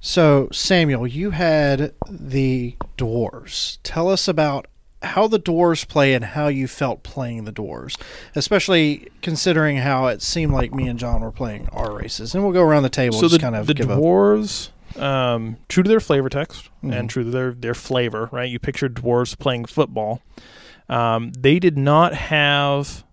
So 0.00 0.48
Samuel, 0.50 1.06
you 1.06 1.30
had 1.32 1.92
the 2.08 2.74
dwarves. 2.96 3.78
Tell 3.82 4.08
us 4.08 4.26
about 4.26 4.66
how 5.02 5.28
the 5.28 5.38
dwarves 5.38 5.86
play 5.86 6.14
and 6.14 6.24
how 6.24 6.48
you 6.48 6.66
felt 6.66 7.02
playing 7.02 7.44
the 7.44 7.52
dwarves, 7.52 8.00
especially 8.34 9.08
considering 9.20 9.76
how 9.76 10.06
it 10.06 10.22
seemed 10.22 10.52
like 10.52 10.72
me 10.74 10.88
and 10.88 10.98
John 10.98 11.20
were 11.20 11.30
playing 11.30 11.68
our 11.70 11.92
races. 11.94 12.34
And 12.34 12.42
we'll 12.42 12.52
go 12.54 12.62
around 12.62 12.84
the 12.84 12.88
table. 12.88 13.14
so 13.16 13.22
just 13.28 13.34
the, 13.34 13.38
kind 13.38 13.54
of 13.56 13.66
the 13.66 13.74
give 13.74 13.90
a 13.90 13.96
dwarves 13.96 14.70
um, 14.98 15.58
true 15.68 15.82
to 15.82 15.88
their 15.88 16.00
flavor 16.00 16.28
text 16.30 16.70
Mhm. 16.82 16.98
and 16.98 17.10
true 17.10 17.24
to 17.24 17.30
their, 17.30 17.52
their 17.52 17.74
flavor 17.74 18.28
right 18.32 18.48
you 18.48 18.58
pictured 18.58 18.94
dwarves 18.94 19.38
playing 19.38 19.66
football 19.66 20.22
um, 20.88 21.30
they 21.38 21.58
did 21.58 21.76
not 21.76 22.14
have 22.14 23.04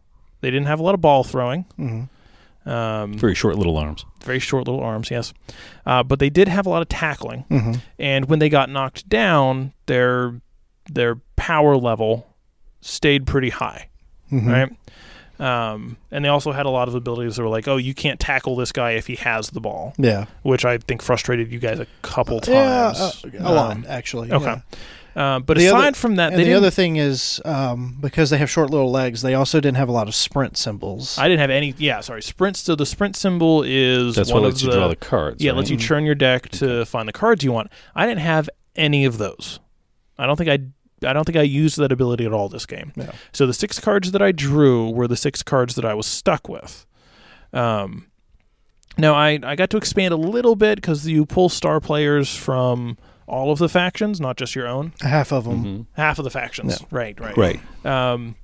they 0.45 0.51
didn't 0.51 0.67
have 0.67 0.79
a 0.79 0.83
lot 0.83 0.93
of 0.93 1.01
ball 1.01 1.23
throwing 1.23 1.65
Mhm. 1.79 2.07
um, 2.71 3.17
Very 3.17 3.33
short 3.33 3.55
little 3.57 3.77
arms. 3.77 4.05
very 4.23 4.39
short 4.39 4.67
little 4.67 4.81
arms 4.81 5.09
yes 5.09 5.33
uh, 5.85 6.03
but 6.03 6.19
they 6.19 6.29
did 6.29 6.47
have 6.47 6.65
a 6.65 6.69
lot 6.69 6.81
of 6.83 6.89
tackling 6.89 7.45
Mhm. 7.49 7.81
and 7.97 8.25
when 8.29 8.37
they 8.39 8.49
got 8.49 8.69
knocked 8.69 9.09
down 9.09 9.73
their 9.87 10.39
their 10.91 11.15
power 11.35 11.75
level 11.77 12.27
stayed 12.81 13.25
pretty 13.25 13.49
high 13.49 13.89
Mhm. 14.31 14.47
right 14.51 14.71
um, 15.37 15.97
and 16.11 16.23
they 16.23 16.29
also 16.29 16.51
had 16.53 16.65
a 16.65 16.69
lot 16.69 16.87
of 16.87 16.95
abilities 16.95 17.35
that 17.35 17.43
were 17.43 17.49
like 17.49 17.67
oh 17.67 17.77
you 17.77 17.93
can't 17.93 18.19
tackle 18.19 18.55
this 18.55 18.71
guy 18.71 18.91
if 18.91 19.07
he 19.07 19.15
has 19.15 19.49
the 19.49 19.59
ball 19.59 19.93
Yeah. 19.97 20.25
which 20.43 20.63
I 20.63 20.77
think 20.77 21.01
frustrated 21.01 21.51
you 21.51 21.59
guys 21.59 21.79
a 21.79 21.87
couple 22.03 22.39
Yeah, 22.47 22.93
times. 22.93 23.01
uh, 23.25 23.29
a 23.39 23.51
lot 23.53 23.71
Um, 23.71 23.85
actually. 23.89 24.31
Okay. 24.31 24.45
yeah. 24.45 24.59
Uh, 25.15 25.39
but 25.39 25.57
The 25.57 25.67
aside 25.67 25.87
other- 25.89 25.95
from 25.95 26.15
that, 26.17 26.31
And 26.33 26.41
they 26.41 26.45
the 26.45 26.53
other 26.53 26.69
thing 26.69 26.97
is 26.97 27.41
um, 27.45 27.97
because 28.01 28.29
they 28.29 28.37
have 28.37 28.49
short 28.49 28.69
little 28.69 28.91
legs, 28.91 29.21
they 29.21 29.33
also 29.33 29.59
didn't 29.59 29.77
have 29.77 29.87
a 29.89 29.91
lot 29.93 30.07
of 30.07 30.15
sprint 30.15 30.57
symbols. 30.57 31.17
I 31.17 31.27
didn't 31.27 31.39
have 31.39 31.49
any. 31.49 31.73
Yeah, 31.77 32.01
sorry. 32.01 32.21
Sprint. 32.21 32.57
So 32.57 32.75
the 32.75 32.85
sprint 32.85 33.15
symbol 33.15 33.63
is 33.65 34.15
That's 34.15 34.31
one 34.31 34.41
what 34.41 34.47
of 34.47 34.53
lets 34.53 34.63
you 34.63 34.71
the, 34.71 34.77
draw 34.77 34.87
the 34.89 34.95
cards. 34.95 35.41
yeah, 35.43 35.51
right? 35.51 35.57
lets 35.57 35.69
you 35.69 35.77
churn 35.77 36.03
your 36.05 36.15
deck 36.15 36.49
to 36.49 36.85
find 36.85 37.07
the 37.07 37.13
cards 37.13 37.43
you 37.43 37.51
want. 37.51 37.69
I 37.95 38.05
didn't 38.05 38.21
have 38.21 38.49
any 38.75 39.05
of 39.05 39.17
those. 39.17 39.59
I 40.17 40.25
don't 40.25 40.35
think 40.35 40.49
I. 40.49 40.59
I 41.05 41.11
don't 41.13 41.25
think 41.25 41.37
I 41.37 41.41
used 41.43 41.77
that 41.77 41.91
ability 41.91 42.25
at 42.25 42.31
all 42.33 42.47
this 42.49 42.65
game. 42.65 42.91
Yeah. 42.95 43.11
So 43.33 43.45
the 43.45 43.53
six 43.53 43.79
cards 43.79 44.11
that 44.11 44.21
I 44.21 44.31
drew 44.31 44.89
were 44.89 45.07
the 45.07 45.17
six 45.17 45.43
cards 45.43 45.75
that 45.75 45.85
I 45.85 45.93
was 45.93 46.07
stuck 46.07 46.47
with. 46.49 46.85
Um, 47.53 48.07
now 48.97 49.13
I 49.13 49.39
I 49.43 49.55
got 49.55 49.69
to 49.71 49.77
expand 49.77 50.13
a 50.13 50.17
little 50.17 50.55
bit 50.55 50.75
because 50.77 51.05
you 51.05 51.25
pull 51.25 51.49
star 51.49 51.79
players 51.81 52.33
from 52.35 52.97
all 53.27 53.51
of 53.51 53.59
the 53.59 53.69
factions, 53.69 54.19
not 54.21 54.37
just 54.37 54.55
your 54.55 54.67
own. 54.67 54.93
Half 55.01 55.31
of 55.31 55.45
them. 55.45 55.63
Mhm. 55.65 55.85
Half 55.93 56.19
of 56.19 56.23
the 56.23 56.29
factions. 56.31 56.79
Right. 56.91 57.19
Right. 57.19 57.35
Right. 57.37 57.59
Um, 57.85 58.35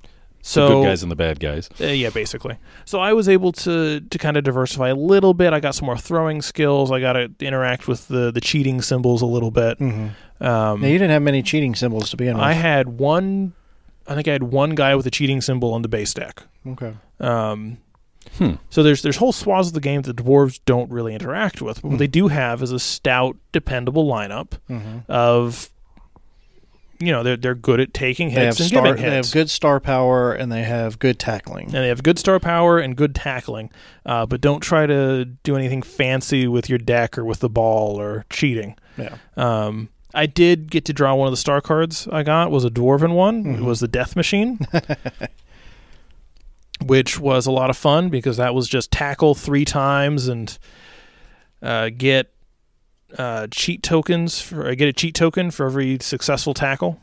The 0.42 0.48
so 0.48 0.68
good 0.68 0.84
guys 0.88 1.02
and 1.04 1.12
the 1.12 1.16
bad 1.16 1.38
guys. 1.38 1.70
uh, 1.80 1.86
yeah, 1.86 2.10
basically. 2.10 2.56
So 2.84 2.98
I 2.98 3.12
was 3.12 3.28
able 3.28 3.52
to 3.52 4.00
to 4.00 4.18
kind 4.18 4.36
of 4.36 4.42
diversify 4.44 4.88
a 4.88 4.94
little 4.96 5.34
bit. 5.34 5.52
I 5.52 5.60
got 5.60 5.74
some 5.76 5.86
more 5.86 5.96
throwing 5.98 6.42
skills. 6.42 6.90
I 6.90 6.98
got 7.00 7.12
to 7.12 7.30
interact 7.40 7.86
with 7.86 8.08
the 8.08 8.32
the 8.32 8.40
cheating 8.40 8.82
symbols 8.82 9.22
a 9.22 9.26
little 9.26 9.50
bit. 9.52 9.78
hmm 9.78 10.08
Um, 10.40 10.80
Now, 10.80 10.88
you 10.88 10.98
didn't 10.98 11.10
have 11.12 11.22
many 11.22 11.42
cheating 11.42 11.76
symbols 11.76 12.10
to 12.10 12.16
begin 12.16 12.34
with. 12.34 12.42
I 12.44 12.52
had 12.54 12.98
one. 12.98 13.52
I 14.08 14.16
think 14.16 14.26
I 14.26 14.32
had 14.32 14.42
one 14.42 14.70
guy 14.74 14.96
with 14.96 15.06
a 15.06 15.10
cheating 15.12 15.40
symbol 15.40 15.72
on 15.72 15.82
the 15.82 15.88
base 15.88 16.12
deck. 16.12 16.42
okay. 16.66 16.94
Um, 17.20 17.78
Hmm. 18.38 18.52
so 18.70 18.82
there's 18.82 19.02
there's 19.02 19.16
whole 19.16 19.32
swaths 19.32 19.68
of 19.68 19.74
the 19.74 19.80
game 19.80 20.02
that 20.02 20.16
the 20.16 20.22
dwarves 20.22 20.60
don't 20.64 20.90
really 20.90 21.14
interact 21.14 21.60
with. 21.62 21.82
But 21.82 21.88
what 21.88 21.94
Hmm. 21.94 21.98
they 21.98 22.06
do 22.06 22.28
have 22.28 22.62
is 22.62 22.72
a 22.72 22.78
stout, 22.78 23.36
dependable 23.52 24.06
lineup 24.06 24.52
hmm 24.68 24.98
of. 25.08 25.68
You 27.00 27.10
know 27.10 27.24
they're 27.24 27.36
they're 27.36 27.56
good 27.56 27.80
at 27.80 27.92
taking 27.92 28.30
hits 28.30 28.60
and 28.60 28.68
star. 28.68 28.82
giving 28.84 29.02
They 29.02 29.16
have 29.16 29.32
good 29.32 29.50
star 29.50 29.80
power 29.80 30.32
and 30.32 30.52
they 30.52 30.62
have 30.62 31.00
good 31.00 31.18
tackling. 31.18 31.64
and 31.64 31.74
they 31.74 31.88
have 31.88 32.04
good 32.04 32.16
star 32.16 32.38
power 32.38 32.78
and 32.78 32.94
good 32.94 33.12
tackling, 33.12 33.70
uh, 34.06 34.24
but 34.24 34.40
don't 34.40 34.60
try 34.60 34.86
to 34.86 35.24
do 35.24 35.56
anything 35.56 35.82
fancy 35.82 36.46
with 36.46 36.68
your 36.68 36.78
deck 36.78 37.18
or 37.18 37.24
with 37.24 37.40
the 37.40 37.48
ball 37.48 38.00
or 38.00 38.24
cheating. 38.30 38.76
Yeah. 38.96 39.16
Um, 39.36 39.88
I 40.14 40.26
did 40.26 40.70
get 40.70 40.84
to 40.84 40.92
draw 40.92 41.12
one 41.16 41.26
of 41.26 41.32
the 41.32 41.38
star 41.38 41.60
cards 41.60 42.06
I 42.12 42.22
got 42.22 42.52
was 42.52 42.64
a 42.64 42.70
dwarven 42.70 43.14
one. 43.14 43.46
It 43.46 43.58
Mhm. 43.58 43.64
was 43.64 43.80
the 43.80 43.88
Death 43.88 44.14
Machine, 44.14 44.60
which 46.82 47.18
was 47.18 47.46
a 47.46 47.50
lot 47.52 47.70
of 47.70 47.76
fun 47.76 48.08
because 48.08 48.36
that 48.36 48.54
was 48.54 48.68
just 48.68 48.90
tackle 48.90 49.34
three 49.34 49.64
times 49.64 50.28
and 50.28 50.58
uh, 51.62 51.90
get 51.96 52.32
uh, 53.18 53.46
cheat 53.50 53.82
tokens 53.82 54.40
for 54.40 54.68
uh, 54.68 54.74
get 54.74 54.88
a 54.88 54.92
cheat 54.92 55.14
token 55.14 55.50
for 55.50 55.66
every 55.66 55.98
successful 56.00 56.54
tackle 56.54 56.98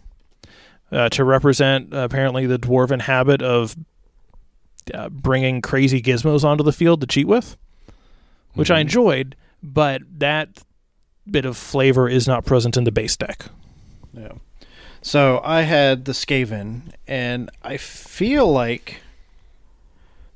uh, 0.91 1.07
to 1.09 1.23
represent 1.23 1.93
uh, 1.93 1.97
apparently 1.99 2.45
the 2.45 2.57
dwarven 2.59 3.01
habit 3.01 3.41
of 3.41 3.75
uh, 4.93 5.07
bringing 5.09 5.61
crazy 5.61 6.01
gizmos 6.01 6.43
onto 6.43 6.63
the 6.63 6.73
field 6.73 6.99
to 7.01 7.07
cheat 7.07 7.27
with, 7.27 7.55
which 8.55 8.71
I 8.71 8.77
Mhm. 8.77 8.82
enjoyed. 8.82 9.36
But 9.61 10.01
that 10.17 10.49
bit 11.30 11.45
of 11.45 11.57
flavor 11.57 12.09
is 12.09 12.27
not 12.27 12.43
present 12.45 12.75
in 12.75 12.86
the 12.86 12.91
base 12.91 13.15
deck. 13.15 13.45
Yeah. 14.13 14.32
So 15.01 15.41
I 15.43 15.61
had 15.61 16.05
the 16.05 16.13
Skaven, 16.13 16.91
and 17.07 17.51
I 17.63 17.77
feel 17.77 18.51
like 18.51 19.01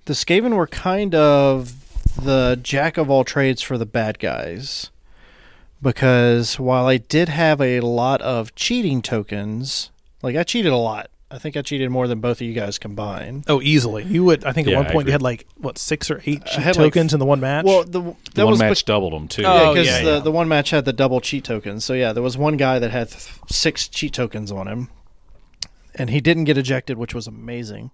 the 0.05 0.13
Skaven 0.13 0.55
were 0.55 0.67
kind 0.67 1.13
of 1.15 1.73
the 2.21 2.59
jack 2.61 2.97
of 2.97 3.09
all 3.09 3.23
trades 3.23 3.61
for 3.61 3.77
the 3.77 3.85
bad 3.85 4.19
guys. 4.19 4.89
Because 5.81 6.59
while 6.59 6.85
I 6.87 6.97
did 6.97 7.27
have 7.29 7.59
a 7.59 7.81
lot 7.81 8.21
of 8.21 8.55
cheating 8.55 9.01
tokens, 9.01 9.91
like 10.21 10.35
I 10.35 10.43
cheated 10.43 10.71
a 10.71 10.77
lot. 10.77 11.09
I 11.29 11.39
think 11.39 11.57
I 11.57 11.61
cheated 11.63 11.89
more 11.89 12.07
than 12.07 12.19
both 12.21 12.39
of 12.41 12.47
you 12.47 12.53
guys 12.53 12.77
combined. 12.77 13.45
Oh, 13.47 13.59
easily. 13.61 14.03
You 14.03 14.23
would. 14.23 14.45
I 14.45 14.53
think 14.53 14.67
Yeah, 14.67 14.75
at 14.75 14.77
one 14.77 14.85
I 14.85 14.91
point 14.91 15.01
agree. 15.01 15.09
you 15.09 15.11
had 15.13 15.21
like 15.23 15.47
what 15.57 15.77
six 15.79 16.11
or 16.11 16.21
eight 16.27 16.43
I 16.45 16.49
cheat 16.49 16.63
had, 16.63 16.77
like, 16.77 16.93
tokens 16.93 17.11
in 17.13 17.19
the 17.19 17.25
one 17.25 17.39
match. 17.39 17.65
Well, 17.65 17.83
the 17.83 18.01
The 18.01 18.15
that 18.35 18.43
one 18.45 18.51
was 18.51 18.59
match 18.59 18.81
bec- 18.81 18.85
doubled 18.85 19.13
them 19.13 19.27
too. 19.27 19.41
yeah, 19.41 19.61
Oh, 19.63 19.73
because 19.73 19.87
yeah, 19.87 20.03
the 20.03 20.11
yeah. 20.11 20.19
the 20.19 20.31
one 20.31 20.47
match 20.47 20.69
had 20.69 20.85
the 20.85 20.93
double 20.93 21.19
cheat 21.21 21.43
tokens. 21.43 21.83
So 21.83 21.93
yeah, 21.93 22.13
there 22.13 22.21
was 22.23 22.37
one 22.37 22.55
guy 22.55 22.77
that 22.79 22.91
had 22.91 23.09
th- 23.09 23.29
six 23.49 23.87
cheat 23.87 24.13
tokens 24.13 24.51
on 24.51 24.67
him, 24.67 24.89
and 25.95 26.11
he 26.11 26.21
didn't 26.21 26.43
get 26.45 26.57
ejected, 26.57 26.97
which 26.99 27.15
was 27.15 27.25
amazing. 27.27 27.89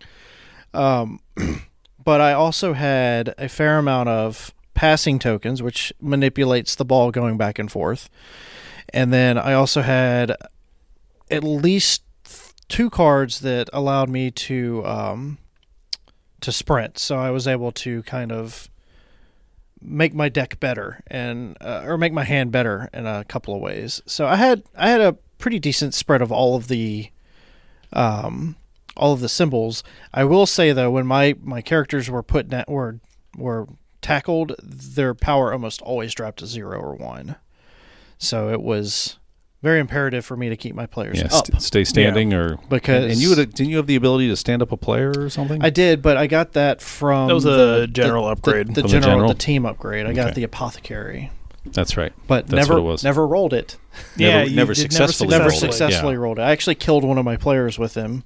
Um, 0.74 1.22
but 2.10 2.22
I 2.22 2.34
also 2.34 2.74
had 2.74 3.36
a 3.38 3.48
fair 3.48 3.78
amount 3.78 4.10
of 4.10 4.52
passing 4.74 5.20
tokens, 5.20 5.62
which 5.62 5.94
manipulates 6.02 6.74
the 6.74 6.84
ball 6.84 7.12
going 7.12 7.38
back 7.38 7.60
and 7.60 7.72
forth, 7.72 8.10
and 8.92 9.14
then 9.14 9.38
I 9.38 9.54
also 9.54 9.84
had 9.84 10.36
at 11.30 11.44
least 11.44 12.02
two 12.68 12.90
cards 12.90 13.42
that 13.42 13.70
allowed 13.72 14.10
me 14.10 14.32
to 14.32 14.84
um, 14.88 15.38
to 16.42 16.52
sprint. 16.52 16.98
So 16.98 17.16
I 17.16 17.30
was 17.30 17.48
able 17.48 17.72
to 17.74 18.02
kind 18.02 18.32
of 18.32 18.72
make 19.80 20.16
my 20.16 20.30
deck 20.30 20.60
better 20.60 21.04
and 21.06 21.58
uh, 21.62 21.84
or 21.86 21.96
make 21.96 22.12
my 22.12 22.24
hand 22.24 22.52
better 22.52 22.90
in 22.92 23.06
a 23.06 23.24
couple 23.24 23.54
of 23.54 23.62
ways. 23.62 24.02
So 24.08 24.26
I 24.26 24.36
had 24.36 24.64
I 24.76 24.90
had 24.90 25.02
a 25.02 25.14
pretty 25.38 25.60
decent 25.60 25.94
spread 25.94 26.24
of 26.24 26.32
all 26.32 26.56
of 26.56 26.70
the 26.70 27.12
um 27.94 28.56
all 28.98 29.14
of 29.14 29.20
the 29.22 29.30
symbols. 29.30 29.84
I 30.14 30.24
will 30.24 30.46
say 30.46 30.72
though 30.72 30.92
when 30.92 31.06
my 31.06 31.36
my 31.42 31.62
characters 31.62 32.10
were 32.10 32.24
put 32.24 32.50
na- 32.50 32.64
were 32.68 33.00
were 33.38 33.68
tackled, 34.02 34.56
their 34.64 35.14
power 35.14 35.52
almost 35.54 35.82
always 35.82 36.14
dropped 36.14 36.40
to 36.40 36.48
0 36.48 36.80
or 36.80 36.96
1. 36.96 37.36
So 38.18 38.50
it 38.50 38.62
was 38.62 39.18
very 39.62 39.80
imperative 39.80 40.24
for 40.26 40.38
me 40.38 40.48
to 40.50 40.56
keep 40.56 40.74
my 40.74 40.86
players 40.86 41.18
Yeah, 41.20 41.26
up 41.26 41.46
st- 41.48 41.62
stay 41.62 41.84
standing 41.84 42.34
or 42.34 42.58
because 42.70 43.12
and 43.12 43.22
you 43.22 43.30
would 43.30 43.54
didn't 43.54 43.70
you 43.70 43.78
have 43.78 43.88
the 43.88 43.96
ability 43.96 44.30
to 44.30 44.36
stand 44.38 44.62
up 44.62 44.72
a 44.72 44.78
player 44.78 45.12
or 45.18 45.30
something? 45.30 45.62
I 45.64 45.70
did, 45.70 46.02
but 46.02 46.16
I 46.18 46.28
got 46.28 46.54
that 46.54 46.82
from 46.82 47.28
That 47.28 47.34
was 47.34 47.46
a 47.46 47.50
the, 47.82 47.88
general 47.92 48.26
the- 48.26 48.32
upgrade. 48.32 48.68
The, 48.68 48.74
the, 48.74 48.82
the 48.84 48.88
general, 48.88 49.12
general? 49.12 49.28
the 49.30 49.36
team 49.36 49.66
upgrade. 49.66 50.06
I 50.06 50.14
got 50.14 50.34
the 50.36 50.44
apothecary, 50.44 51.30
That's 51.66 51.98
right. 51.98 52.14
but 52.28 52.48
That's 52.48 52.68
never 52.68 52.76
what 52.82 52.88
it 52.88 52.92
was. 52.92 53.04
never 53.04 53.28
rolled 53.28 53.54
it. 53.54 53.78
yeah, 54.16 54.38
never- 54.40 54.50
you 54.50 54.56
never 54.56 54.76
successfully 54.76 55.30
Never 55.30 55.50
rolled 55.50 55.54
it, 55.54 55.58
successfully 55.60 56.14
yeah. 56.14 56.20
rolled 56.20 56.40
it. 56.40 56.44
I 56.44 56.52
actually 56.52 56.76
killed 56.76 57.04
one 57.04 57.18
of 57.18 57.26
my 57.26 57.36
players 57.38 57.78
with 57.78 57.96
him 57.96 58.24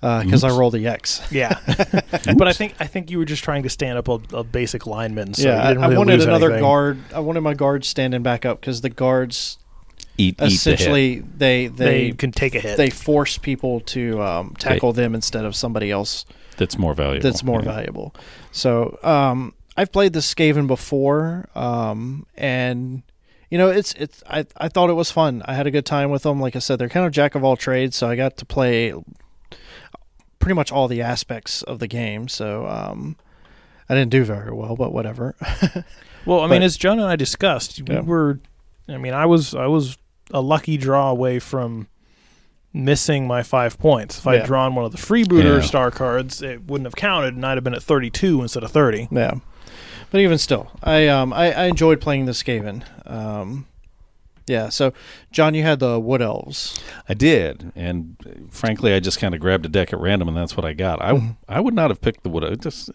because 0.00 0.44
I 0.44 0.48
Oops. 0.48 0.56
rolled 0.58 0.74
the 0.74 0.86
X. 0.86 1.20
Yeah, 1.32 1.58
but 2.36 2.46
I 2.48 2.52
think 2.52 2.74
I 2.80 2.86
think 2.86 3.10
you 3.10 3.18
were 3.18 3.24
just 3.24 3.42
trying 3.44 3.62
to 3.64 3.68
stand 3.70 3.98
up 3.98 4.08
a, 4.08 4.20
a 4.36 4.44
basic 4.44 4.86
lineman. 4.86 5.34
So 5.34 5.48
yeah, 5.48 5.62
you 5.68 5.74
didn't 5.74 5.84
I, 5.84 5.94
I 5.94 5.98
wanted 5.98 6.12
lose 6.14 6.24
another 6.24 6.46
anything. 6.50 6.62
guard. 6.62 6.98
I 7.14 7.20
wanted 7.20 7.40
my 7.40 7.54
guards 7.54 7.88
standing 7.88 8.22
back 8.22 8.44
up 8.44 8.60
because 8.60 8.80
the 8.82 8.90
guards 8.90 9.58
Eat, 10.18 10.28
eat 10.28 10.38
the 10.38 10.44
essentially 10.46 11.20
they 11.20 11.66
They, 11.66 12.08
they 12.08 12.12
can 12.12 12.32
take 12.32 12.54
a 12.54 12.60
hit. 12.60 12.76
they 12.78 12.88
force 12.90 13.36
people 13.36 13.80
to 13.80 14.22
um, 14.22 14.54
tackle 14.58 14.92
them 14.94 15.14
instead 15.14 15.44
of 15.44 15.54
somebody 15.54 15.90
else 15.90 16.24
That's 16.56 16.78
more 16.78 16.94
valuable. 16.94 17.22
that's 17.22 17.42
more 17.44 17.58
Yeah. 17.60 17.64
valuable. 17.72 18.14
So 18.50 18.98
um, 19.02 19.52
I've 19.76 19.92
played 19.92 20.14
the 20.14 20.20
Skaven 20.20 20.66
before, 20.68 21.48
um, 21.54 22.26
and 22.34 23.02
you 23.50 23.58
know 23.58 23.68
it's 23.68 23.92
it's 23.94 24.22
I 24.28 24.46
I 24.56 24.68
thought 24.68 24.88
it 24.88 24.94
was 24.94 25.10
fun. 25.10 25.42
I 25.44 25.52
had 25.54 25.66
a 25.66 25.70
good 25.70 25.84
time 25.84 26.08
with 26.10 26.22
them. 26.22 26.40
Like 26.40 26.56
I 26.56 26.60
said, 26.60 26.78
they're 26.78 26.88
kind 26.88 27.04
of 27.04 27.12
jack 27.12 27.34
of 27.34 27.44
all 27.44 27.56
trades, 27.56 27.94
so 27.96 28.08
I 28.08 28.16
got 28.16 28.38
to 28.38 28.46
play 28.46 28.94
pretty 30.46 30.54
much 30.54 30.70
all 30.70 30.86
the 30.86 31.02
aspects 31.02 31.62
of 31.62 31.80
the 31.80 31.88
game. 31.88 32.28
So 32.28 32.68
um, 32.68 33.16
I 33.88 33.94
didn't 33.96 34.12
do 34.12 34.22
very 34.22 34.52
well, 34.52 34.76
but 34.76 34.92
whatever. 34.92 35.34
well, 36.24 36.38
I 36.38 36.42
mean, 36.42 36.60
but- 36.60 36.62
as 36.62 36.76
John 36.76 37.00
and 37.00 37.08
I 37.08 37.16
discussed, 37.16 37.80
Yeah. 37.88 38.02
we 38.02 38.06
were. 38.06 38.38
I 38.88 38.96
mean, 38.96 39.12
I 39.12 39.26
was 39.26 39.56
I 39.56 39.66
was 39.66 39.98
a 40.30 40.40
lucky 40.40 40.76
draw 40.76 41.10
away 41.10 41.40
from 41.40 41.88
missing 42.72 43.26
my 43.26 43.42
five 43.42 43.76
points. 43.76 44.18
If 44.20 44.26
I 44.28 44.34
Yeah. 44.34 44.38
had 44.42 44.46
drawn 44.46 44.76
one 44.76 44.84
of 44.84 44.92
the 44.92 44.98
freebooter 44.98 45.56
Yeah. 45.56 45.66
star 45.66 45.90
cards, 45.90 46.40
it 46.42 46.68
wouldn't 46.68 46.86
have 46.86 46.94
counted, 46.94 47.34
and 47.34 47.44
I'd 47.44 47.56
have 47.56 47.64
been 47.64 47.74
at 47.74 47.82
thirty-two 47.82 48.40
instead 48.40 48.62
of 48.62 48.70
thirty. 48.70 49.08
yeah, 49.10 49.34
but 50.12 50.20
even 50.20 50.38
still, 50.38 50.70
I 50.80 51.08
um 51.08 51.32
I, 51.32 51.50
I 51.52 51.64
enjoyed 51.64 52.00
playing 52.00 52.26
the 52.26 52.32
Skaven. 52.32 52.84
Um, 53.10 53.66
yeah. 54.46 54.68
So 54.68 54.92
John, 55.32 55.54
you 55.54 55.62
had 55.62 55.80
the 55.80 55.98
Wood 55.98 56.22
Elves. 56.22 56.78
I 57.08 57.14
did, 57.14 57.72
and 57.74 58.16
uh, 58.26 58.30
frankly, 58.50 58.94
I 58.94 59.00
just 59.00 59.18
kind 59.18 59.34
of 59.34 59.40
grabbed 59.40 59.66
a 59.66 59.68
deck 59.68 59.92
at 59.92 60.00
random, 60.00 60.28
and 60.28 60.36
that's 60.36 60.56
what 60.56 60.64
I 60.64 60.72
got. 60.72 61.02
I 61.02 61.12
Mm-hmm. 61.12 61.30
I 61.48 61.60
would 61.60 61.74
not 61.74 61.90
have 61.90 62.00
picked 62.00 62.22
the 62.22 62.28
wood. 62.28 62.44
It 62.44 62.60
just 62.60 62.90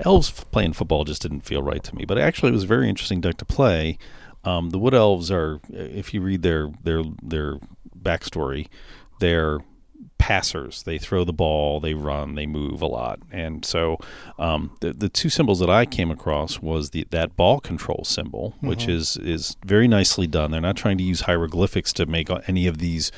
elves 0.00 0.30
playing 0.30 0.72
football 0.74 1.04
just 1.04 1.22
didn't 1.22 1.40
feel 1.40 1.62
right 1.62 1.82
to 1.82 1.94
me. 1.94 2.04
But 2.04 2.18
actually, 2.18 2.50
it 2.50 2.54
was 2.54 2.64
a 2.64 2.68
very 2.68 2.88
interesting 2.88 3.20
deck 3.20 3.36
to 3.38 3.44
play. 3.44 3.98
Um, 4.44 4.70
the 4.70 4.78
wood 4.78 4.94
elves 4.94 5.30
are, 5.30 5.60
if 5.70 6.14
you 6.14 6.20
read 6.20 6.42
their 6.42 6.70
their 6.82 7.02
their 7.22 7.58
backstory, 8.00 8.68
they're 9.20 9.60
passers. 10.18 10.82
They 10.82 10.98
throw 10.98 11.24
the 11.24 11.32
ball, 11.32 11.80
they 11.80 11.94
run, 11.94 12.34
they 12.34 12.46
move 12.46 12.82
a 12.82 12.86
lot, 12.86 13.20
and 13.30 13.64
so 13.64 13.98
um, 14.38 14.76
the 14.80 14.92
the 14.92 15.08
two 15.08 15.28
symbols 15.28 15.60
that 15.60 15.70
I 15.70 15.86
came 15.86 16.10
across 16.10 16.60
was 16.60 16.90
the 16.90 17.06
that 17.10 17.36
ball 17.36 17.60
control 17.60 18.02
symbol, 18.04 18.54
which 18.60 18.88
is 18.88 19.16
is 19.18 19.56
very 19.64 19.88
nicely 19.88 20.26
done. 20.26 20.50
They're 20.50 20.60
not 20.60 20.76
trying 20.76 20.98
to 20.98 21.04
use 21.04 21.22
hieroglyphics 21.22 21.92
to 21.94 22.06
make 22.06 22.28
any 22.48 22.66
of 22.66 22.78
these 22.78 23.12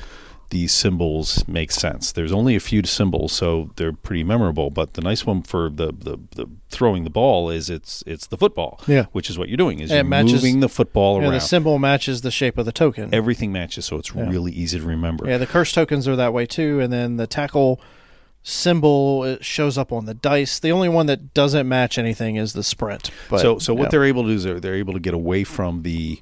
these 0.49 0.71
symbols 0.71 1.47
make 1.47 1.71
sense. 1.71 2.11
There's 2.11 2.31
only 2.31 2.55
a 2.55 2.59
few 2.59 2.83
symbols, 2.83 3.31
so 3.33 3.69
they're 3.75 3.93
pretty 3.93 4.23
memorable. 4.23 4.69
But 4.71 4.93
the 4.95 5.01
nice 5.01 5.25
one 5.25 5.43
for 5.43 5.69
the, 5.69 5.87
the, 5.87 6.17
the 6.35 6.47
throwing 6.69 7.03
the 7.03 7.09
ball 7.11 7.49
is 7.51 7.69
it's 7.69 8.03
it's 8.07 8.25
the 8.27 8.37
football, 8.37 8.81
Yeah. 8.87 9.05
which 9.11 9.29
is 9.29 9.37
what 9.37 9.47
you're 9.49 9.57
doing 9.57 9.79
is 9.79 9.91
And 9.91 9.97
you're 9.97 10.03
matches- 10.05 10.33
moving 10.43 10.59
the 10.59 10.69
football 10.69 11.17
Yeah, 11.17 11.25
around. 11.25 11.33
the 11.33 11.39
symbol 11.41 11.77
matches 11.79 12.21
the 12.21 12.31
shape 12.31 12.57
of 12.57 12.65
the 12.65 12.71
token. 12.71 13.13
Everything 13.13 13.51
matches, 13.51 13.85
so 13.85 13.97
it's 13.97 14.11
Yeah. 14.15 14.27
really 14.29 14.51
easy 14.51 14.79
to 14.79 14.85
remember. 14.85 15.27
Yeah, 15.29 15.37
the 15.37 15.45
curse 15.47 15.71
tokens 15.71 16.07
are 16.07 16.15
that 16.15 16.33
way 16.33 16.45
too, 16.45 16.79
and 16.79 16.91
then 16.91 17.17
the 17.17 17.27
tackle 17.27 17.79
symbol 18.41 19.23
it 19.25 19.43
shows 19.43 19.77
up 19.77 19.91
on 19.91 20.05
the 20.05 20.13
dice. 20.13 20.59
The 20.59 20.71
only 20.71 20.89
one 20.89 21.05
that 21.07 21.33
doesn't 21.33 21.67
match 21.67 21.97
anything 21.97 22.37
is 22.37 22.53
the 22.53 22.63
sprint. 22.63 23.11
But, 23.29 23.41
so 23.41 23.59
so 23.59 23.73
what 23.73 23.91
they're 23.91 24.05
able 24.05 24.23
to 24.23 24.29
do 24.29 24.35
is 24.35 24.43
they're, 24.43 24.59
they're 24.59 24.75
able 24.75 24.93
to 24.93 24.99
get 24.99 25.13
away 25.13 25.43
from 25.43 25.83
the 25.83 26.21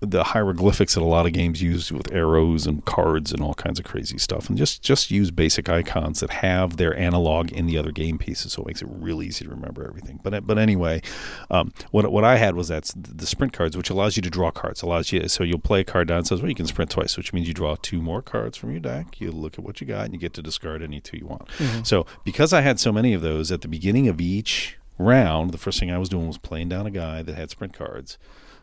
the 0.00 0.22
hieroglyphics 0.22 0.94
that 0.94 1.02
a 1.02 1.04
lot 1.04 1.26
of 1.26 1.32
games 1.32 1.60
use 1.60 1.90
with 1.90 2.12
arrows 2.12 2.66
and 2.66 2.84
cards 2.84 3.32
and 3.32 3.42
all 3.42 3.54
kinds 3.54 3.80
of 3.80 3.84
crazy 3.84 4.16
stuff. 4.16 4.48
And 4.48 4.56
just 4.56 4.82
just 4.82 5.10
use 5.10 5.30
basic 5.30 5.68
icons 5.68 6.20
that 6.20 6.30
have 6.30 6.76
their 6.76 6.96
analog 6.96 7.50
in 7.50 7.66
the 7.66 7.76
other 7.76 7.90
game 7.90 8.16
pieces 8.16 8.52
so 8.52 8.62
it 8.62 8.68
makes 8.68 8.82
it 8.82 8.88
really 8.90 9.26
easy 9.26 9.44
to 9.44 9.50
remember 9.50 9.86
everything. 9.86 10.20
But 10.22 10.46
but 10.46 10.58
anyway 10.58 11.02
um, 11.50 11.72
what 11.90 12.10
what 12.12 12.24
I 12.24 12.36
had 12.36 12.54
was 12.54 12.68
that's 12.68 12.92
the 12.96 13.26
sprint 13.26 13.52
cards 13.52 13.76
which 13.76 13.90
allows 13.90 14.16
you 14.16 14.22
to 14.22 14.30
draw 14.30 14.50
cards. 14.50 14.82
Allows 14.82 15.10
you 15.10 15.26
so 15.28 15.42
you'll 15.42 15.58
play 15.58 15.80
a 15.80 15.84
card 15.84 16.08
down 16.08 16.18
and 16.18 16.26
says 16.26 16.40
well 16.40 16.48
you 16.48 16.54
can 16.54 16.66
sprint 16.66 16.90
twice 16.90 17.16
which 17.16 17.32
means 17.32 17.48
you 17.48 17.54
draw 17.54 17.76
two 17.82 18.00
more 18.00 18.22
cards 18.22 18.56
from 18.56 18.70
your 18.70 18.80
deck. 18.80 19.20
You 19.20 19.32
look 19.32 19.58
at 19.58 19.64
what 19.64 19.80
you 19.80 19.86
got 19.86 20.04
and 20.04 20.14
you 20.14 20.20
get 20.20 20.34
to 20.34 20.42
discard 20.42 20.82
any 20.82 21.00
two 21.00 21.18
you 21.18 21.26
want. 21.26 21.48
So 21.82 22.06
because 22.24 22.52
I 22.52 22.60
had 22.60 22.78
so 22.78 22.92
many 22.92 23.14
of 23.14 23.22
those 23.22 23.50
at 23.50 23.62
the 23.62 23.68
beginning 23.68 24.06
of 24.06 24.20
each 24.20 24.76
round 24.96 25.52
the 25.52 25.58
first 25.58 25.80
thing 25.80 25.90
I 25.90 25.98
was 25.98 26.08
doing 26.08 26.26
was 26.26 26.38
playing 26.38 26.68
down 26.68 26.86
a 26.86 26.90
guy 26.90 27.22
that 27.22 27.34
had 27.34 27.50
sprint 27.50 27.72
cards 27.72 28.18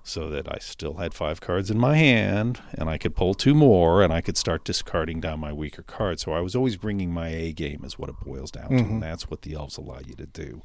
so 0.07 0.29
that 0.29 0.47
I 0.47 0.59
still 0.59 0.93
had 0.93 1.15
five 1.15 1.41
cards 1.41 1.71
in 1.71 1.79
my 1.79 1.97
hand 1.97 2.61
and 2.75 2.87
I 2.87 2.99
could 2.99 3.15
pull 3.15 3.33
two 3.33 3.55
more 3.55 4.03
and 4.03 4.13
I 4.13 4.21
could 4.21 4.37
start 4.37 4.63
discarding 4.63 5.19
down 5.19 5.39
my 5.39 5.51
weaker 5.51 5.81
cards. 5.81 6.21
So 6.21 6.31
I 6.31 6.41
was 6.41 6.55
always 6.55 6.77
bringing 6.77 7.11
my 7.11 7.29
A 7.29 7.51
game, 7.51 7.81
is 7.83 7.97
what 7.97 8.09
it 8.09 8.15
boils 8.23 8.51
down 8.51 8.69
to. 8.69 8.75
And 8.77 9.01
that's 9.01 9.31
what 9.31 9.41
the 9.41 9.55
elves 9.55 9.77
allow 9.77 9.99
you 10.05 10.13
to 10.13 10.27
do. 10.27 10.61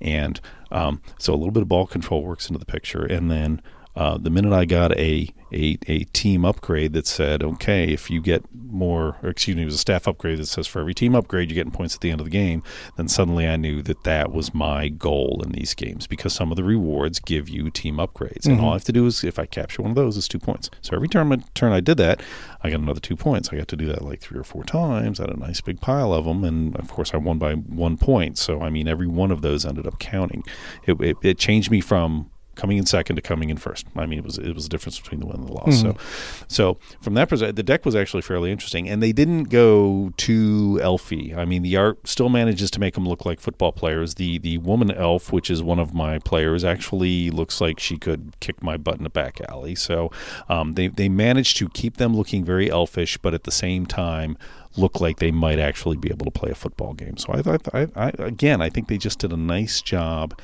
And 0.00 0.40
um, 0.70 1.02
so 1.18 1.34
a 1.34 1.36
little 1.36 1.52
bit 1.52 1.62
of 1.62 1.68
ball 1.68 1.86
control 1.86 2.24
works 2.24 2.48
into 2.48 2.58
the 2.58 2.64
picture. 2.64 3.04
And 3.04 3.30
then 3.30 3.60
uh, 3.98 4.16
the 4.16 4.30
minute 4.30 4.52
I 4.52 4.64
got 4.64 4.96
a, 4.96 5.28
a 5.52 5.76
a 5.88 6.04
team 6.04 6.44
upgrade 6.44 6.92
that 6.92 7.08
said, 7.08 7.42
okay, 7.42 7.92
if 7.92 8.10
you 8.10 8.20
get 8.20 8.44
more, 8.54 9.16
or 9.24 9.30
excuse 9.30 9.56
me, 9.56 9.62
it 9.62 9.64
was 9.64 9.74
a 9.74 9.78
staff 9.78 10.06
upgrade 10.06 10.38
that 10.38 10.46
says 10.46 10.68
for 10.68 10.78
every 10.78 10.94
team 10.94 11.16
upgrade 11.16 11.50
you're 11.50 11.56
getting 11.56 11.72
points 11.72 11.96
at 11.96 12.00
the 12.00 12.12
end 12.12 12.20
of 12.20 12.24
the 12.24 12.30
game, 12.30 12.62
then 12.96 13.08
suddenly 13.08 13.48
I 13.48 13.56
knew 13.56 13.82
that 13.82 14.04
that 14.04 14.30
was 14.30 14.54
my 14.54 14.88
goal 14.88 15.42
in 15.44 15.50
these 15.50 15.74
games 15.74 16.06
because 16.06 16.32
some 16.32 16.52
of 16.52 16.56
the 16.56 16.62
rewards 16.62 17.18
give 17.18 17.48
you 17.48 17.70
team 17.70 17.96
upgrades, 17.96 18.46
and 18.46 18.60
all 18.60 18.70
I 18.70 18.74
have 18.74 18.84
to 18.84 18.92
do 18.92 19.04
is 19.04 19.24
if 19.24 19.36
I 19.36 19.46
capture 19.46 19.82
one 19.82 19.90
of 19.90 19.96
those, 19.96 20.16
is 20.16 20.28
two 20.28 20.38
points. 20.38 20.70
So 20.80 20.94
every 20.94 21.08
turn 21.08 21.42
turn 21.54 21.72
I 21.72 21.80
did 21.80 21.96
that, 21.96 22.22
I 22.62 22.70
got 22.70 22.78
another 22.78 23.00
two 23.00 23.16
points. 23.16 23.48
I 23.52 23.56
got 23.56 23.66
to 23.66 23.76
do 23.76 23.86
that 23.86 24.02
like 24.02 24.20
three 24.20 24.38
or 24.38 24.44
four 24.44 24.62
times. 24.62 25.18
I 25.18 25.24
had 25.24 25.36
a 25.36 25.40
nice 25.40 25.60
big 25.60 25.80
pile 25.80 26.14
of 26.14 26.24
them, 26.24 26.44
and 26.44 26.76
of 26.76 26.88
course 26.88 27.14
I 27.14 27.16
won 27.16 27.38
by 27.38 27.54
one 27.54 27.96
point. 27.96 28.38
So 28.38 28.60
I 28.60 28.70
mean, 28.70 28.86
every 28.86 29.08
one 29.08 29.32
of 29.32 29.42
those 29.42 29.66
ended 29.66 29.88
up 29.88 29.98
counting. 29.98 30.44
It, 30.86 31.00
it, 31.00 31.16
it 31.20 31.38
changed 31.38 31.72
me 31.72 31.80
from 31.80 32.30
coming 32.58 32.76
in 32.76 32.84
second 32.84 33.16
to 33.16 33.22
coming 33.22 33.48
in 33.48 33.56
first. 33.56 33.86
I 33.96 34.04
mean, 34.04 34.18
it 34.18 34.24
was 34.24 34.36
it 34.36 34.52
was 34.54 34.66
a 34.66 34.68
difference 34.68 34.98
between 34.98 35.20
the 35.20 35.26
win 35.26 35.36
and 35.36 35.48
the 35.48 35.52
loss. 35.52 35.80
So, 35.80 35.96
so 36.48 36.78
from 37.00 37.14
that 37.14 37.28
perspective, 37.28 37.56
the 37.56 37.62
deck 37.62 37.86
was 37.86 37.94
actually 37.94 38.22
fairly 38.22 38.50
interesting, 38.50 38.88
and 38.88 39.02
they 39.02 39.12
didn't 39.12 39.44
go 39.44 40.12
too 40.16 40.78
elfy. 40.82 41.36
I 41.36 41.44
mean, 41.44 41.62
the 41.62 41.76
art 41.76 42.06
still 42.06 42.28
manages 42.28 42.70
to 42.72 42.80
make 42.80 42.94
them 42.94 43.08
look 43.08 43.24
like 43.24 43.40
football 43.40 43.72
players. 43.72 44.16
The 44.16 44.38
the 44.38 44.58
woman 44.58 44.90
elf, 44.90 45.32
which 45.32 45.50
is 45.50 45.62
one 45.62 45.78
of 45.78 45.94
my 45.94 46.18
players, 46.18 46.64
actually 46.64 47.30
looks 47.30 47.60
like 47.60 47.78
she 47.78 47.96
could 47.96 48.34
kick 48.40 48.62
my 48.62 48.76
butt 48.76 48.98
in 48.98 49.06
a 49.06 49.10
back 49.10 49.40
alley. 49.48 49.76
So, 49.76 50.10
um, 50.48 50.74
they 50.74 50.88
they 50.88 51.08
managed 51.08 51.56
to 51.58 51.68
keep 51.68 51.96
them 51.96 52.14
looking 52.16 52.44
very 52.44 52.68
elfish, 52.70 53.16
but 53.18 53.32
at 53.34 53.44
the 53.44 53.52
same 53.52 53.86
time 53.86 54.36
look 54.76 55.00
like 55.00 55.18
they 55.18 55.30
might 55.30 55.58
actually 55.58 55.96
be 55.96 56.10
able 56.10 56.24
to 56.24 56.30
play 56.30 56.50
a 56.50 56.54
football 56.54 56.92
game. 56.92 57.16
So 57.16 57.32
I 57.32 57.42
thought, 57.42 57.68
I, 57.74 57.88
I, 57.96 58.12
again, 58.18 58.60
I 58.60 58.68
think 58.68 58.88
they 58.88 58.98
just 58.98 59.18
did 59.18 59.32
a 59.32 59.36
nice 59.36 59.80
job 59.82 60.38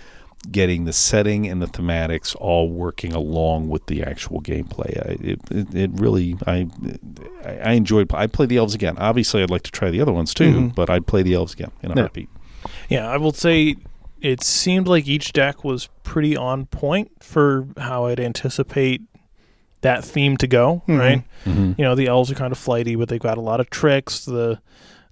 getting 0.51 0.85
the 0.85 0.93
setting 0.93 1.47
and 1.47 1.61
the 1.63 1.67
thematics 1.67 2.37
all 2.39 2.69
working 2.71 3.13
along 3.13 3.69
with 3.69 3.87
the 3.87 4.03
actual 4.03 4.41
gameplay. 4.43 4.97
I, 4.99 5.13
it, 5.25 5.41
it, 5.51 5.75
it 5.75 5.91
really, 5.95 6.37
I, 6.47 6.69
I 7.45 7.73
enjoyed. 7.73 8.13
I 8.15 8.27
play 8.27 8.47
the 8.47 8.57
elves 8.59 8.75
again. 8.75 8.97
Obviously, 8.99 9.43
I'd 9.43 9.51
like 9.51 9.63
to 9.63 9.71
try 9.71 9.91
the 9.91 10.01
other 10.01 10.13
ones 10.13 10.35
too, 10.35 10.53
Mhm. 10.53 10.75
but 10.75 10.91
I'd 10.91 11.07
play 11.07 11.23
the 11.23 11.35
elves 11.35 11.53
again 11.55 11.71
in 11.83 11.91
a 11.91 11.95
Yeah. 11.95 12.01
heartbeat. 12.03 12.29
Yeah, 12.89 13.09
I 13.09 13.17
will 13.17 13.33
say 13.33 13.77
it 14.21 14.43
seemed 14.43 14.89
like 14.89 15.07
each 15.07 15.33
deck 15.33 15.65
was 15.65 15.89
pretty 16.03 16.37
on 16.37 16.67
point 16.67 17.11
for 17.23 17.67
how 17.79 18.07
I'd 18.07 18.21
anticipate 18.21 19.03
that 19.83 20.03
theme 20.05 20.37
to 20.39 20.47
go, 20.47 20.83
Mhm. 20.89 20.99
right? 20.99 21.23
Mm-hmm. 21.45 21.73
You 21.77 21.85
know, 21.85 21.95
the 21.95 22.07
elves 22.07 22.31
are 22.31 22.35
kind 22.35 22.53
of 22.53 22.59
flighty, 22.59 22.97
but 22.97 23.09
they've 23.09 23.21
got 23.21 23.37
a 23.37 23.43
lot 23.43 23.61
of 23.61 23.71
tricks. 23.71 24.25
The 24.25 24.61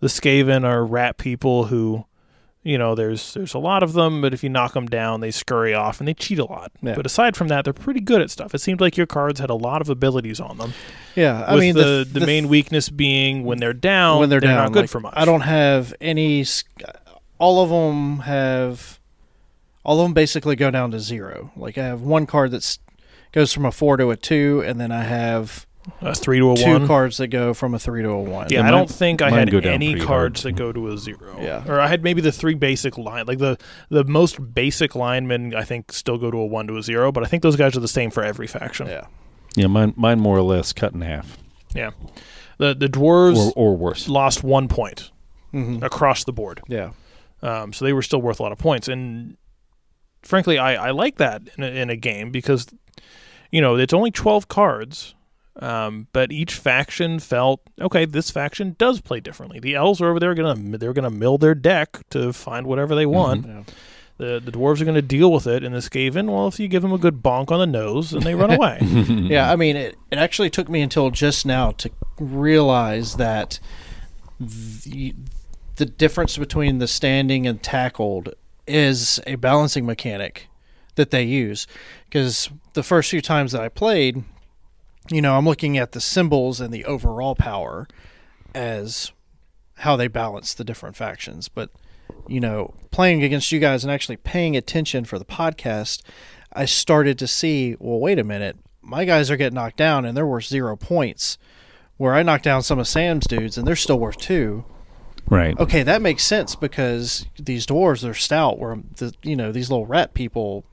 the 0.01 0.09
Skaven 0.09 0.64
are 0.64 0.85
rat 0.85 1.16
people 1.16 1.66
who, 1.66 2.05
you 2.63 2.79
know, 2.79 2.95
there's 2.95 3.35
there's 3.35 3.55
a 3.55 3.59
lot 3.59 3.83
of 3.83 3.93
them, 3.93 4.21
but 4.21 4.33
if 4.33 4.45
you 4.45 4.49
knock 4.49 4.75
them 4.75 4.87
down, 4.87 5.21
they 5.21 5.33
scurry 5.33 5.75
off 5.75 6.01
and 6.01 6.07
they 6.07 6.15
cheat 6.15 6.39
a 6.39 6.45
lot. 6.45 6.71
Yeah. 6.81 6.95
But 6.95 7.07
aside 7.07 7.37
from 7.37 7.49
that, 7.49 7.65
they're 7.65 7.73
pretty 7.73 8.01
good 8.01 8.21
at 8.23 8.31
stuff. 8.31 8.55
It 8.55 8.61
seemed 8.61 8.81
like 8.81 8.97
your 8.97 9.07
cards 9.07 9.41
had 9.41 9.51
a 9.51 9.55
lot 9.55 9.81
of 9.81 9.89
abilities 9.89 10.39
on 10.39 10.59
them. 10.59 10.73
Yeah, 11.17 11.43
I 11.43 11.55
with 11.55 11.61
mean 11.61 11.75
the, 11.75 12.07
the, 12.09 12.21
the 12.21 12.27
main 12.27 12.49
weakness 12.49 12.89
being 12.89 13.45
when 13.45 13.59
they're 13.59 13.73
down, 13.73 14.21
when 14.21 14.29
they're, 14.29 14.41
down, 14.41 14.55
not 14.55 14.73
good 14.73 14.83
like, 14.83 14.91
for 14.91 15.01
much. 15.01 15.15
I 15.17 15.25
don't 15.25 15.41
have 15.41 15.93
any. 16.01 16.45
All 17.39 17.63
of 17.63 17.71
them 17.71 18.21
have. 18.21 19.01
All 19.85 19.99
of 19.99 20.05
them 20.05 20.15
basically 20.15 20.55
go 20.55 20.71
down 20.71 20.93
to 20.93 21.01
zero. 21.01 21.51
Like 21.57 21.77
I 21.77 21.85
have 21.85 22.03
one 22.03 22.27
card 22.27 22.53
that's 22.53 22.79
goes 23.33 23.53
from 23.53 23.65
a 23.65 23.73
four 23.73 23.97
to 23.97 24.11
a 24.11 24.17
two, 24.17 24.63
and 24.65 24.81
then 24.81 24.93
I 24.93 25.03
have 25.03 25.67
a 26.01 26.14
three 26.14 26.39
to 26.39 26.53
a 26.53 26.57
two 26.57 26.72
one. 26.72 26.87
cards 26.87 27.16
that 27.16 27.28
go 27.28 27.53
from 27.55 27.74
a 27.74 27.78
three 27.78 28.03
to 28.03 28.09
a 28.11 28.20
one. 28.22 28.47
Yeah, 28.51 28.59
Yeah, 28.59 28.61
I 28.61 28.62
mine- 28.64 28.72
don't 28.72 28.91
think 28.91 29.20
I 29.22 29.30
mine 29.30 29.39
had 29.41 29.51
go 29.51 29.61
down 29.61 29.72
any 29.74 29.93
pretty 29.93 30.07
cards 30.07 30.43
hard. 30.43 30.55
that 30.55 30.59
go 30.59 30.72
to 30.72 30.89
a 30.89 30.99
zero. 30.99 31.37
Yeah. 31.41 31.64
or 31.66 31.80
I 31.80 31.89
had 31.89 32.03
maybe 32.05 32.20
the 32.20 32.30
three 32.33 32.55
basic 32.55 32.97
line, 32.99 33.26
like 33.26 33.39
the 33.39 33.59
the 33.89 34.05
most 34.05 34.55
basic 34.55 34.95
linemen. 34.95 35.55
I 35.55 35.64
think 35.64 35.93
still 35.93 36.18
go 36.18 36.30
to 36.30 36.39
a 36.39 36.47
one 36.47 36.66
to 36.68 36.76
a 36.76 36.83
zero, 36.83 37.11
but 37.12 37.24
I 37.24 37.26
think 37.26 37.43
those 37.43 37.57
guys 37.57 37.76
are 37.76 37.80
the 37.80 37.89
same 37.89 38.11
for 38.11 38.22
every 38.22 38.47
faction. 38.47 38.87
yeah. 38.87 39.07
Yeah, 39.57 39.66
mine, 39.66 39.93
mine 39.97 40.18
more 40.18 40.39
or 40.39 40.43
less 40.43 40.72
cut 40.72 40.95
in 40.95 41.03
half, 41.03 41.37
yeah. 41.74 41.91
The 42.59 42.74
the 42.74 42.89
dwarves 42.89 43.37
or, 43.39 43.53
or 43.72 43.76
worse. 43.76 44.09
lost 44.09 44.43
one 44.45 44.68
point 44.68 45.11
hmm 45.51 45.83
across 45.83 46.24
the 46.24 46.33
board, 46.33 46.62
Yeah. 46.68 46.93
um, 47.43 47.72
so 47.74 47.85
they 47.85 47.93
were 47.93 48.01
still 48.03 48.22
worth 48.22 48.41
a 48.41 48.43
lot 48.45 48.53
of 48.53 48.59
points. 48.59 48.89
And 48.89 49.37
frankly, 50.22 50.59
I 50.59 50.89
I 50.89 50.91
like 50.93 51.16
that 51.16 51.43
in 51.59 51.64
a, 51.64 51.66
in 51.66 51.91
a 51.91 51.97
game 51.97 52.30
because 52.30 52.68
you 53.51 53.61
know 53.61 53.76
it's 53.76 53.93
only 53.93 54.11
twelve 54.11 54.49
cards. 54.49 55.14
Um, 55.57 56.09
but 56.12 56.32
each 56.32 56.55
faction 56.55 57.18
felt 57.18 57.61
okay. 57.80 58.05
This 58.07 58.30
faction 58.30 58.74
does 58.78 59.00
play 59.03 59.20
differently. 59.20 59.61
The 59.61 59.74
elves 59.74 60.00
are 60.00 60.09
over 60.09 60.18
there 60.18 60.34
gonna 60.34 60.78
they're 60.78 60.94
gonna 60.94 61.11
mill 61.11 61.36
their 61.38 61.55
deck 61.55 61.98
to 62.11 62.32
find 62.32 62.66
whatever 62.66 62.94
they 62.94 63.07
want. 63.07 63.46
yeah. 63.46 63.62
The 64.18 64.40
the 64.40 64.53
dwarves 64.53 64.80
are 64.80 64.84
going 64.84 64.94
to 64.94 65.03
deal 65.03 65.32
with 65.32 65.46
it 65.46 65.64
in 65.64 65.72
this 65.72 65.88
Skaven. 65.88 66.30
Well, 66.30 66.46
if 66.46 66.61
you 66.61 66.68
give 66.68 66.82
them 66.82 66.92
a 66.92 66.98
good 66.98 67.22
bonk 67.22 67.50
on 67.50 67.59
the 67.59 67.66
nose, 67.66 68.11
then 68.11 68.22
they 68.22 68.34
run 68.34 68.50
away. 68.55 68.78
Yeah, 68.80 69.50
I 69.50 69.57
mean, 69.57 69.74
it, 69.76 69.96
it 70.11 70.18
actually 70.18 70.48
took 70.50 70.68
me 70.68 70.80
until 70.80 71.11
just 71.11 71.44
now 71.44 71.72
to 71.72 71.90
realize 72.20 73.16
that 73.16 73.59
the, 74.38 75.14
the 75.76 75.86
difference 75.86 76.36
between 76.36 76.78
the 76.78 76.86
standing 76.86 77.46
and 77.46 77.62
tackled 77.62 78.34
is 78.66 79.18
a 79.26 79.36
balancing 79.36 79.86
mechanic 79.86 80.48
that 80.94 81.11
they 81.11 81.24
use. 81.24 81.66
Because 82.05 82.50
the 82.74 82.82
first 82.82 83.11
few 83.11 83.22
times 83.22 83.53
that 83.53 83.62
I 83.62 83.68
played, 83.70 84.22
you 85.11 85.22
know, 85.22 85.36
I'm 85.36 85.44
looking 85.44 85.78
at 85.78 85.92
the 85.92 86.00
symbols 86.00 86.61
and 86.61 86.72
the 86.72 86.84
overall 86.84 87.34
power 87.34 87.88
as 88.55 89.12
how 89.76 89.96
they 89.96 90.09
balance 90.09 90.55
the 90.55 90.64
different 90.64 90.96
factions. 90.96 91.48
But, 91.48 91.70
you 92.28 92.40
know, 92.40 92.74
playing 92.90 93.22
against 93.22 93.53
you 93.53 93.59
guys 93.59 93.84
and 93.84 93.92
actually 93.92 94.16
paying 94.18 94.57
attention 94.57 95.05
for 95.05 95.18
the 95.18 95.24
podcast, 95.24 96.03
I 96.53 96.66
started 96.66 97.18
to 97.18 97.26
see, 97.26 97.76
well, 97.78 97.98
wait 97.98 98.18
a 98.18 98.24
minute, 98.24 98.57
my 98.80 99.05
guys 99.05 99.30
are 99.30 99.36
getting 99.36 99.55
knocked 99.55 99.76
down 99.76 100.05
and 100.05 100.16
they're 100.16 100.26
worth 100.26 100.44
zero 100.44 100.76
points. 100.76 101.38
Where 101.96 102.14
I 102.14 102.22
knocked 102.22 102.44
down 102.44 102.62
some 102.62 102.78
of 102.78 102.88
Sam's 102.88 103.26
dudes 103.26 103.57
and 103.57 103.66
they're 103.66 103.76
still 103.76 103.98
worth 103.98 104.16
two. 104.16 104.64
Right. 105.28 105.59
Okay, 105.59 105.82
that 105.82 106.03
makes 106.03 106.24
sense 106.24 106.57
because 106.57 107.26
these 107.38 107.64
dwarves 107.64 108.09
are 108.09 108.14
stout. 108.14 108.59
Where 108.59 108.78
the 108.96 109.14
you 109.22 109.36
know 109.36 109.53
these 109.53 109.70
little 109.70 109.86
rat 109.86 110.12
people, 110.14 110.64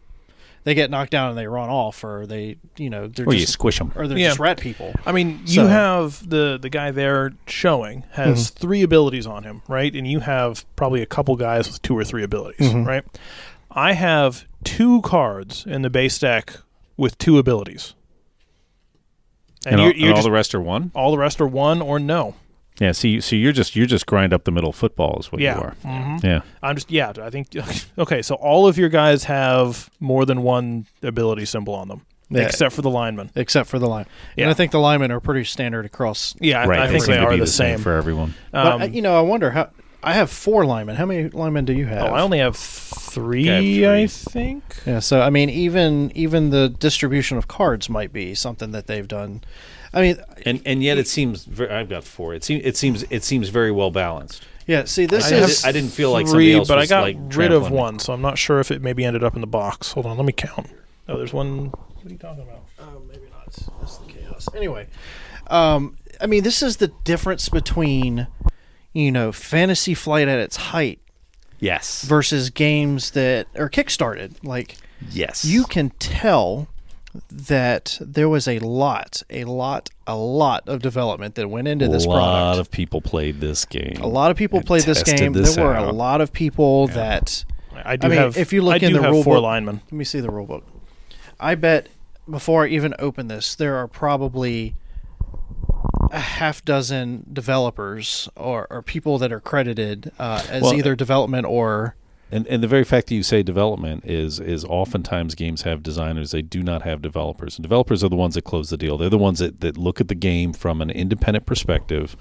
they 0.70 0.76
get 0.76 0.90
knocked 0.92 1.12
down 1.12 1.30
and 1.30 1.38
they 1.38 1.48
run 1.48 1.70
off, 1.70 2.04
or 2.04 2.26
they 2.26 2.58
you 2.78 2.90
know 2.90 3.08
they're 3.08 3.26
Or 3.28 3.34
you 3.34 3.46
squish 3.46 3.80
them. 3.80 3.92
or 3.96 4.08
they're 4.08 4.18
Yeah. 4.18 4.28
just 4.30 4.40
rat 4.40 4.60
people. 4.60 4.94
I 5.06 5.12
mean, 5.12 5.42
you 5.46 5.64
So- 5.64 5.68
have 5.68 6.30
the 6.30 6.58
the 6.62 6.70
guy 6.70 6.92
there 6.92 7.34
showing 7.48 8.04
has 8.12 8.50
three 8.50 8.82
abilities 8.84 9.26
on 9.28 9.44
him, 9.44 9.62
right? 9.68 9.94
And 9.96 10.06
you 10.08 10.20
have 10.22 10.66
probably 10.76 11.02
a 11.02 11.06
couple 11.06 11.36
guys 11.36 11.68
with 11.68 11.82
two 11.82 11.98
or 11.98 12.04
three 12.04 12.24
abilities, 12.24 12.72
Mhm. 12.72 12.86
right? 12.86 13.04
I 13.72 13.94
have 13.94 14.46
two 14.64 15.02
cards 15.02 15.66
in 15.68 15.82
the 15.82 15.90
base 15.90 16.18
deck 16.20 16.58
with 16.98 17.18
two 17.18 17.38
abilities, 17.38 17.94
and, 19.66 19.74
And, 19.74 19.82
all, 19.82 19.88
you're, 19.88 19.96
you're 19.96 20.08
and 20.10 20.18
all 20.18 20.24
the 20.24 20.32
rest 20.32 20.54
are 20.56 20.62
one. 20.62 20.92
all 20.96 21.12
the 21.12 21.18
rest 21.18 21.40
are 21.42 21.48
one 21.48 21.82
or 21.82 22.00
no. 22.00 22.36
Yeah. 22.80 22.92
See, 22.94 23.20
so 23.22 23.36
you're 23.36 23.52
just 23.52 23.76
you're 23.76 23.86
just 23.86 24.06
grind 24.06 24.34
up 24.34 24.44
the 24.46 24.52
middle 24.52 24.72
football 24.72 25.18
is 25.20 25.32
what 25.32 25.42
yeah, 25.42 25.56
you 25.58 25.62
are. 25.64 25.76
Mhm. 25.84 26.24
Yeah. 26.24 26.42
I'm 26.64 26.76
just 26.76 26.90
yeah. 26.92 27.12
I 27.22 27.30
think 27.30 27.48
okay. 27.98 28.22
So 28.22 28.36
all 28.36 28.68
of 28.68 28.78
your 28.78 28.90
guys 28.90 29.26
have 29.26 29.90
more 30.00 30.26
than 30.26 30.44
one 30.44 30.86
ability 31.04 31.46
symbol 31.46 31.74
on 31.74 31.88
them, 31.90 32.06
Yeah. 32.30 32.44
except 32.44 32.74
for 32.76 32.82
the 32.82 32.90
linemen. 32.90 33.32
Except 33.36 33.68
for 33.70 33.80
the 33.80 33.88
line, 33.88 34.06
and 34.38 34.46
Yeah. 34.46 34.50
I 34.50 34.54
think 34.54 34.72
the 34.72 34.80
linemen 34.80 35.12
are 35.12 35.20
pretty 35.20 35.44
standard 35.44 35.86
across. 35.86 36.36
Yeah, 36.40 36.62
I, 36.62 36.66
right. 36.68 36.80
I 36.80 36.88
think 36.90 37.04
seem 37.04 37.16
they 37.16 37.20
are 37.20 37.32
be 37.32 37.40
the 37.40 37.48
same. 37.48 37.80
for 37.80 37.94
everyone. 37.96 38.34
Um, 38.54 38.82
I, 38.82 38.86
you 38.86 39.02
know, 39.02 39.18
I 39.18 39.22
wonder 39.22 39.52
how. 39.52 39.70
I 40.02 40.14
have 40.14 40.30
four 40.30 40.66
linemen. 40.66 40.96
How 40.96 41.06
many 41.06 41.28
linemen 41.28 41.66
do 41.66 41.74
you 41.74 41.86
have? 41.86 42.04
oh, 42.04 42.14
I 42.14 42.22
only 42.22 42.40
have 42.40 42.56
three, 42.56 43.86
I 43.86 44.04
I, 44.04 44.08
think. 44.08 44.64
Yeah, 44.86 45.00
so 45.00 45.20
I 45.22 45.30
mean, 45.30 45.50
even 45.50 46.12
even 46.16 46.52
the 46.52 46.70
distribution 46.70 47.38
of 47.38 47.50
cards 47.50 47.90
might 47.90 48.14
be 48.14 48.34
something 48.34 48.72
that 48.72 48.88
they've 48.88 49.08
done. 49.08 49.42
I 49.94 50.02
mean, 50.02 50.18
And 50.46 50.62
and 50.66 50.84
yet 50.84 50.98
it 50.98 51.08
seems 51.08 51.46
very, 51.46 51.72
I've 51.72 51.90
got 51.90 52.04
four. 52.04 52.34
It 52.34 52.44
seems 52.44 52.64
it 52.66 52.78
seems 52.78 53.04
it 53.10 53.24
seems 53.24 53.50
very 53.50 53.72
well 53.72 53.92
balanced. 53.92 54.44
yeah. 54.68 54.84
See, 54.86 55.06
this 55.06 55.32
I 55.32 55.36
I, 55.36 55.40
is 55.40 55.62
did, 55.62 55.68
I 55.70 55.72
didn't 55.72 55.90
feel 55.92 56.12
like 56.12 56.28
three, 56.28 56.52
somebody 56.52 56.54
else 56.54 56.68
but 56.68 56.78
I 56.80 56.86
got 56.86 57.02
like 57.02 57.18
rid 57.36 57.52
of 57.52 57.72
one, 57.72 58.00
so 58.00 58.14
I'm 58.14 58.22
not 58.22 58.38
sure 58.38 58.60
if 58.60 58.70
it 58.72 58.82
maybe 58.82 59.04
ended 59.04 59.24
up 59.24 59.36
in 59.36 59.42
the 59.42 59.48
box. 59.48 59.92
Hold 59.94 60.06
on, 60.06 60.16
let 60.18 60.26
me 60.26 60.34
count. 60.34 60.68
Oh, 61.08 61.18
there's 61.18 61.34
one. 61.34 61.70
What 61.72 62.06
are 62.06 62.10
you 62.10 62.18
talking 62.18 62.44
about? 62.44 62.64
Oh, 62.80 63.02
maybe 63.08 63.24
not. 63.32 63.48
It's, 63.48 63.68
it's 63.82 63.98
the 63.98 64.06
chaos. 64.14 64.48
Anyway, 64.56 64.88
um, 65.48 65.98
I 66.22 66.28
mean, 66.28 66.44
this 66.44 66.62
is 66.64 66.78
the 66.78 66.90
difference 67.04 67.50
between, 67.50 68.28
you 68.94 69.12
know, 69.12 69.32
Fantasy 69.32 69.94
Flight 69.96 70.28
at 70.30 70.40
its 70.40 70.56
height 70.56 71.00
Yes. 71.60 72.04
versus 72.04 72.50
games 72.52 73.12
that 73.12 73.48
are 73.58 73.70
kickstarted. 73.70 74.36
Like, 74.44 74.78
yes. 75.12 75.44
you 75.44 75.66
can 75.66 75.90
tell 76.00 76.69
that 77.32 77.98
there 78.00 78.30
was 78.30 78.48
a 78.48 78.60
lot, 78.60 79.24
a 79.30 79.44
lot, 79.46 79.90
a 80.06 80.16
lot 80.16 80.68
of 80.70 80.82
development 80.82 81.36
that 81.36 81.50
went 81.50 81.68
into 81.68 81.88
this 81.88 82.06
a 82.06 82.10
lot 82.10 82.60
of 82.60 82.70
people 82.70 83.02
played 83.02 83.40
this 83.42 83.66
game. 83.66 83.98
a 84.02 84.08
lot 84.08 84.30
of 84.32 84.38
people 84.38 84.62
played 84.62 84.84
this 84.84 85.02
game. 85.04 85.34
this 85.34 85.56
there 85.56 85.66
were 85.66 85.76
a 85.76 85.92
lot 85.92 86.22
of 86.22 86.32
people 86.32 86.88
that. 86.88 87.44
I 87.86 87.96
do 87.96 88.08
I 88.08 88.10
mean, 88.10 88.20
have. 88.20 88.38
if 88.38 88.52
you 88.54 88.62
look 88.62 88.74
I 88.74 88.86
in 88.86 88.92
do 88.92 88.98
the 88.98 89.04
have 89.04 89.12
rule 89.14 89.24
four 89.24 89.36
book- 89.36 89.44
linemen. 89.44 89.82
Let 89.86 89.94
me 89.94 90.04
see 90.04 90.20
the 90.20 90.30
rule 90.30 90.46
book. 90.46 90.66
I 91.40 91.56
bet 91.56 91.88
before 92.30 92.66
I 92.66 92.68
even 92.68 92.94
open 93.00 93.28
this, 93.28 93.56
there 93.56 93.76
are 93.78 93.88
probably 93.88 94.76
a 96.12 96.20
half 96.20 96.64
dozen 96.66 97.26
developers 97.32 98.28
or, 98.36 98.68
or 98.70 98.82
people 98.82 99.18
that 99.20 99.32
are 99.32 99.40
credited 99.40 100.12
uh, 100.20 100.44
as 100.50 100.64
Well, 100.64 100.74
either 100.74 100.96
development 100.96 101.46
or 101.46 101.96
And 102.32 102.48
and 102.48 102.62
the 102.62 102.68
very 102.68 102.84
fact 102.84 103.08
that 103.08 103.16
you 103.16 103.24
say 103.24 103.44
development 103.44 104.06
is 104.06 104.40
is 104.40 104.64
oftentimes 104.66 105.36
games 105.36 105.64
have 105.64 105.84
designers. 105.84 106.32
They 106.32 106.42
do 106.42 106.62
not 106.62 106.84
have 106.84 107.02
developers. 107.02 107.58
And 107.58 107.64
developers 107.64 108.04
are 108.04 108.10
the 108.10 108.16
ones 108.16 108.36
that 108.36 108.44
close 108.44 108.70
the 108.70 108.78
deal. 108.78 108.98
They're 108.98 109.10
the 109.10 109.18
ones 109.18 109.40
that, 109.40 109.62
that 109.62 109.78
look 109.78 110.00
at 110.00 110.08
the 110.08 110.16
game 110.16 110.54
from 110.54 110.82
an 110.82 110.90
independent 110.90 111.46
perspective. 111.46 112.16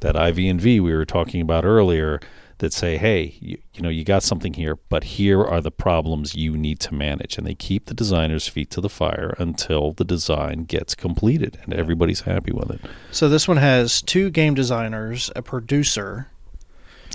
That 0.00 0.16
IV 0.16 0.38
and 0.38 0.60
V 0.60 0.80
we 0.80 0.92
were 0.92 1.04
talking 1.04 1.40
about 1.40 1.64
earlier 1.64 2.20
that 2.58 2.72
say, 2.72 2.96
hey, 2.96 3.36
you, 3.40 3.58
you 3.74 3.82
know, 3.82 3.88
you 3.88 4.04
got 4.04 4.22
something 4.22 4.52
here, 4.52 4.76
but 4.88 5.04
here 5.04 5.44
are 5.44 5.60
the 5.60 5.70
problems 5.70 6.34
you 6.34 6.56
need 6.56 6.80
to 6.80 6.94
manage. 6.94 7.38
And 7.38 7.46
they 7.46 7.54
keep 7.54 7.86
the 7.86 7.94
designer's 7.94 8.48
feet 8.48 8.70
to 8.72 8.80
the 8.80 8.88
fire 8.88 9.34
until 9.38 9.92
the 9.92 10.04
design 10.04 10.64
gets 10.64 10.94
completed 10.94 11.58
and 11.62 11.72
everybody's 11.72 12.22
happy 12.22 12.52
with 12.52 12.70
it. 12.70 12.80
so 13.10 13.28
this 13.28 13.46
one 13.48 13.56
has 13.56 14.02
two 14.02 14.30
game 14.30 14.54
designers, 14.54 15.30
a 15.36 15.42
producer, 15.42 16.28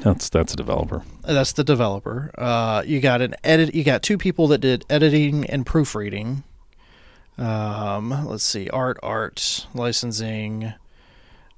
That's 0.02 0.30
that's 0.30 0.54
a 0.54 0.58
developer. 0.58 1.04
that's 1.22 1.54
the 1.54 1.64
developer. 1.64 2.32
Uh, 2.38 2.84
you 2.86 3.00
got 3.00 3.22
an 3.22 3.36
edit. 3.44 3.76
You 3.76 3.84
got 3.84 4.02
two 4.04 4.18
people 4.18 4.48
that 4.48 4.60
did 4.60 4.86
editing 4.90 5.46
and 5.46 5.66
proofreading. 5.66 6.44
Um, 7.38 8.28
let's 8.28 8.44
see, 8.44 8.70
art, 8.70 8.98
art, 9.02 9.68
licensing. 9.74 10.74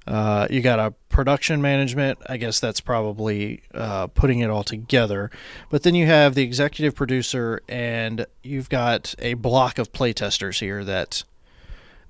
Uh, 0.06 0.46
you 0.48 0.60
got 0.60 0.78
a 0.78 0.92
production 1.08 1.60
management. 1.60 2.18
I 2.28 2.36
guess 2.36 2.60
that's 2.60 2.80
probably 2.80 3.62
uh, 3.74 4.06
putting 4.08 4.38
it 4.40 4.50
all 4.50 4.62
together. 4.62 5.30
But 5.68 5.82
then 5.82 5.94
you 5.94 6.06
have 6.06 6.34
the 6.34 6.42
executive 6.42 6.94
producer, 6.94 7.60
and 7.68 8.26
you've 8.42 8.68
got 8.68 9.14
a 9.18 9.34
block 9.34 9.78
of 9.78 9.92
playtesters 9.92 10.60
here. 10.60 10.84
That 10.84 11.24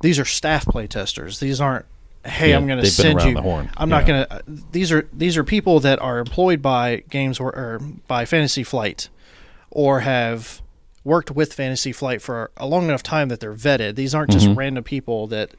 these 0.01 0.18
are 0.18 0.27
staff 0.27 0.66
playtesters. 0.66 1.39
These 1.39 1.61
aren't 1.61 1.87
hey, 2.27 2.51
Yeah, 2.51 2.57
I'm 2.57 2.66
going 2.66 2.79
to 2.79 2.83
they've 2.83 2.97
been 2.97 3.18
send 3.18 3.22
you. 3.22 3.35
the 3.35 3.43
horn. 3.43 3.70
I'm 3.77 3.89
not 3.89 4.07
going 4.07 4.27
to. 4.27 4.43
These 4.72 4.93
are 4.93 5.09
these 5.12 5.37
are 5.37 5.45
people 5.45 5.81
that 5.81 6.01
are 6.01 6.18
employed 6.18 6.61
by 6.62 7.03
games 7.11 7.39
or, 7.41 7.49
or 7.55 7.81
by 8.07 8.24
Fantasy 8.24 8.62
Flight, 8.62 9.09
or 9.70 10.01
have 10.01 10.62
worked 11.05 11.31
with 11.31 11.53
Fantasy 11.55 11.93
Flight 11.93 12.20
for 12.20 12.51
a 12.57 12.66
long 12.66 12.85
enough 12.85 13.03
time 13.03 13.29
that 13.29 13.41
they're 13.41 13.55
vetted. 13.55 13.95
These 13.95 14.14
aren't 14.14 14.31
just 14.31 14.47
Mm-hmm. 14.47 14.59
random 14.59 14.85
people 14.85 15.27
that, 15.29 15.53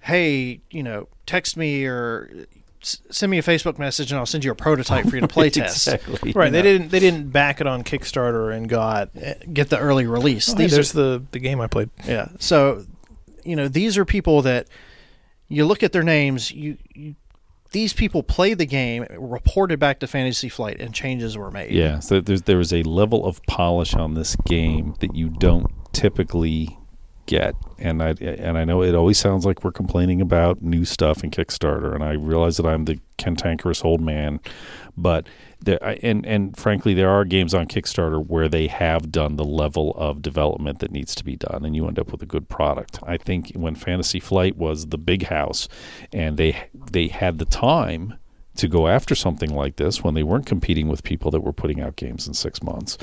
hey, 0.00 0.60
you 0.70 0.82
know, 0.82 1.08
text 1.26 1.56
me 1.56 1.84
or 1.84 2.46
send 2.80 3.30
me 3.30 3.38
a 3.38 3.42
Facebook 3.42 3.78
message 3.78 4.12
and 4.12 4.18
I'll 4.18 4.26
send 4.26 4.44
you 4.44 4.52
a 4.52 4.54
prototype 4.54 5.06
for 5.08 5.16
you 5.16 5.20
to 5.20 5.28
play 5.36 5.50
test. 5.50 5.88
exactly. 5.88 6.32
Right. 6.32 6.52
They 6.52 6.62
didn't. 6.62 6.90
They 6.90 7.00
didn't 7.00 7.30
back 7.30 7.60
it 7.60 7.66
on 7.66 7.82
Kickstarter 7.84 8.54
and 8.54 8.68
got. 8.68 9.10
Get 9.52 9.70
the 9.70 9.78
early 9.78 10.06
release. 10.06 10.48
Oh, 10.50 10.56
hey, 10.56 10.62
These 10.64 10.72
are- 10.72 10.76
there's 10.76 10.92
the 10.92 11.22
the 11.32 11.38
game 11.38 11.60
I 11.60 11.66
played. 11.66 11.90
Yeah. 12.06 12.28
So, 12.38 12.84
you 13.44 13.56
know, 13.56 13.68
these 13.68 13.98
are 13.98 14.04
people 14.04 14.42
that 14.42 14.68
you 15.48 15.64
look 15.64 15.82
at 15.82 15.92
their 15.92 16.02
names. 16.02 16.50
You, 16.50 16.76
you 16.94 17.16
these 17.72 17.92
people 17.92 18.22
played 18.22 18.58
the 18.58 18.66
game, 18.66 19.06
reported 19.18 19.78
back 19.78 19.98
to 20.00 20.06
Fantasy 20.06 20.48
Flight, 20.48 20.80
and 20.80 20.94
changes 20.94 21.36
were 21.36 21.50
made. 21.50 21.72
Yeah, 21.72 21.98
so 21.98 22.20
there's 22.20 22.42
there 22.42 22.60
is 22.60 22.72
a 22.72 22.82
level 22.84 23.26
of 23.26 23.42
polish 23.46 23.94
on 23.94 24.14
this 24.14 24.36
game 24.46 24.94
that 25.00 25.14
you 25.14 25.28
don't 25.28 25.70
typically 25.92 26.78
get, 27.26 27.54
and 27.78 28.02
I 28.02 28.10
and 28.20 28.56
I 28.56 28.64
know 28.64 28.82
it 28.82 28.94
always 28.94 29.18
sounds 29.18 29.44
like 29.44 29.64
we're 29.64 29.72
complaining 29.72 30.20
about 30.20 30.62
new 30.62 30.84
stuff 30.84 31.24
in 31.24 31.30
Kickstarter, 31.30 31.94
and 31.94 32.04
I 32.04 32.12
realize 32.12 32.56
that 32.56 32.66
I'm 32.66 32.84
the 32.84 32.98
cantankerous 33.18 33.84
old 33.84 34.00
man, 34.00 34.40
but 34.96 35.26
there 35.60 35.78
and 36.02 36.24
and 36.26 36.56
frankly, 36.56 36.94
there 36.94 37.10
are 37.10 37.24
games 37.24 37.54
on 37.54 37.66
Kickstarter 37.66 38.24
where 38.24 38.48
they 38.48 38.66
have 38.66 39.10
done 39.10 39.36
the 39.36 39.44
level 39.44 39.92
of 39.96 40.22
development 40.22 40.80
that 40.80 40.90
needs 40.90 41.14
to 41.14 41.24
be 41.24 41.36
done, 41.36 41.64
and 41.64 41.74
you 41.74 41.86
end 41.88 41.98
up 41.98 42.12
with 42.12 42.22
a 42.22 42.26
good 42.26 42.48
product. 42.48 42.98
I 43.02 43.16
think 43.16 43.52
when 43.54 43.74
Fantasy 43.74 44.20
Flight 44.20 44.56
was 44.56 44.86
the 44.86 44.98
big 44.98 45.24
house, 45.24 45.68
and 46.12 46.36
they 46.36 46.68
they 46.90 47.08
had 47.08 47.38
the 47.38 47.44
time 47.44 48.14
to 48.58 48.68
go 48.68 48.88
after 48.88 49.14
something 49.14 49.54
like 49.54 49.76
this 49.76 50.02
when 50.04 50.14
they 50.14 50.22
weren't 50.22 50.46
competing 50.46 50.88
with 50.88 51.02
people 51.02 51.30
that 51.30 51.40
were 51.40 51.52
putting 51.52 51.80
out 51.80 51.96
games 51.96 52.26
in 52.26 52.34
six 52.34 52.62
months. 52.62 52.96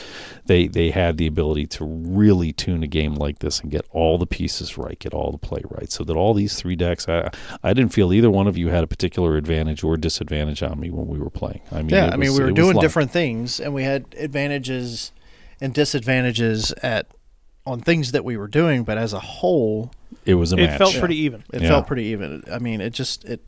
They 0.46 0.68
they 0.68 0.92
had 0.92 1.18
the 1.18 1.28
ability 1.28 1.68
to 1.68 1.86
really 1.86 2.52
tune 2.52 2.84
a 2.84 2.88
game 2.88 3.16
like 3.16 3.40
this 3.40 3.60
and 3.60 3.72
get 3.72 3.86
all 3.92 4.18
the 4.18 4.26
pieces 4.26 4.78
right, 4.78 4.98
get 5.00 5.14
all 5.14 5.32
the 5.32 5.38
play 5.38 5.62
right, 5.70 5.92
so 5.92 6.04
that 6.04 6.16
all 6.16 6.34
these 6.34 6.56
three 6.56 6.76
decks. 6.76 7.08
I 7.08 7.30
I 7.64 7.74
didn't 7.74 7.94
feel 7.94 8.14
either 8.14 8.30
one 8.32 8.48
of 8.48 8.58
you 8.58 8.70
had 8.70 8.84
a 8.84 8.88
particular 8.88 9.36
advantage 9.38 9.84
or 9.84 9.98
disadvantage 9.98 10.62
on 10.64 10.80
me 10.80 10.90
when 10.90 11.08
we 11.08 11.20
were 11.20 11.30
playing. 11.30 11.62
I 11.72 11.78
mean, 11.82 11.90
Yeah, 11.90 12.08
it 12.08 12.14
I 12.14 12.18
mean, 12.18 12.30
was- 12.30 12.40
we 12.40 12.46
were 12.46 12.52
doing 12.52 12.80
different 12.80 13.12
things, 13.12 13.60
and 13.60 13.74
we 13.74 13.84
had 13.84 14.06
advantages 14.20 15.12
and 15.62 15.74
disadvantages 15.74 16.72
at 16.84 17.08
on 17.66 17.80
things 17.80 18.12
that 18.12 18.26
we 18.26 18.36
were 18.36 18.48
doing. 18.48 18.84
But 18.84 18.98
as 18.98 19.14
a 19.14 19.20
whole, 19.20 19.92
It 20.26 20.36
was 20.36 20.52
a 20.54 20.58
It 20.58 20.68
match. 20.68 20.78
felt 20.78 20.96
pretty 20.96 21.16
even. 21.18 21.44
it 21.54 21.62
Yeah. 21.62 21.70
felt 21.70 21.88
pretty 21.88 22.04
even. 22.06 22.44
I 22.52 22.60
mean, 22.60 22.82
it 22.82 22.92
just 22.94 23.24
it 23.26 23.42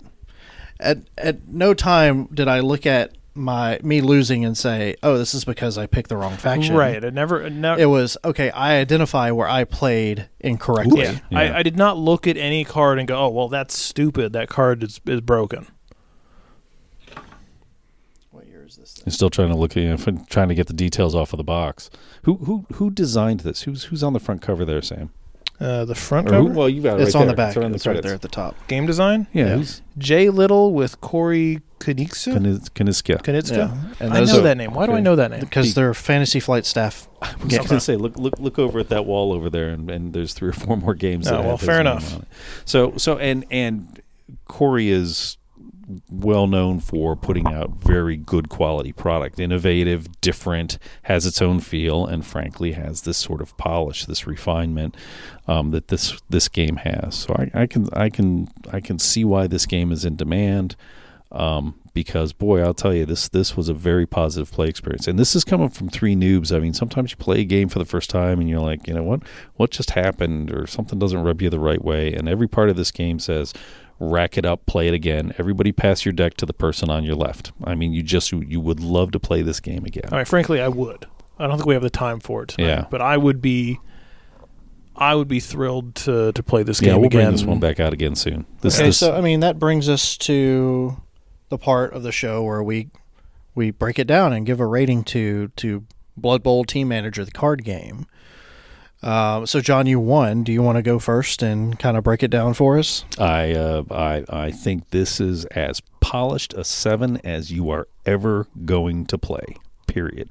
at 0.80 1.00
at 1.18 1.48
no 1.48 1.74
time 1.74 2.26
did 2.34 2.48
I 2.48 2.60
look 2.60 2.86
at 2.86 3.12
my 3.38 3.80
me 3.84 4.00
losing 4.02 4.46
and 4.46 4.58
say, 4.58 4.96
"Oh, 5.04 5.18
this 5.18 5.34
is 5.34 5.44
because 5.44 5.78
I 5.78 5.88
picked 5.88 6.10
the 6.10 6.18
wrong 6.18 6.38
faction." 6.38 6.76
Right. 6.76 7.04
It 7.04 7.14
never. 7.14 7.42
It 7.42 7.52
never. 7.54 7.82
It 7.82 7.88
was 7.88 8.18
okay. 8.24 8.50
I 8.52 8.78
identify 8.78 9.32
where 9.32 9.48
I 9.48 9.66
played 9.66 10.30
incorrectly. 10.40 11.02
yeah. 11.02 11.20
Yeah. 11.30 11.40
I, 11.40 11.58
I 11.60 11.64
did 11.64 11.76
not 11.78 11.98
look 11.98 12.28
at 12.28 12.38
any 12.38 12.64
card 12.64 12.98
and 13.00 13.08
go, 13.08 13.18
"Oh, 13.18 13.30
well, 13.30 13.50
that's 13.50 13.78
stupid. 13.78 14.32
That 14.34 14.48
card 14.50 14.84
is 14.84 15.02
is 15.06 15.22
broken." 15.22 15.68
What 18.32 18.48
year 18.48 18.66
is 18.66 18.78
this? 18.78 19.02
I'm 19.06 19.12
still 19.12 19.30
trying 19.30 19.50
to 19.50 19.58
look 19.58 19.76
at 19.76 19.84
you 19.84 19.90
know, 19.90 20.24
trying 20.30 20.50
to 20.50 20.56
get 20.56 20.68
the 20.68 20.74
details 20.74 21.14
off 21.14 21.34
of 21.34 21.38
the 21.38 21.44
box. 21.44 21.90
Who 22.24 22.36
who 22.38 22.66
who 22.74 22.90
designed 22.90 23.42
this? 23.42 23.64
Who's 23.64 23.86
who's 23.86 24.04
on 24.04 24.14
the 24.14 24.20
front 24.20 24.42
cover 24.42 24.64
there, 24.66 24.82
Sam? 24.82 25.12
Uh, 25.60 25.86
the 25.86 25.96
front 25.96 26.28
Or 26.28 26.32
cover, 26.32 26.50
well, 26.50 26.68
you 26.70 26.82
got 26.82 27.00
it 27.00 27.04
It's 27.04 27.16
right 27.16 27.22
on 27.22 27.28
there. 27.28 27.34
the 27.34 27.38
back. 27.38 27.48
It's 27.50 27.58
right 27.58 27.70
the 27.70 27.76
It's 27.76 27.86
right 27.88 27.92
credits. 27.94 28.06
there 28.06 28.14
at 28.16 28.22
the 28.22 28.28
top. 28.28 28.56
game 28.68 28.86
design. 28.86 29.28
Yeah, 29.32 29.46
Yeah. 29.46 29.56
who's 29.58 29.82
Jay 29.98 30.30
Little 30.30 30.74
with 30.74 31.00
Corey 31.00 31.62
Konieczka. 31.80 32.34
Kaniz- 32.38 32.70
Kaniska. 32.72 33.22
Knizia. 33.22 33.58
Yeah, 33.58 33.78
and 34.02 34.14
I 34.14 34.20
those 34.20 34.34
know 34.34 34.40
are 34.40 34.44
that 34.44 34.58
name. 34.58 34.74
Why 34.74 34.86
do 34.86 34.92
I 34.92 34.96
okay. 34.96 35.04
know 35.04 35.16
that 35.16 35.32
name? 35.32 35.40
because 35.40 35.74
they're 35.74 35.94
Fantasy 35.94 36.40
Flight 36.42 36.66
staff. 36.66 37.08
I 37.22 37.34
was 37.42 37.58
going 37.58 37.68
to 37.68 37.80
say, 37.80 37.96
look, 37.96 38.18
look, 38.18 38.38
look 38.40 38.60
over 38.60 38.80
at 38.80 38.90
that 38.90 39.06
wall 39.06 39.32
over 39.32 39.50
there, 39.50 39.70
and, 39.70 39.90
and 39.90 40.12
there's 40.14 40.34
three 40.34 40.50
or 40.50 40.54
four 40.54 40.76
more 40.76 40.94
games. 40.94 41.28
Oh, 41.28 41.32
that 41.32 41.36
have 41.38 41.46
well, 41.46 41.58
his 41.58 41.66
fair 41.66 41.78
name 41.84 41.88
enough. 41.94 42.14
on 42.16 42.22
it. 42.24 42.28
So, 42.66 42.94
so, 42.98 43.18
and 43.18 43.46
and 43.50 44.02
Corey 44.48 44.90
is 44.90 45.38
well 46.10 46.48
known 46.48 46.80
for 46.80 47.16
putting 47.16 47.48
out 47.48 47.72
very 47.72 48.18
good 48.18 48.50
quality 48.50 48.92
product, 48.92 49.40
innovative, 49.40 50.20
different, 50.22 50.78
has 51.04 51.26
its 51.26 51.42
own 51.42 51.60
feel, 51.60 52.06
and 52.06 52.26
frankly 52.26 52.74
has 52.74 53.02
this 53.02 53.18
sort 53.18 53.42
of 53.42 53.56
polish, 53.58 54.06
this 54.06 54.26
refinement 54.26 54.96
um, 55.48 55.72
that 55.72 55.90
this 55.90 56.20
this 56.30 56.48
game 56.48 56.78
has. 56.78 57.16
So 57.16 57.36
I, 57.38 57.62
I 57.62 57.68
can 57.68 57.90
I 57.94 58.10
can 58.10 58.48
I 58.72 58.80
can 58.80 59.00
see 59.00 59.24
why 59.24 59.48
this 59.48 59.66
game 59.66 59.92
is 59.92 60.06
in 60.06 60.16
demand. 60.16 60.76
Um, 61.32 61.76
because 61.94 62.34
boy, 62.34 62.62
I'll 62.62 62.74
tell 62.74 62.94
you, 62.94 63.06
this 63.06 63.30
this 63.30 63.58
was 63.58 63.68
a 63.68 63.74
very 63.74 64.06
positive 64.06 64.52
play 64.52 64.68
experience, 64.68 65.08
and 65.08 65.18
this 65.18 65.36
is 65.36 65.44
coming 65.44 65.70
from 65.70 65.90
three 65.90 66.16
noobs. 66.16 66.56
I 66.56 66.60
mean, 66.60 66.74
sometimes 66.74 67.12
you 67.12 67.18
play 67.18 67.40
a 67.40 67.46
game 67.46 67.68
for 67.68 67.80
the 67.80 67.86
first 67.86 68.10
time, 68.10 68.40
and 68.40 68.50
you're 68.50 68.60
like, 68.60 68.88
you 68.88 68.94
know 68.94 69.04
what, 69.04 69.24
what 69.56 69.72
just 69.72 69.92
happened, 69.92 70.52
or 70.52 70.68
something 70.68 71.00
doesn't 71.00 71.24
rub 71.24 71.42
you 71.42 71.50
the 71.50 71.60
right 71.60 71.84
way, 71.84 72.14
and 72.14 72.30
every 72.30 72.48
part 72.48 72.70
of 72.70 72.76
this 72.76 72.92
game 72.92 73.18
says, 73.18 73.54
rack 74.00 74.38
it 74.38 74.46
up, 74.46 74.66
play 74.66 74.88
it 74.88 74.94
again. 74.94 75.34
Everybody 75.38 75.72
pass 75.72 76.06
your 76.06 76.14
deck 76.14 76.36
to 76.36 76.46
the 76.46 76.54
person 76.54 76.90
on 76.90 77.04
your 77.04 77.16
left. 77.16 77.52
I 77.64 77.76
mean, 77.76 77.94
you 77.94 78.04
just 78.04 78.32
you 78.32 78.60
would 78.60 78.80
love 78.80 79.12
to 79.12 79.20
play 79.20 79.42
this 79.42 79.60
game 79.60 79.86
again. 79.86 80.10
All 80.12 80.18
right, 80.18 80.28
frankly, 80.28 80.62
I 80.62 80.68
would. 80.68 81.06
I 81.38 81.48
don't 81.48 81.58
think 81.58 81.68
we 81.68 81.74
have 81.74 81.84
the 81.84 81.90
time 81.90 82.20
for 82.20 82.44
it 82.44 82.50
tonight. 82.50 82.68
Yeah. 82.68 82.86
But 82.90 83.02
I 83.02 83.18
would 83.18 83.42
be. 83.42 83.80
I 84.98 85.14
would 85.14 85.28
be 85.28 85.42
thrilled 85.42 85.96
to 85.96 86.32
to 86.32 86.44
play 86.44 86.64
this 86.64 86.80
game 86.80 86.92
yeah, 86.92 86.96
we'll 86.96 87.08
again. 87.08 87.26
bring 87.26 87.32
this 87.34 87.44
one 87.44 87.60
back 87.60 87.82
out 87.82 87.92
again 87.92 88.16
soon. 88.16 88.46
This, 88.62 88.78
Okay, 88.78 88.88
this 88.88 88.98
so 89.00 89.14
I 89.14 89.20
mean 89.20 89.42
that 89.42 89.60
brings 89.60 89.90
us 89.90 90.18
to 90.20 91.02
the 91.50 91.58
part 91.58 91.92
of 91.94 92.04
the 92.04 92.14
show 92.14 92.44
where 92.44 92.64
we 92.64 92.90
we 93.56 93.72
break 93.72 94.00
it 94.00 94.08
down 94.08 94.32
and 94.32 94.46
give 94.46 94.62
a 94.62 94.66
rating 94.66 95.04
to 95.06 95.50
to 95.58 95.84
Blood 96.16 96.44
Bowl 96.44 96.64
Team 96.64 96.88
Manager, 96.88 97.26
the 97.26 97.32
card 97.32 97.66
game. 97.66 98.06
Um, 99.04 99.46
so 99.46 99.62
John, 99.62 99.86
you 99.86 100.00
won. 100.00 100.44
Do 100.44 100.52
you 100.52 100.62
want 100.62 100.78
to 100.78 100.82
go 100.82 100.98
first 101.00 101.44
and 101.44 101.78
kind 101.78 101.96
of 101.98 102.04
break 102.04 102.24
it 102.24 102.30
down 102.30 102.54
for 102.54 102.78
us? 102.78 103.06
I 103.20 103.52
uh, 103.54 103.84
I 103.92 104.24
I 104.30 104.52
think 104.52 104.90
this 104.90 105.20
is 105.20 105.46
as 105.46 105.82
polished 106.00 106.54
a 106.54 106.64
seven 106.64 107.18
as 107.24 107.52
you 107.52 107.70
are 107.70 107.88
ever 108.06 108.48
going 108.66 109.06
to 109.08 109.18
play. 109.18 109.58
Period. 109.88 110.30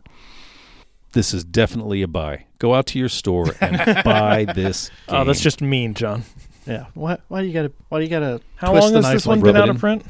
This 1.13 1.33
is 1.33 1.45
definitely 1.45 2.03
a 2.03 2.09
buy. 2.09 2.47
Go 2.59 2.75
out 2.75 2.87
to 2.87 2.99
your 2.99 3.09
store 3.09 3.47
and 3.61 3.77
buy 4.05 4.47
this. 4.53 4.89
Game. 4.89 5.17
Oh, 5.21 5.25
that's 5.25 5.41
just 5.41 5.61
mean, 5.61 5.95
John. 5.95 6.25
Yeah. 6.67 6.87
Why? 6.95 7.19
Why 7.29 7.43
do 7.43 7.47
you 7.47 7.53
got 7.53 7.63
to? 7.63 7.73
Why 7.89 7.99
do 7.99 8.05
you 8.05 8.11
got 8.11 8.21
to? 8.21 8.41
How 8.57 8.73
twist 8.73 8.93
long 8.93 9.03
has 9.03 9.13
this 9.13 9.27
one 9.27 9.39
like 9.39 9.45
been 9.45 9.57
out 9.57 9.69
it 9.69 9.75
of 9.77 9.79
print? 9.79 10.05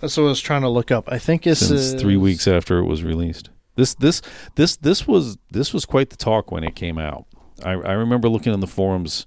That's 0.00 0.16
what 0.16 0.24
I 0.24 0.26
was 0.26 0.40
trying 0.40 0.62
to 0.62 0.68
look 0.68 0.90
up. 0.90 1.10
I 1.10 1.18
think 1.18 1.46
it's 1.46 1.60
since 1.60 1.94
uh, 1.94 1.98
three 1.98 2.16
weeks 2.16 2.46
after 2.48 2.78
it 2.78 2.84
was 2.84 3.02
released. 3.02 3.48
This 3.78 3.94
this 3.94 4.22
this 4.56 4.74
this 4.74 5.06
was 5.06 5.38
this 5.52 5.72
was 5.72 5.84
quite 5.84 6.10
the 6.10 6.16
talk 6.16 6.50
when 6.50 6.64
it 6.64 6.74
came 6.74 6.98
out. 6.98 7.26
I, 7.64 7.70
I 7.70 7.92
remember 7.92 8.28
looking 8.28 8.52
in 8.52 8.58
the 8.58 8.66
forums 8.66 9.24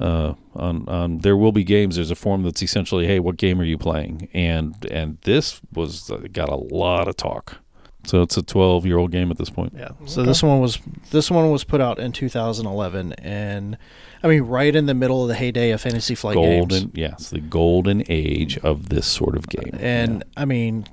uh, 0.00 0.32
on 0.54 0.88
on 0.88 1.18
there 1.18 1.36
will 1.36 1.52
be 1.52 1.64
games. 1.64 1.96
There's 1.96 2.10
a 2.10 2.14
forum 2.14 2.44
that's 2.44 2.62
essentially, 2.62 3.06
hey, 3.06 3.20
what 3.20 3.36
game 3.36 3.60
are 3.60 3.64
you 3.64 3.76
playing? 3.76 4.30
And 4.32 4.74
and 4.90 5.18
this 5.24 5.60
was 5.74 6.10
uh, 6.10 6.16
got 6.32 6.48
a 6.48 6.56
lot 6.56 7.08
of 7.08 7.16
talk. 7.18 7.58
So 8.06 8.22
it's 8.22 8.38
a 8.38 8.42
12 8.42 8.86
year 8.86 8.96
old 8.96 9.12
game 9.12 9.30
at 9.30 9.36
this 9.36 9.50
point. 9.50 9.74
Yeah. 9.76 9.90
So 10.06 10.22
this 10.22 10.42
one 10.42 10.60
was 10.60 10.78
this 11.10 11.30
one 11.30 11.50
was 11.50 11.62
put 11.62 11.82
out 11.82 11.98
in 11.98 12.12
2011, 12.12 13.12
and 13.18 13.76
I 14.22 14.28
mean 14.28 14.44
right 14.44 14.74
in 14.74 14.86
the 14.86 14.94
middle 14.94 15.20
of 15.20 15.28
the 15.28 15.34
heyday 15.34 15.72
of 15.72 15.82
Fantasy 15.82 16.14
Flight 16.14 16.36
games. 16.36 16.68
golden, 16.70 16.90
yes, 16.94 17.28
the 17.28 17.40
golden 17.40 18.02
age 18.08 18.56
of 18.58 18.88
this 18.88 19.06
sort 19.06 19.36
of 19.36 19.46
game. 19.46 19.76
And 19.78 20.24
I 20.38 20.46
mean, 20.46 20.86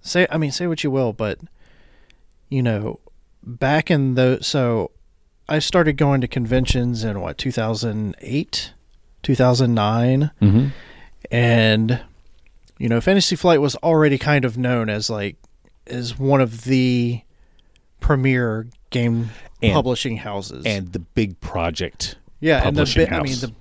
say 0.00 0.26
I 0.30 0.38
mean 0.38 0.50
say 0.50 0.66
what 0.66 0.82
you 0.82 0.90
will, 0.90 1.12
but 1.12 1.38
you 2.48 2.62
know, 2.62 3.00
back 3.42 3.90
in 3.90 4.14
the 4.14 4.38
so 4.42 4.90
I 5.48 5.58
started 5.58 5.96
going 5.96 6.20
to 6.20 6.28
conventions 6.28 7.04
in 7.04 7.20
what 7.20 7.38
2008, 7.38 8.72
2009, 9.22 10.20
yeah. 10.40 10.48
hmm 10.50 10.66
and 11.30 12.00
you 12.78 12.88
know, 12.88 13.00
Fantasy 13.00 13.34
Flight 13.34 13.60
was 13.60 13.74
already 13.76 14.18
kind 14.18 14.44
of 14.44 14.56
known 14.56 14.88
as 14.88 15.10
like 15.10 15.36
as 15.88 16.16
one 16.18 16.40
of 16.40 16.62
the 16.64 17.22
premier 18.00 18.66
game 18.90 19.30
And- 19.62 19.72
publishing 19.72 20.18
houses. 20.18 20.64
and 20.64 20.92
the 20.92 21.00
big 21.00 21.40
project. 21.40 22.16
yeah, 22.40 22.66
and 22.66 22.76
the 22.76 22.84
bi- 23.08 23.16
I 23.16 23.22
mean 23.22 23.38
the 23.40 23.52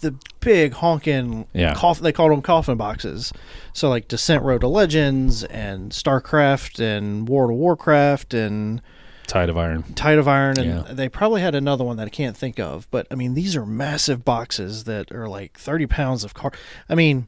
the 0.00 0.14
big 0.40 0.74
honking 0.74 1.46
Yeah. 1.52 1.74
coff- 1.74 2.00
they 2.00 2.12
called 2.12 2.32
them 2.32 2.42
coffin 2.42 2.76
boxes. 2.76 3.32
So 3.72 3.88
like 3.88 4.08
Descent 4.08 4.42
Road 4.42 4.60
to 4.62 4.68
Legends 4.68 5.44
and 5.44 5.90
StarCraft 5.92 6.78
and 6.80 7.28
war 7.28 7.46
to 7.48 7.52
Warcraft 7.54 8.34
and 8.34 8.80
Tide 9.26 9.48
of 9.48 9.58
Iron. 9.58 9.82
Tide 9.94 10.18
of 10.18 10.28
Iron 10.28 10.56
and 10.58 10.86
Yeah. 10.86 10.92
they 10.94 11.08
probably 11.08 11.40
had 11.40 11.54
another 11.56 11.82
one 11.82 11.96
that 11.96 12.06
I 12.06 12.10
can't 12.10 12.36
think 12.36 12.60
of. 12.60 12.86
But 12.92 13.06
I 13.10 13.16
mean 13.16 13.34
these 13.34 13.56
are 13.56 13.66
massive 13.66 14.24
boxes 14.24 14.84
that 14.84 15.10
are 15.12 15.28
like 15.28 15.58
thirty 15.58 15.86
pounds 15.86 16.22
of 16.24 16.32
car 16.34 16.52
I 16.88 16.94
mean 16.94 17.26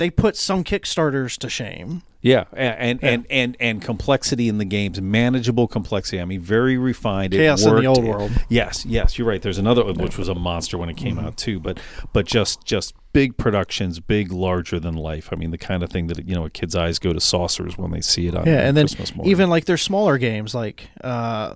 they 0.00 0.10
put 0.10 0.36
some 0.36 0.64
Kickstarters 0.64 1.38
to 1.38 1.48
shame. 1.48 2.02
Yeah, 2.22 2.44
a- 2.52 2.56
and 2.58 3.02
and, 3.02 3.26
and 3.30 3.56
and 3.60 3.80
complexity 3.80 4.48
in 4.48 4.58
the 4.58 4.66
games, 4.66 5.00
manageable 5.00 5.66
complexity. 5.66 6.20
I 6.20 6.24
mean, 6.26 6.40
very 6.40 6.76
refined. 6.76 7.32
It 7.32 7.38
Chaos 7.38 7.64
in 7.64 7.76
the 7.76 7.86
old 7.86 8.04
world. 8.04 8.30
Yes, 8.50 8.84
yes, 8.84 9.16
you're 9.16 9.26
right. 9.26 9.40
There's 9.40 9.56
another 9.56 9.84
one 9.84 9.94
which 9.94 10.18
was 10.18 10.28
a 10.28 10.34
monster 10.34 10.76
when 10.76 10.90
it 10.90 10.96
came 10.98 11.16
Mm-hmm. 11.16 11.26
out 11.28 11.36
too, 11.38 11.58
but 11.60 11.78
but 12.12 12.26
just 12.26 12.62
just 12.64 12.94
big 13.14 13.38
productions, 13.38 14.00
big 14.00 14.32
larger 14.32 14.78
than 14.78 14.94
life. 14.96 15.30
I 15.32 15.36
mean, 15.36 15.50
the 15.50 15.56
kind 15.58 15.82
of 15.82 15.88
thing 15.90 16.08
that 16.08 16.28
you 16.28 16.34
know, 16.34 16.44
a 16.44 16.50
kid's 16.50 16.76
eyes 16.76 16.98
go 16.98 17.14
to 17.14 17.20
saucers 17.20 17.78
when 17.78 17.90
they 17.90 18.02
see 18.02 18.26
it 18.26 18.34
on 18.36 18.44
Yeah, 18.46 18.66
and 18.68 18.76
then 18.76 18.84
Christmas 18.86 19.14
morning. 19.14 19.30
even 19.30 19.48
like 19.48 19.64
their 19.64 19.78
smaller 19.78 20.18
games, 20.18 20.54
like 20.54 20.88
uh, 21.02 21.54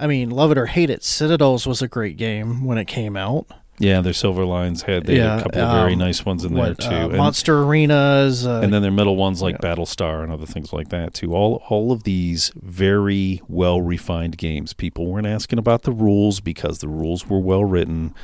I 0.00 0.06
mean, 0.06 0.30
love 0.30 0.50
it 0.52 0.56
or 0.56 0.66
hate 0.66 0.88
it, 0.88 1.04
Citadels 1.04 1.66
was 1.66 1.82
a 1.82 1.88
great 1.88 2.16
game 2.16 2.64
when 2.64 2.78
it 2.78 2.86
came 2.86 3.14
out. 3.16 3.46
Yeah, 3.78 4.00
their 4.00 4.12
Silver 4.12 4.44
Lines 4.44 4.82
had 4.82 5.04
they 5.06 5.18
had 5.18 5.38
a 5.40 5.42
couple 5.42 5.60
of 5.60 5.72
very 5.72 5.92
um, 5.94 5.98
nice 6.00 6.24
ones 6.24 6.44
in 6.44 6.54
What, 6.54 6.78
there 6.78 6.90
too, 6.90 6.96
uh, 6.96 7.08
and, 7.08 7.16
Monster 7.18 7.62
Arenas, 7.62 8.46
uh, 8.46 8.60
and 8.62 8.72
then 8.72 8.82
their 8.82 8.90
middle 8.90 9.16
ones 9.16 9.40
like 9.42 9.56
yeah. 9.62 9.74
Battlestar 9.74 10.22
and 10.22 10.32
other 10.32 10.46
things 10.46 10.72
like 10.72 10.88
that 10.90 11.14
too. 11.14 11.34
All 11.34 11.62
all 11.68 11.92
of 11.92 12.02
these 12.04 12.52
very 12.56 13.40
well 13.48 13.80
refined 13.80 14.36
games. 14.38 14.72
People 14.72 15.06
weren't 15.06 15.26
asking 15.26 15.58
about 15.58 15.82
the 15.82 15.92
rules 15.92 16.40
because 16.40 16.78
the 16.78 16.88
rules 16.88 17.26
were 17.28 17.38
well 17.40 17.64
written. 17.64 18.14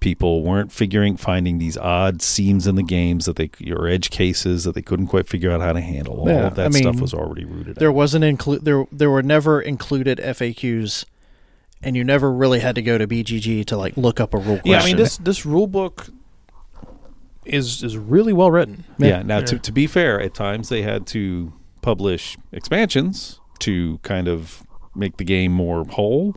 People 0.00 0.42
weren't 0.42 0.70
figuring 0.70 1.16
finding 1.16 1.56
these 1.58 1.78
odd 1.78 2.20
seams 2.20 2.66
in 2.66 2.74
the 2.74 2.82
games 2.82 3.24
that 3.24 3.36
they 3.36 3.48
or 3.72 3.86
edge 3.88 4.10
cases 4.10 4.64
that 4.64 4.74
they 4.74 4.82
couldn't 4.82 5.06
quite 5.06 5.26
figure 5.26 5.50
out 5.50 5.62
how 5.62 5.72
to 5.72 5.80
handle. 5.80 6.20
All 6.20 6.28
Yeah, 6.28 6.48
of 6.48 6.56
that 6.56 6.74
I 6.74 6.78
stuff 6.80 7.00
was 7.00 7.14
already 7.14 7.46
rooted. 7.46 7.76
there 7.76 7.88
out. 7.88 7.94
wasn't 7.94 8.24
include 8.24 8.66
there 8.66 8.84
there 8.92 9.08
were 9.10 9.22
never 9.22 9.62
included 9.62 10.18
FAQs, 10.18 11.06
and 11.84 11.96
you 11.96 12.04
never 12.04 12.32
really 12.32 12.60
had 12.60 12.74
to 12.76 12.82
go 12.82 12.98
to 12.98 13.06
BGG 13.06 13.66
to 13.66 13.76
like 13.76 13.96
look 13.96 14.20
up 14.20 14.34
a 14.34 14.38
rule 14.38 14.56
question. 14.56 14.70
Yeah, 14.72 14.80
I 14.80 14.84
mean 14.86 14.96
this 14.96 15.16
this 15.18 15.44
rule 15.46 15.66
book 15.66 16.08
is 17.44 17.82
is 17.82 17.96
really 17.96 18.32
well 18.32 18.50
written. 18.50 18.84
Yeah. 18.98 19.22
Now, 19.22 19.38
Yeah. 19.38 19.44
To, 19.46 19.58
to 19.58 19.72
be 19.72 19.86
fair, 19.86 20.20
at 20.20 20.34
times 20.34 20.68
they 20.68 20.82
had 20.82 21.06
to 21.08 21.52
publish 21.82 22.36
expansions 22.52 23.40
to 23.60 23.98
kind 24.02 24.28
of 24.28 24.62
make 24.94 25.16
the 25.18 25.24
game 25.24 25.52
more 25.52 25.84
whole, 25.84 26.34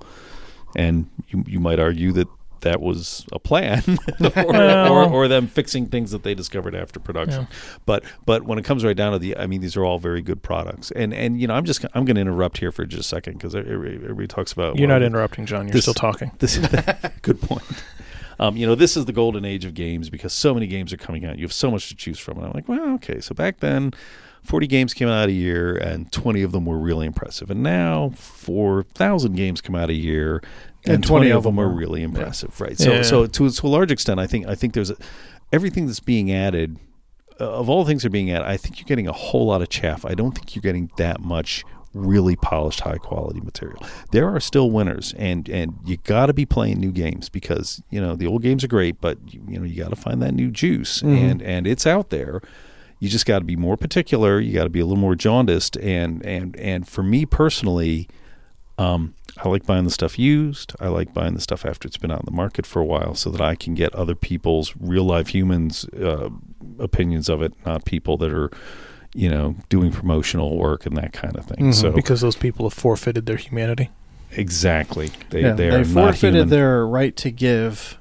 and 0.76 1.10
you 1.30 1.44
you 1.48 1.60
might 1.60 1.80
argue 1.80 2.12
that 2.14 2.28
that 2.68 2.82
was 2.82 3.26
a 3.32 3.40
plan, 3.40 3.82
or, 4.36 4.56
or, 4.56 5.10
or 5.10 5.28
them 5.30 5.48
fixing 5.48 5.86
things 5.86 6.12
that 6.12 6.24
they 6.24 6.36
discovered 6.36 6.76
after 6.76 7.00
production. 7.00 7.48
But 7.86 8.04
but 8.26 8.44
when 8.44 8.60
it 8.60 8.66
comes 8.66 8.84
right 8.84 8.96
down 8.96 9.14
to 9.14 9.20
the, 9.20 9.38
I 9.38 9.48
mean, 9.48 9.62
these 9.62 9.78
are 9.78 9.86
all 9.86 10.00
very 10.00 10.22
good 10.22 10.44
products, 10.44 10.92
and 10.92 11.14
and 11.14 11.40
you 11.40 11.48
know, 11.48 11.54
I'm 11.54 11.64
just 11.64 11.86
I'm 11.94 12.04
going 12.04 12.16
to 12.16 12.22
interrupt 12.22 12.58
here 12.58 12.74
for 12.74 12.86
just 12.86 13.00
a 13.00 13.04
second 13.04 13.34
because 13.34 13.56
everybody, 13.56 13.96
everybody 13.96 14.28
talks 14.28 14.52
about 14.52 14.78
You're 14.78 14.90
well, 14.90 15.00
not 15.00 15.06
interrupting, 15.06 15.46
John. 15.46 15.68
You're 15.68 15.74
this- 15.74 15.86
still 15.86 15.94
talking. 15.94 16.32
this 16.40 16.58
good 17.22 17.42
point. 17.42 17.64
Um, 18.40 18.56
you 18.56 18.68
know, 18.68 18.76
this 18.76 18.96
is 18.96 19.06
the 19.06 19.14
golden 19.14 19.46
age 19.46 19.66
of 19.66 19.74
games 19.74 20.10
because 20.10 20.34
so 20.34 20.54
many 20.54 20.68
games 20.68 20.94
are 20.94 20.98
coming 20.98 21.26
out. 21.26 21.38
You 21.38 21.46
have 21.46 21.54
so 21.54 21.72
much 21.72 21.88
to 21.90 21.96
choose 21.96 22.20
from. 22.20 22.38
And 22.38 22.46
I'm 22.46 22.54
like, 22.54 22.68
well, 22.68 22.94
okay. 22.96 23.20
So 23.20 23.34
back 23.34 23.62
then, 23.62 23.94
40 24.44 24.68
games 24.68 24.94
came 24.94 25.10
out 25.10 25.28
a 25.28 25.34
year, 25.34 25.76
and 25.76 26.10
20 26.12 26.42
of 26.42 26.54
them 26.54 26.66
were 26.66 26.78
really 26.78 27.06
impressive. 27.06 27.52
And 27.52 27.62
now, 27.62 28.12
4,000 28.16 29.36
games 29.36 29.60
come 29.60 29.76
out 29.76 29.90
a 29.90 29.94
year, 29.94 30.42
and, 30.90 31.04
20, 31.04 31.32
of 31.32 31.44
them 31.44 31.60
are 31.60 31.68
really 31.68 32.04
impressive, 32.04 32.60
right? 32.62 32.78
So, 32.78 32.92
Yeah. 32.94 33.02
so 33.02 33.26
to, 33.28 33.50
to 33.50 33.68
a 33.68 33.70
large 33.70 33.92
extent, 33.92 34.20
I 34.20 34.28
think 34.28 34.48
I 34.48 34.56
think 34.56 34.74
there's 34.74 34.90
a, 34.92 34.96
everything 35.52 35.88
that's 35.88 36.00
being 36.00 36.32
added. 36.32 36.78
Uh, 37.40 37.52
of 37.52 37.70
all 37.70 37.84
the 37.84 37.88
things 37.90 38.02
that 38.02 38.08
are 38.08 38.12
being 38.12 38.32
added, 38.32 38.48
I 38.48 38.58
think 38.58 38.80
you're 38.80 38.88
getting 38.88 39.08
a 39.08 39.12
whole 39.14 39.46
lot 39.46 39.62
of 39.62 39.70
chaff. 39.70 40.06
I 40.06 40.16
don't 40.16 40.32
think 40.32 40.56
you're 40.56 40.62
getting 40.62 40.90
that 40.98 41.22
much 41.22 41.64
really 41.94 42.36
polished, 42.36 42.82
high 42.82 42.98
quality 42.98 43.40
material. 43.42 43.80
There 44.12 44.28
are 44.28 44.40
still 44.40 44.72
winners, 44.72 45.14
and 45.18 45.48
and 45.50 45.76
you 45.86 45.98
got 45.98 46.28
to 46.28 46.34
be 46.34 46.46
playing 46.46 46.80
new 46.80 46.92
games 46.92 47.30
because 47.30 47.82
you 47.90 48.02
know 48.02 48.16
the 48.16 48.28
old 48.28 48.42
games 48.42 48.64
are 48.64 48.68
great, 48.68 49.00
but 49.02 49.18
you, 49.32 49.42
you 49.48 49.60
know 49.60 49.66
you 49.66 49.82
got 49.82 49.90
to 49.90 49.96
find 49.96 50.22
that 50.22 50.34
new 50.34 50.50
juice, 50.52 51.02
and 51.02 51.42
and 51.42 51.68
it's 51.68 51.86
out 51.88 52.10
there. 52.10 52.42
You 53.00 53.10
just 53.10 53.28
got 53.28 53.40
to 53.40 53.46
be 53.46 53.56
more 53.56 53.78
particular. 53.78 54.40
You 54.40 54.54
got 54.54 54.64
to 54.64 54.72
be 54.72 54.80
a 54.80 54.86
little 54.86 55.00
more 55.02 55.16
jaundiced, 55.16 55.78
and 55.78 56.26
and 56.26 56.56
and 56.60 56.88
for 56.88 57.04
me 57.04 57.26
personally, 57.28 58.08
um, 58.78 59.14
I 59.44 59.50
like 59.50 59.66
buying 59.66 59.84
the 59.84 59.92
stuff 59.92 60.18
used. 60.20 60.74
I 60.80 60.88
like 60.88 61.14
buying 61.14 61.34
the 61.36 61.42
stuff 61.42 61.66
after 61.66 61.88
it's 61.88 61.98
been 61.98 62.12
out 62.12 62.20
in 62.22 62.26
the 62.26 62.32
market 62.32 62.66
for 62.66 62.80
a 62.82 62.86
while, 62.86 63.14
so 63.16 63.30
that 63.32 63.42
I 63.42 63.56
can 63.56 63.74
get 63.76 63.94
other 63.96 64.16
people's 64.16 64.74
real 64.80 65.04
life 65.04 65.30
humans' 65.30 65.86
uh, 65.90 66.30
opinions 66.80 67.30
of 67.30 67.42
it, 67.42 67.54
not 67.66 67.86
people 67.86 68.18
that 68.18 68.32
are, 68.32 68.50
you 69.14 69.30
know, 69.30 69.56
doing 69.70 69.92
promotional 69.92 70.58
work 70.58 70.86
and 70.86 70.96
that 70.98 71.14
kind 71.14 71.36
of 71.38 71.46
thing. 71.46 71.68
Mhm. 71.68 71.74
So 71.74 71.92
Because 71.92 72.22
those 72.22 72.36
people 72.36 72.66
have 72.68 72.74
forfeited 72.74 73.26
their 73.26 73.38
humanity. 73.38 73.90
exactly, 74.32 75.12
they 75.30 75.42
yeah, 75.42 75.54
they 75.54 75.70
they 75.70 75.76
are 75.76 75.80
not 75.80 75.88
forfeited 75.88 76.34
human. 76.36 76.50
their 76.50 76.86
right 76.86 77.16
to 77.18 77.32
give 77.32 77.98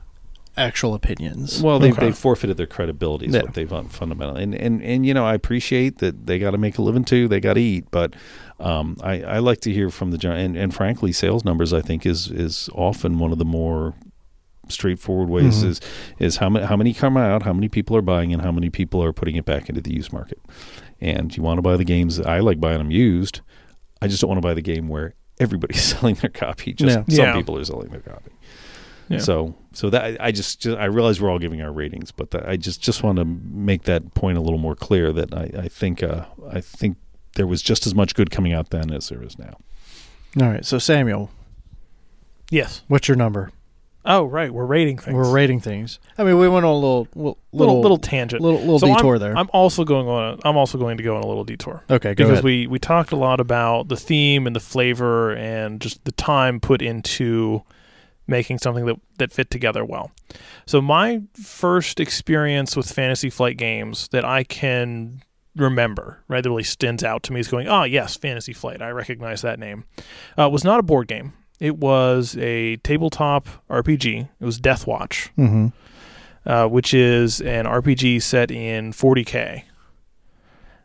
actual 0.58 0.94
opinions. 0.94 1.62
Well, 1.62 1.78
they 1.78 1.90
Okay. 1.92 2.06
they 2.06 2.12
forfeited 2.12 2.56
their 2.56 2.66
credibility. 2.66 3.26
Is 3.26 3.34
Yeah. 3.34 3.42
what 3.42 3.54
they've 3.54 3.72
un- 3.72 3.88
fundamentally, 3.88 4.42
and 4.42 4.54
and 4.54 4.82
and 4.82 5.04
you 5.06 5.12
know, 5.14 5.24
I 5.24 5.34
appreciate 5.34 5.98
that 5.98 6.26
they 6.26 6.38
got 6.38 6.52
to 6.52 6.58
make 6.58 6.78
a 6.78 6.82
living 6.82 7.04
too. 7.04 7.28
They 7.28 7.40
got 7.40 7.54
to 7.54 7.60
eat, 7.60 7.84
but 7.90 8.14
um, 8.60 8.96
I 9.02 9.22
I 9.22 9.38
like 9.38 9.60
to 9.62 9.72
hear 9.72 9.90
from 9.90 10.10
the 10.10 10.18
gen- 10.18 10.36
and 10.36 10.56
and 10.56 10.74
frankly, 10.74 11.12
sales 11.12 11.44
numbers 11.44 11.72
I 11.72 11.80
think 11.82 12.06
is 12.06 12.30
is 12.30 12.68
often 12.74 13.18
one 13.18 13.32
of 13.32 13.38
the 13.38 13.44
more 13.44 13.94
straightforward 14.68 15.28
ways 15.28 15.62
Mhm. 15.62 15.68
is 15.68 15.80
is 16.18 16.36
how 16.38 16.48
many 16.48 16.66
how 16.66 16.76
many 16.76 16.92
come 16.92 17.16
out, 17.16 17.42
how 17.42 17.52
many 17.52 17.68
people 17.68 17.96
are 17.96 18.02
buying, 18.02 18.32
and 18.32 18.42
how 18.42 18.50
many 18.52 18.68
people 18.70 19.02
are 19.02 19.12
putting 19.12 19.36
it 19.36 19.44
back 19.44 19.68
into 19.68 19.80
the 19.80 19.92
used 19.92 20.12
market. 20.12 20.40
And 21.00 21.36
you 21.36 21.42
want 21.42 21.58
to 21.58 21.62
buy 21.62 21.76
the 21.76 21.84
games. 21.84 22.18
I 22.20 22.40
like 22.40 22.58
buying 22.58 22.78
them 22.78 22.90
used. 22.90 23.40
I 24.02 24.08
just 24.08 24.20
don't 24.20 24.28
want 24.28 24.38
to 24.42 24.46
buy 24.46 24.54
the 24.54 24.62
game 24.62 24.88
where 24.88 25.14
everybody's 25.38 25.82
selling 25.94 26.14
their 26.16 26.30
copy. 26.30 26.72
Just 26.72 26.98
Yeah. 26.98 27.04
some 27.16 27.24
Yeah. 27.26 27.34
people 27.36 27.58
are 27.58 27.64
selling 27.64 27.90
their 27.90 28.00
copy. 28.00 28.32
Yeah. 29.08 29.18
So, 29.18 29.54
so 29.72 29.88
that 29.90 30.02
I- 30.02 30.16
I 30.28 30.32
just, 30.32 30.60
just 30.62 30.76
I 30.76 30.86
realize 30.86 31.20
we're 31.20 31.30
all 31.30 31.38
giving 31.38 31.62
our 31.62 31.70
ratings, 31.72 32.10
but 32.10 32.32
that, 32.32 32.48
I 32.48 32.56
just 32.56 32.80
just 32.82 33.04
want 33.04 33.18
to 33.18 33.24
make 33.24 33.84
that 33.84 34.14
point 34.14 34.36
a 34.36 34.40
little 34.40 34.58
more 34.58 34.74
clear 34.74 35.12
that 35.12 35.32
I, 35.32 35.50
I 35.64 35.68
think 35.68 36.02
uh, 36.02 36.24
I 36.50 36.60
think 36.60 36.96
there 37.36 37.46
was 37.46 37.62
just 37.62 37.86
as 37.86 37.94
much 37.94 38.14
good 38.14 38.30
coming 38.30 38.52
out 38.52 38.70
then 38.70 38.92
as 38.92 39.08
there 39.08 39.22
is 39.22 39.38
now. 39.38 39.56
All 40.40 40.48
right, 40.50 40.64
so 40.66 40.78
Samuel, 40.78 41.30
Yes. 42.50 42.82
what's 42.88 43.08
your 43.08 43.16
number? 43.16 43.50
Oh, 44.08 44.24
right. 44.24 44.54
We're 44.54 44.66
rating 44.66 44.98
things. 44.98 45.16
We're 45.16 45.32
rating 45.32 45.58
things. 45.58 45.98
I 46.16 46.22
mean, 46.22 46.38
we 46.38 46.48
went 46.48 46.64
on 46.64 46.70
a 46.70 46.74
little 46.74 47.08
little 47.16 47.38
little 47.52 47.80
little 47.80 47.98
tangent. 47.98 48.40
little, 48.40 48.60
little 48.60 48.78
So 48.78 48.86
I'm- 48.86 48.96
detour 48.96 49.18
there. 49.18 49.36
I'm 49.36 49.48
also 49.52 49.82
going 49.84 50.06
on. 50.06 50.34
A, 50.44 50.48
I'm 50.48 50.56
also 50.56 50.78
going 50.78 50.96
to 50.98 51.02
go 51.02 51.16
on 51.16 51.24
a 51.24 51.26
little 51.26 51.42
detour 51.42 51.82
okay, 51.90 52.10
go 52.14 52.24
because 52.24 52.30
ahead. 52.34 52.44
we 52.44 52.68
we 52.68 52.78
talked 52.78 53.10
a 53.10 53.16
lot 53.16 53.40
about 53.40 53.88
the 53.88 53.96
theme 53.96 54.46
and 54.46 54.54
the 54.54 54.60
flavor 54.60 55.32
and 55.32 55.80
just 55.80 56.04
the 56.04 56.12
time 56.12 56.60
put 56.60 56.82
into 56.82 57.62
making 58.28 58.58
something 58.58 58.86
that 58.86 58.96
that 59.18 59.32
fit 59.32 59.50
together 59.50 59.84
well. 59.84 60.12
So 60.66 60.80
my 60.80 61.22
first 61.34 61.98
experience 61.98 62.76
with 62.76 62.88
Fantasy 62.92 63.28
Flight 63.28 63.56
games 63.56 64.06
that 64.12 64.24
I 64.24 64.44
can 64.44 65.22
remember, 65.56 66.22
right, 66.28 66.42
that 66.42 66.48
really 66.48 66.62
stands 66.62 67.02
out 67.02 67.22
to 67.24 67.32
me 67.32 67.40
is 67.40 67.48
going, 67.48 67.66
oh 67.68 67.84
yes, 67.84 68.16
Fantasy 68.16 68.52
Flight. 68.52 68.80
I 68.82 68.90
recognize 68.90 69.42
that 69.42 69.58
name. 69.58 69.84
Uh, 70.38 70.48
was 70.48 70.64
not 70.64 70.78
a 70.78 70.82
board 70.82 71.08
game. 71.08 71.32
It 71.58 71.78
was 71.78 72.36
a 72.38 72.76
tabletop 72.76 73.48
RPG. 73.70 74.28
It 74.40 74.44
was 74.44 74.58
Death 74.60 74.86
Watch 74.86 75.30
mm-hmm. 75.38 75.68
uh, 76.48 76.66
which 76.68 76.92
is 76.94 77.40
an 77.40 77.64
RPG 77.64 78.22
set 78.22 78.50
in 78.50 78.92
40k, 78.92 79.62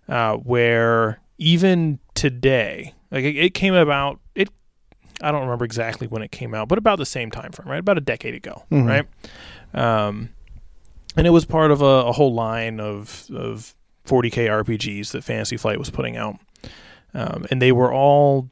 uh, 0.07 0.33
where 0.37 1.19
even 1.37 1.99
today, 2.13 2.93
like 3.11 3.23
it, 3.23 3.35
it 3.35 3.53
came 3.53 3.73
about, 3.73 4.19
it 4.35 4.49
I 5.21 5.31
don't 5.31 5.41
remember 5.41 5.65
exactly 5.65 6.07
when 6.07 6.21
it 6.23 6.31
came 6.31 6.53
out, 6.55 6.67
but 6.67 6.77
about 6.77 6.97
the 6.97 7.05
same 7.05 7.29
time 7.31 7.51
frame, 7.51 7.69
right? 7.69 7.79
About 7.79 7.97
a 7.97 8.01
decade 8.01 8.33
ago, 8.33 8.63
Mhm. 8.71 8.87
right? 8.87 9.05
Um, 10.07 10.29
and 11.15 11.27
it 11.27 11.31
was 11.31 11.45
part 11.45 11.71
of 11.71 11.81
a, 11.81 11.85
a 12.07 12.11
whole 12.11 12.33
line 12.33 12.79
of 12.79 13.27
of 13.33 13.75
40k 14.11 14.65
RPGs 14.65 15.11
that 15.11 15.23
Fantasy 15.23 15.55
Flight 15.55 15.79
was 15.79 15.89
putting 15.89 16.17
out, 16.17 16.37
um, 17.13 17.45
and 17.49 17.61
they 17.61 17.71
were 17.71 17.93
all 17.93 18.49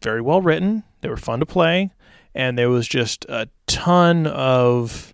very 0.00 0.20
well 0.20 0.40
written. 0.40 0.84
They 1.00 1.08
were 1.08 1.16
fun 1.16 1.40
to 1.40 1.46
play, 1.46 1.90
and 2.36 2.56
there 2.56 2.70
was 2.70 2.86
just 2.86 3.24
a 3.28 3.48
ton 3.66 4.28
of 4.28 5.12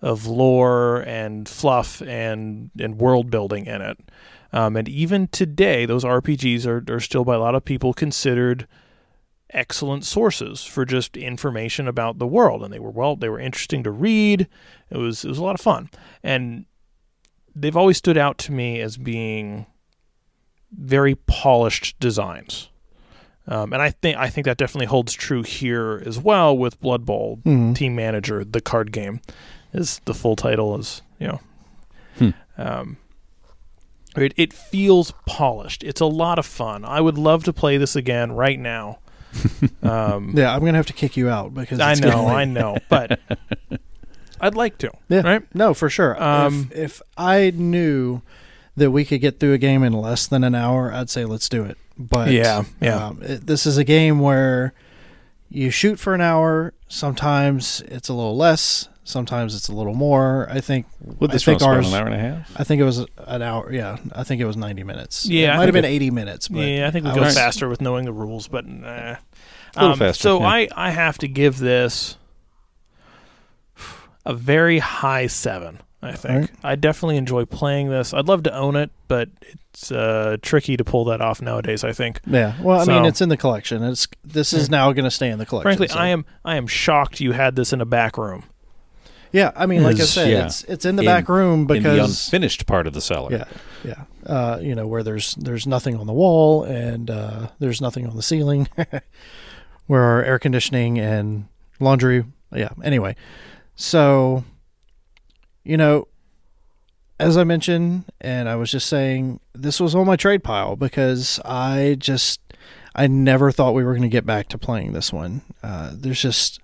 of 0.00 0.26
lore 0.26 1.04
and 1.06 1.48
fluff 1.48 2.02
and 2.02 2.72
and 2.80 2.98
world 2.98 3.30
building 3.30 3.66
in 3.66 3.80
it. 3.80 3.98
Um, 4.52 4.76
and 4.76 4.88
even 4.88 5.28
today, 5.28 5.86
those 5.86 6.04
RPGs 6.04 6.66
are, 6.66 6.84
are 6.92 7.00
still 7.00 7.24
by 7.24 7.36
a 7.36 7.38
lot 7.38 7.54
of 7.54 7.64
people 7.64 7.94
considered 7.94 8.66
excellent 9.50 10.04
sources 10.04 10.64
for 10.64 10.84
just 10.84 11.16
information 11.16 11.86
about 11.86 12.18
the 12.18 12.26
world. 12.26 12.64
And 12.64 12.72
they 12.72 12.80
were 12.80 12.90
well, 12.90 13.14
they 13.14 13.28
were 13.28 13.38
interesting 13.38 13.84
to 13.84 13.92
read. 13.92 14.48
It 14.90 14.98
was 14.98 15.24
it 15.24 15.28
was 15.28 15.38
a 15.38 15.44
lot 15.44 15.54
of 15.54 15.60
fun, 15.60 15.90
and 16.24 16.66
they've 17.54 17.76
always 17.76 17.96
stood 17.98 18.16
out 18.16 18.38
to 18.38 18.52
me 18.52 18.80
as 18.80 18.96
being 18.96 19.66
very 20.72 21.14
polished 21.14 21.98
designs. 22.00 22.68
Um, 23.46 23.72
and 23.72 23.82
I 23.82 23.90
think 23.90 24.16
I 24.16 24.28
think 24.30 24.44
that 24.44 24.56
definitely 24.56 24.86
holds 24.86 25.12
true 25.12 25.42
here 25.42 26.02
as 26.06 26.18
well 26.18 26.56
with 26.56 26.80
Blood 26.80 27.04
Bowl 27.04 27.40
Mhm. 27.44 27.74
Team 27.74 27.94
Manager, 27.96 28.44
the 28.44 28.60
card 28.60 28.92
game, 28.92 29.20
is 29.72 30.00
the 30.04 30.14
full 30.14 30.36
title 30.36 30.78
is 30.78 31.02
you 31.18 31.26
know, 31.28 31.40
Hmm. 32.18 32.30
um, 32.56 32.96
it 34.16 34.32
it 34.36 34.52
feels 34.52 35.12
polished. 35.26 35.82
It's 35.82 36.00
a 36.00 36.06
lot 36.06 36.38
of 36.38 36.46
fun. 36.46 36.84
I 36.84 37.00
would 37.00 37.18
love 37.18 37.42
to 37.44 37.52
play 37.52 37.76
this 37.78 37.96
again 37.96 38.32
right 38.32 38.58
now. 38.58 38.98
Um, 39.82 40.32
Yeah, 40.36 40.54
I'm 40.54 40.60
gonna 40.64 40.76
have 40.76 40.86
to 40.86 40.92
kick 40.92 41.16
you 41.16 41.28
out 41.28 41.52
because 41.54 41.80
I 41.80 41.94
know. 41.94 42.28
I 42.28 42.44
know, 42.44 42.76
but 42.88 43.18
I'd 44.42 44.54
like 44.56 44.76
to. 44.78 44.90
Yeah. 45.08 45.20
Right? 45.22 45.54
No, 45.54 45.72
for 45.72 45.88
sure. 45.88 46.20
Um, 46.22 46.68
if, 46.72 46.78
if 46.78 47.02
I 47.16 47.52
knew 47.54 48.20
that 48.76 48.90
we 48.90 49.04
could 49.04 49.20
get 49.20 49.38
through 49.40 49.52
a 49.54 49.58
game 49.58 49.82
in 49.84 49.92
less 49.92 50.26
than 50.26 50.42
an 50.44 50.54
hour, 50.54 50.92
I'd 50.92 51.08
say 51.10 51.24
let's 51.24 51.48
do 51.48 51.64
it. 51.64 51.78
But 51.96 52.30
Yeah, 52.30 52.64
yeah. 52.80 53.06
um, 53.06 53.22
it, 53.22 53.46
this 53.46 53.66
is 53.66 53.78
a 53.78 53.84
game 53.84 54.18
where 54.18 54.72
you 55.50 55.70
shoot 55.70 55.98
for 56.00 56.14
an 56.14 56.20
hour. 56.20 56.74
Sometimes 56.88 57.82
it's 57.82 58.08
a 58.08 58.14
little 58.14 58.36
less. 58.36 58.88
Sometimes 59.04 59.54
it's 59.54 59.68
a 59.68 59.74
little 59.74 59.94
more. 59.94 60.46
I 60.50 60.60
think. 60.60 60.86
Would 61.20 61.30
I 61.30 61.32
this 61.34 61.44
think 61.44 61.60
ours. 61.62 61.88
an 61.88 61.94
hour 61.94 62.06
and 62.06 62.14
a 62.14 62.18
half? 62.18 62.52
I 62.58 62.64
think 62.64 62.80
it 62.80 62.84
was 62.84 63.04
an 63.18 63.42
hour. 63.42 63.70
Yeah, 63.72 63.98
I 64.14 64.22
think 64.24 64.40
it 64.40 64.44
was 64.46 64.56
ninety 64.56 64.84
minutes. 64.84 65.26
Yeah, 65.26 65.48
it 65.50 65.54
I 65.54 65.56
might 65.56 65.64
have 65.66 65.74
think 65.74 65.82
been 65.82 65.92
eighty 65.92 66.10
minutes. 66.10 66.48
But 66.48 66.60
yeah, 66.60 66.86
I 66.86 66.90
think 66.92 67.04
we 67.04 67.10
I 67.10 67.14
go 67.16 67.20
was- 67.22 67.34
faster 67.36 67.68
with 67.68 67.80
knowing 67.80 68.04
the 68.04 68.12
rules, 68.12 68.48
but 68.48 68.64
nah. 68.66 68.88
A 68.88 69.18
little 69.74 69.92
Um, 69.92 69.98
faster, 69.98 70.22
So 70.22 70.38
yeah. 70.40 70.46
I 70.46 70.68
I 70.76 70.90
have 70.90 71.18
to 71.18 71.28
give 71.28 71.58
this 71.58 72.16
a 74.24 74.34
very 74.34 74.78
high 74.78 75.26
seven. 75.26 75.80
I 76.04 76.12
think 76.12 76.34
Alright. 76.34 76.50
I 76.64 76.74
definitely 76.74 77.16
enjoy 77.16 77.44
playing 77.44 77.88
this. 77.88 78.12
I'd 78.12 78.26
love 78.26 78.42
to 78.44 78.54
own 78.54 78.74
it, 78.74 78.90
but 79.06 79.28
it's 79.70 79.92
uh, 79.92 80.36
tricky 80.42 80.76
to 80.76 80.82
pull 80.82 81.04
that 81.04 81.20
off 81.20 81.40
nowadays. 81.40 81.84
I 81.84 81.92
think. 81.92 82.20
Yeah. 82.26 82.60
Well, 82.60 82.80
I 82.80 82.84
mean, 82.84 83.04
it's 83.04 83.20
in 83.20 83.28
the 83.28 83.36
collection. 83.36 83.84
It's 83.84 84.08
this 84.24 84.52
is 84.52 84.68
now 84.68 84.92
going 84.92 85.04
to 85.04 85.12
stay 85.12 85.30
in 85.30 85.38
the 85.38 85.46
collection. 85.46 85.68
Frankly, 85.68 85.88
so- 85.88 85.98
I 85.98 86.08
am 86.08 86.24
I 86.44 86.56
am 86.56 86.66
shocked 86.66 87.20
you 87.20 87.32
had 87.32 87.54
this 87.54 87.72
in 87.72 87.80
a 87.80 87.84
back 87.86 88.18
room. 88.18 88.44
Yeah, 89.30 89.50
I 89.56 89.64
mean, 89.64 89.82
like 89.82 89.96
I 89.96 90.04
said, 90.04 90.30
yeah. 90.30 90.44
it's 90.46 90.62
it's 90.64 90.84
in 90.84 90.96
the 90.96 91.02
In- 91.02 91.06
back 91.06 91.28
room 91.28 91.60
in 91.60 91.66
the 91.68 91.74
because 91.74 92.26
unfinished 92.26 92.66
part 92.66 92.86
of 92.86 92.92
the 92.92 93.00
cellar. 93.00 93.30
yeah, 93.32 93.44
yeah, 93.82 94.04
uh, 94.26 94.58
you 94.60 94.74
know 94.74 94.86
where 94.86 95.02
there's 95.02 95.34
there's 95.36 95.66
nothing 95.66 95.96
on 95.96 96.06
the 96.06 96.12
wall 96.12 96.64
and 96.64 97.08
uh, 97.10 97.48
there's 97.58 97.80
nothing 97.80 98.06
on 98.06 98.14
the 98.16 98.22
ceiling, 98.22 98.68
where 99.86 100.02
our 100.02 100.22
air 100.22 100.38
conditioning 100.38 100.98
and 100.98 101.46
laundry. 101.80 102.24
Yeah. 102.54 102.70
Anyway, 102.84 103.16
so 103.74 104.44
you 105.64 105.76
know, 105.76 106.08
as 107.20 107.36
I 107.36 107.44
mentioned, 107.44 108.04
and 108.20 108.48
I 108.48 108.56
was 108.56 108.70
just 108.70 108.88
saying, 108.88 109.38
this 109.54 109.78
was 109.80 109.94
on 109.94 110.06
my 110.06 110.16
trade 110.16 110.42
pile 110.42 110.74
because 110.74 111.38
I 111.44 111.96
just 111.98 112.40
I 112.94 113.06
never 113.06 113.52
thought 113.52 113.74
we 113.74 113.84
were 113.84 113.92
going 113.92 114.02
to 114.02 114.08
get 114.08 114.26
back 114.26 114.48
to 114.48 114.58
playing 114.58 114.92
this 114.92 115.12
one. 115.12 115.42
Uh, 115.62 115.92
there's 115.94 116.20
just 116.20 116.60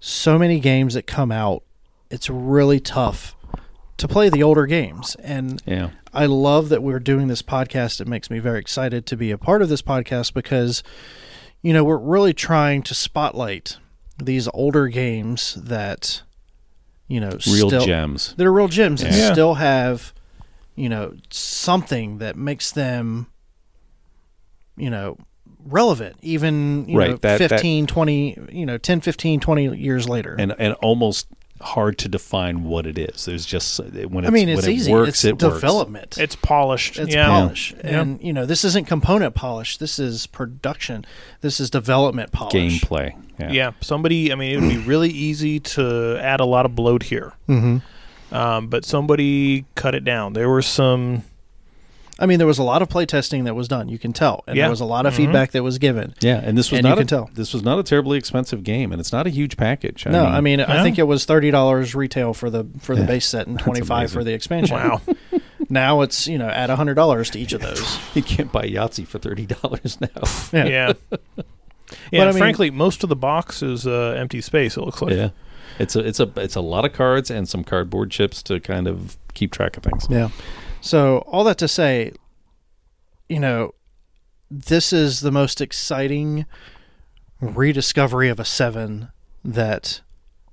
so 0.00 0.38
many 0.38 0.58
games 0.58 0.94
that 0.94 1.06
come 1.06 1.30
out. 1.30 1.62
It's 2.10 2.30
really 2.30 2.80
tough 2.80 3.36
to 3.98 4.08
play 4.08 4.30
the 4.30 4.42
older 4.42 4.66
games, 4.66 5.14
and 5.16 5.62
Yeah. 5.66 5.90
I 6.12 6.26
love 6.26 6.70
that 6.70 6.82
we're 6.82 6.98
doing 6.98 7.28
this 7.28 7.42
podcast. 7.42 8.00
It 8.00 8.08
makes 8.08 8.30
me 8.30 8.38
very 8.40 8.58
excited 8.58 9.06
to 9.06 9.16
be 9.16 9.30
a 9.30 9.38
part 9.38 9.60
of 9.62 9.68
this 9.68 9.82
podcast 9.82 10.32
because, 10.34 10.82
you 11.62 11.72
know, 11.72 11.84
we're 11.84 11.98
really 11.98 12.32
trying 12.32 12.82
to 12.84 12.94
spotlight 12.94 13.76
these 14.18 14.48
older 14.54 14.88
games 14.88 15.54
that, 15.54 16.22
you 17.10 17.20
know, 17.20 17.36
Real 17.46 17.68
still, 17.68 17.84
gems. 17.84 18.34
They're 18.38 18.52
real 18.52 18.68
gems 18.68 19.02
and 19.02 19.14
Yeah. 19.14 19.32
still 19.32 19.54
have, 19.54 20.14
you 20.76 20.88
know, 20.88 21.12
something 21.30 22.18
that 22.18 22.36
makes 22.36 22.70
them, 22.72 23.26
you 24.76 24.88
know, 24.90 25.18
relevant 25.66 26.16
even, 26.22 26.88
you 26.88 26.96
Right, 26.98 27.10
know, 27.10 27.16
that- 27.16 27.38
that- 27.40 27.50
15, 27.50 27.86
20, 27.86 28.38
you 28.52 28.64
know, 28.64 28.78
10, 28.78 29.00
15, 29.00 29.40
20 29.40 29.76
years 29.76 30.08
later. 30.08 30.34
And 30.38 30.54
and 30.58 30.74
almost 30.74 31.26
hard 31.62 31.98
to 31.98 32.08
define 32.08 32.64
what 32.64 32.86
it 32.86 32.96
is. 32.96 33.26
There's 33.26 33.44
just 33.44 33.78
when 33.80 34.24
it's, 34.24 34.28
I 34.28 34.30
mean, 34.30 34.48
it's 34.48 34.62
when 34.62 34.70
easy. 34.74 34.90
It 34.90 34.94
works, 34.94 35.08
it's 35.10 35.24
it 35.24 35.42
works. 35.42 35.54
development. 35.56 36.16
It's 36.18 36.34
polished. 36.36 36.98
It's 36.98 37.12
yeah. 37.14 37.26
polish, 37.28 37.74
Yeah. 37.84 38.00
and 38.00 38.18
you 38.22 38.32
know 38.32 38.46
this 38.46 38.64
isn't 38.64 38.86
component 38.86 39.34
polish. 39.34 39.76
This 39.76 39.98
is 39.98 40.26
production. 40.26 41.04
This 41.42 41.60
is 41.60 41.68
development 41.68 42.32
polish. 42.32 42.54
gameplay. 42.80 43.12
Yeah. 43.40 43.50
Yeah, 43.52 43.70
somebody. 43.80 44.32
I 44.32 44.34
mean, 44.34 44.52
it 44.52 44.60
would 44.60 44.68
be 44.70 44.78
really 44.78 45.10
easy 45.10 45.60
to 45.60 46.18
add 46.20 46.40
a 46.40 46.44
lot 46.44 46.66
of 46.66 46.74
bloat 46.74 47.04
here, 47.04 47.32
Mm-hmm. 47.48 48.34
um, 48.34 48.68
but 48.68 48.84
somebody 48.84 49.64
cut 49.74 49.94
it 49.94 50.04
down. 50.04 50.32
There 50.34 50.48
were 50.48 50.62
some. 50.62 51.22
I 52.22 52.26
mean, 52.26 52.36
there 52.36 52.46
was 52.46 52.58
a 52.58 52.62
lot 52.62 52.82
of 52.82 52.88
playtesting 52.90 53.44
that 53.44 53.54
was 53.54 53.66
done. 53.66 53.88
You 53.88 53.98
can 53.98 54.12
tell, 54.12 54.44
and 54.46 54.54
Yeah. 54.54 54.64
there 54.64 54.70
was 54.70 54.80
a 54.82 54.84
lot 54.84 55.06
of 55.06 55.14
Mhm. 55.14 55.16
feedback 55.16 55.52
that 55.52 55.62
was 55.62 55.78
given. 55.78 56.12
Yeah, 56.20 56.38
and 56.44 56.58
this 56.58 56.70
was 56.70 56.76
And 56.78 56.84
you 56.84 56.90
not 56.90 56.98
a, 56.98 57.00
can 57.00 57.06
tell. 57.06 57.30
this 57.34 57.54
was 57.54 57.62
not 57.62 57.78
a 57.78 57.82
terribly 57.82 58.18
expensive 58.18 58.62
game, 58.62 58.92
and 58.92 59.00
it's 59.00 59.10
not 59.10 59.26
a 59.26 59.30
huge 59.30 59.56
package. 59.56 60.04
no, 60.04 60.26
I 60.26 60.42
mean, 60.42 60.60
I 60.60 60.82
think 60.82 60.98
it 60.98 61.04
was 61.06 61.24
thirty 61.24 61.50
dollars 61.50 61.94
retail 61.94 62.34
for 62.34 62.50
the 62.50 62.66
for 62.80 62.94
the 62.94 63.00
Yeah, 63.02 63.06
base 63.06 63.26
set 63.26 63.46
and 63.46 63.58
twenty 63.58 63.80
five 63.80 64.12
for 64.12 64.22
the 64.22 64.32
expansion. 64.34 64.76
Wow. 64.76 65.00
Now 65.72 66.00
it's 66.00 66.26
you 66.26 66.36
know 66.36 66.48
add 66.48 66.68
hundred 66.70 66.94
dollars 66.94 67.30
to 67.30 67.38
each 67.38 67.52
of 67.52 67.60
those. 67.60 67.98
you 68.14 68.22
can't 68.22 68.50
buy 68.50 68.66
Yahtzee 68.66 69.06
for 69.06 69.18
thirty 69.20 69.46
dollars 69.46 69.98
now. 70.00 70.08
Yeah. 70.52 70.64
yeah. 70.66 70.92
But, 72.10 72.20
I 72.20 72.24
mean- 72.26 72.38
frankly, 72.38 72.70
most 72.70 73.02
of 73.02 73.08
the 73.08 73.16
box 73.16 73.62
is 73.62 73.86
uh, 73.86 74.14
empty 74.18 74.40
space. 74.40 74.76
It 74.76 74.82
looks 74.82 75.02
like. 75.02 75.14
yeah, 75.14 75.30
it's 75.78 75.96
a 75.96 76.00
it's 76.00 76.20
a 76.20 76.30
it's 76.36 76.56
a 76.56 76.60
lot 76.60 76.84
of 76.84 76.92
cards 76.92 77.30
and 77.30 77.48
some 77.48 77.64
cardboard 77.64 78.10
chips 78.10 78.42
to 78.44 78.60
kind 78.60 78.86
of 78.86 79.16
keep 79.34 79.52
track 79.52 79.76
of 79.76 79.82
things. 79.82 80.06
Yeah. 80.10 80.30
So 80.80 81.18
all 81.26 81.44
that 81.44 81.58
to 81.58 81.68
say, 81.68 82.12
you 83.28 83.38
know, 83.38 83.74
this 84.50 84.92
is 84.92 85.20
the 85.20 85.30
most 85.30 85.60
exciting 85.60 86.46
rediscovery 87.40 88.28
of 88.28 88.40
a 88.40 88.44
seven 88.44 89.08
that 89.44 90.00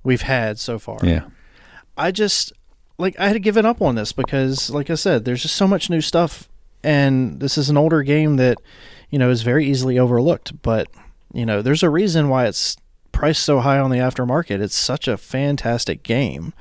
we've 0.02 0.22
had 0.22 0.58
so 0.58 0.78
far. 0.78 0.98
Yeah, 1.02 1.26
I 1.96 2.10
just 2.10 2.52
like 2.98 3.18
I 3.18 3.28
had 3.28 3.42
given 3.42 3.66
up 3.66 3.80
on 3.82 3.94
this 3.94 4.12
because, 4.12 4.70
like 4.70 4.90
I 4.90 4.94
said, 4.94 5.24
there's 5.24 5.42
just 5.42 5.56
so 5.56 5.66
much 5.66 5.90
new 5.90 6.00
stuff, 6.00 6.48
and 6.82 7.40
this 7.40 7.58
is 7.58 7.70
an 7.70 7.76
older 7.76 8.02
game 8.02 8.36
that 8.36 8.58
you 9.10 9.18
know 9.18 9.30
is 9.30 9.42
very 9.42 9.66
easily 9.66 9.98
overlooked. 9.98 10.62
But 10.62 10.88
you 11.32 11.44
know, 11.46 11.62
there's 11.62 11.82
a 11.82 11.90
reason 11.90 12.28
why 12.28 12.46
it's 12.46 12.76
priced 13.12 13.42
so 13.42 13.60
high 13.60 13.78
on 13.78 13.90
the 13.90 13.98
aftermarket. 13.98 14.60
It's 14.60 14.76
such 14.76 15.08
a 15.08 15.16
fantastic 15.16 16.02
game, 16.02 16.52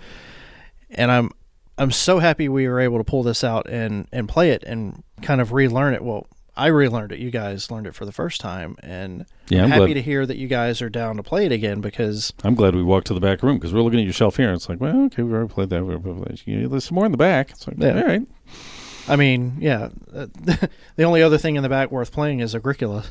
and 0.89 1.11
I'm 1.11 1.31
I'm 1.77 1.91
so 1.91 2.19
happy 2.19 2.49
we 2.49 2.67
were 2.67 2.79
able 2.79 2.97
to 2.97 3.03
pull 3.03 3.23
this 3.23 3.43
out 3.43 3.69
and 3.69 4.07
and 4.11 4.27
play 4.27 4.51
it 4.51 4.63
and 4.63 5.03
kind 5.21 5.41
of 5.41 5.53
relearn 5.53 5.93
it. 5.93 6.03
Well, 6.03 6.27
I 6.55 6.67
relearned 6.67 7.11
it. 7.11 7.19
You 7.19 7.29
guys 7.29 7.69
learned 7.69 7.85
it 7.85 7.93
for 7.93 8.05
the 8.05 8.11
first 8.11 8.41
time, 8.41 8.75
and 8.81 9.25
Yeah, 9.49 9.59
I'm 9.59 9.63
I'm 9.65 9.69
happy 9.71 9.85
glad- 9.85 9.93
to 9.95 10.01
hear 10.01 10.25
that 10.25 10.37
you 10.37 10.47
guys 10.47 10.81
are 10.81 10.89
down 10.89 11.17
to 11.17 11.23
play 11.23 11.45
it 11.45 11.51
again 11.51 11.81
because 11.81 12.33
I'm 12.43 12.55
glad 12.55 12.73
we 12.75 12.81
walked 12.83 13.07
to 13.07 13.13
the 13.13 13.19
back 13.19 13.43
room 13.43 13.57
because 13.57 13.73
we're 13.73 13.81
looking 13.83 13.99
at 13.99 14.05
your 14.05 14.13
shelf 14.13 14.37
here. 14.37 14.47
And 14.47 14.55
it's 14.55 14.67
like, 14.67 14.81
well, 14.81 15.03
okay, 15.05 15.21
we 15.21 15.31
already 15.33 15.53
played 15.53 15.69
that. 15.69 15.83
We 15.85 15.93
already 15.93 16.03
played 16.23 16.37
that. 16.63 16.69
There's 16.71 16.85
some 16.85 16.95
more 16.95 17.05
in 17.05 17.11
the 17.11 17.17
back. 17.17 17.51
It's 17.51 17.67
like, 17.67 17.77
Yeah. 17.79 17.99
all 18.01 18.07
right. 18.07 18.21
I 19.07 19.15
mean, 19.15 19.55
yeah. 19.59 19.89
the 20.11 21.03
only 21.03 21.21
other 21.21 21.37
thing 21.37 21.55
in 21.57 21.63
the 21.63 21.69
back 21.69 21.91
worth 21.91 22.11
playing 22.11 22.39
is 22.39 22.55
Agricola. 22.55 23.03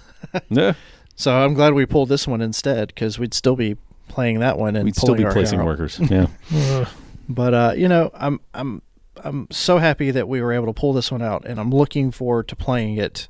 Yeah, 0.50 0.74
So 1.16 1.34
I'm 1.34 1.54
glad 1.54 1.72
we 1.74 1.86
pulled 1.86 2.08
this 2.08 2.28
one 2.28 2.40
instead 2.40 2.88
because 2.88 3.18
we'd 3.18 3.34
still 3.34 3.56
be 3.56 3.76
playing 4.08 4.40
that 4.40 4.58
one 4.58 4.76
and 4.76 4.84
we'd 4.84 4.96
still 4.96 5.14
be 5.14 5.24
our 5.24 5.32
placing 5.32 5.58
hair 5.58 5.62
out. 5.62 5.66
workers. 5.66 5.98
Yeah, 5.98 6.26
But 7.28 7.54
uh, 7.54 7.72
you 7.76 7.88
know, 7.88 8.10
I'm 8.14 8.40
I'm 8.54 8.82
I'm 9.24 9.48
so 9.50 9.78
happy 9.78 10.10
that 10.12 10.28
we 10.28 10.40
were 10.42 10.52
able 10.52 10.66
to 10.66 10.72
pull 10.72 10.92
this 10.92 11.10
one 11.10 11.22
out, 11.22 11.44
and 11.44 11.58
I'm 11.58 11.70
looking 11.70 12.10
forward 12.10 12.48
to 12.48 12.56
playing 12.56 12.96
it. 12.98 13.28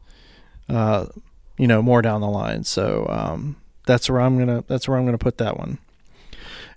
Uh, 0.69 1.07
you 1.59 1.67
know, 1.67 1.81
more 1.81 2.03
down 2.03 2.21
the 2.21 2.29
line. 2.29 2.65
So 2.65 3.07
um, 3.09 3.57
that's 3.87 4.11
where 4.11 4.21
I'm 4.21 4.37
gonna 4.39 4.65
that's 4.67 4.89
where 4.89 4.99
I'm 4.99 5.05
gonna 5.07 5.17
put 5.17 5.39
that 5.39 5.57
one. 5.57 5.79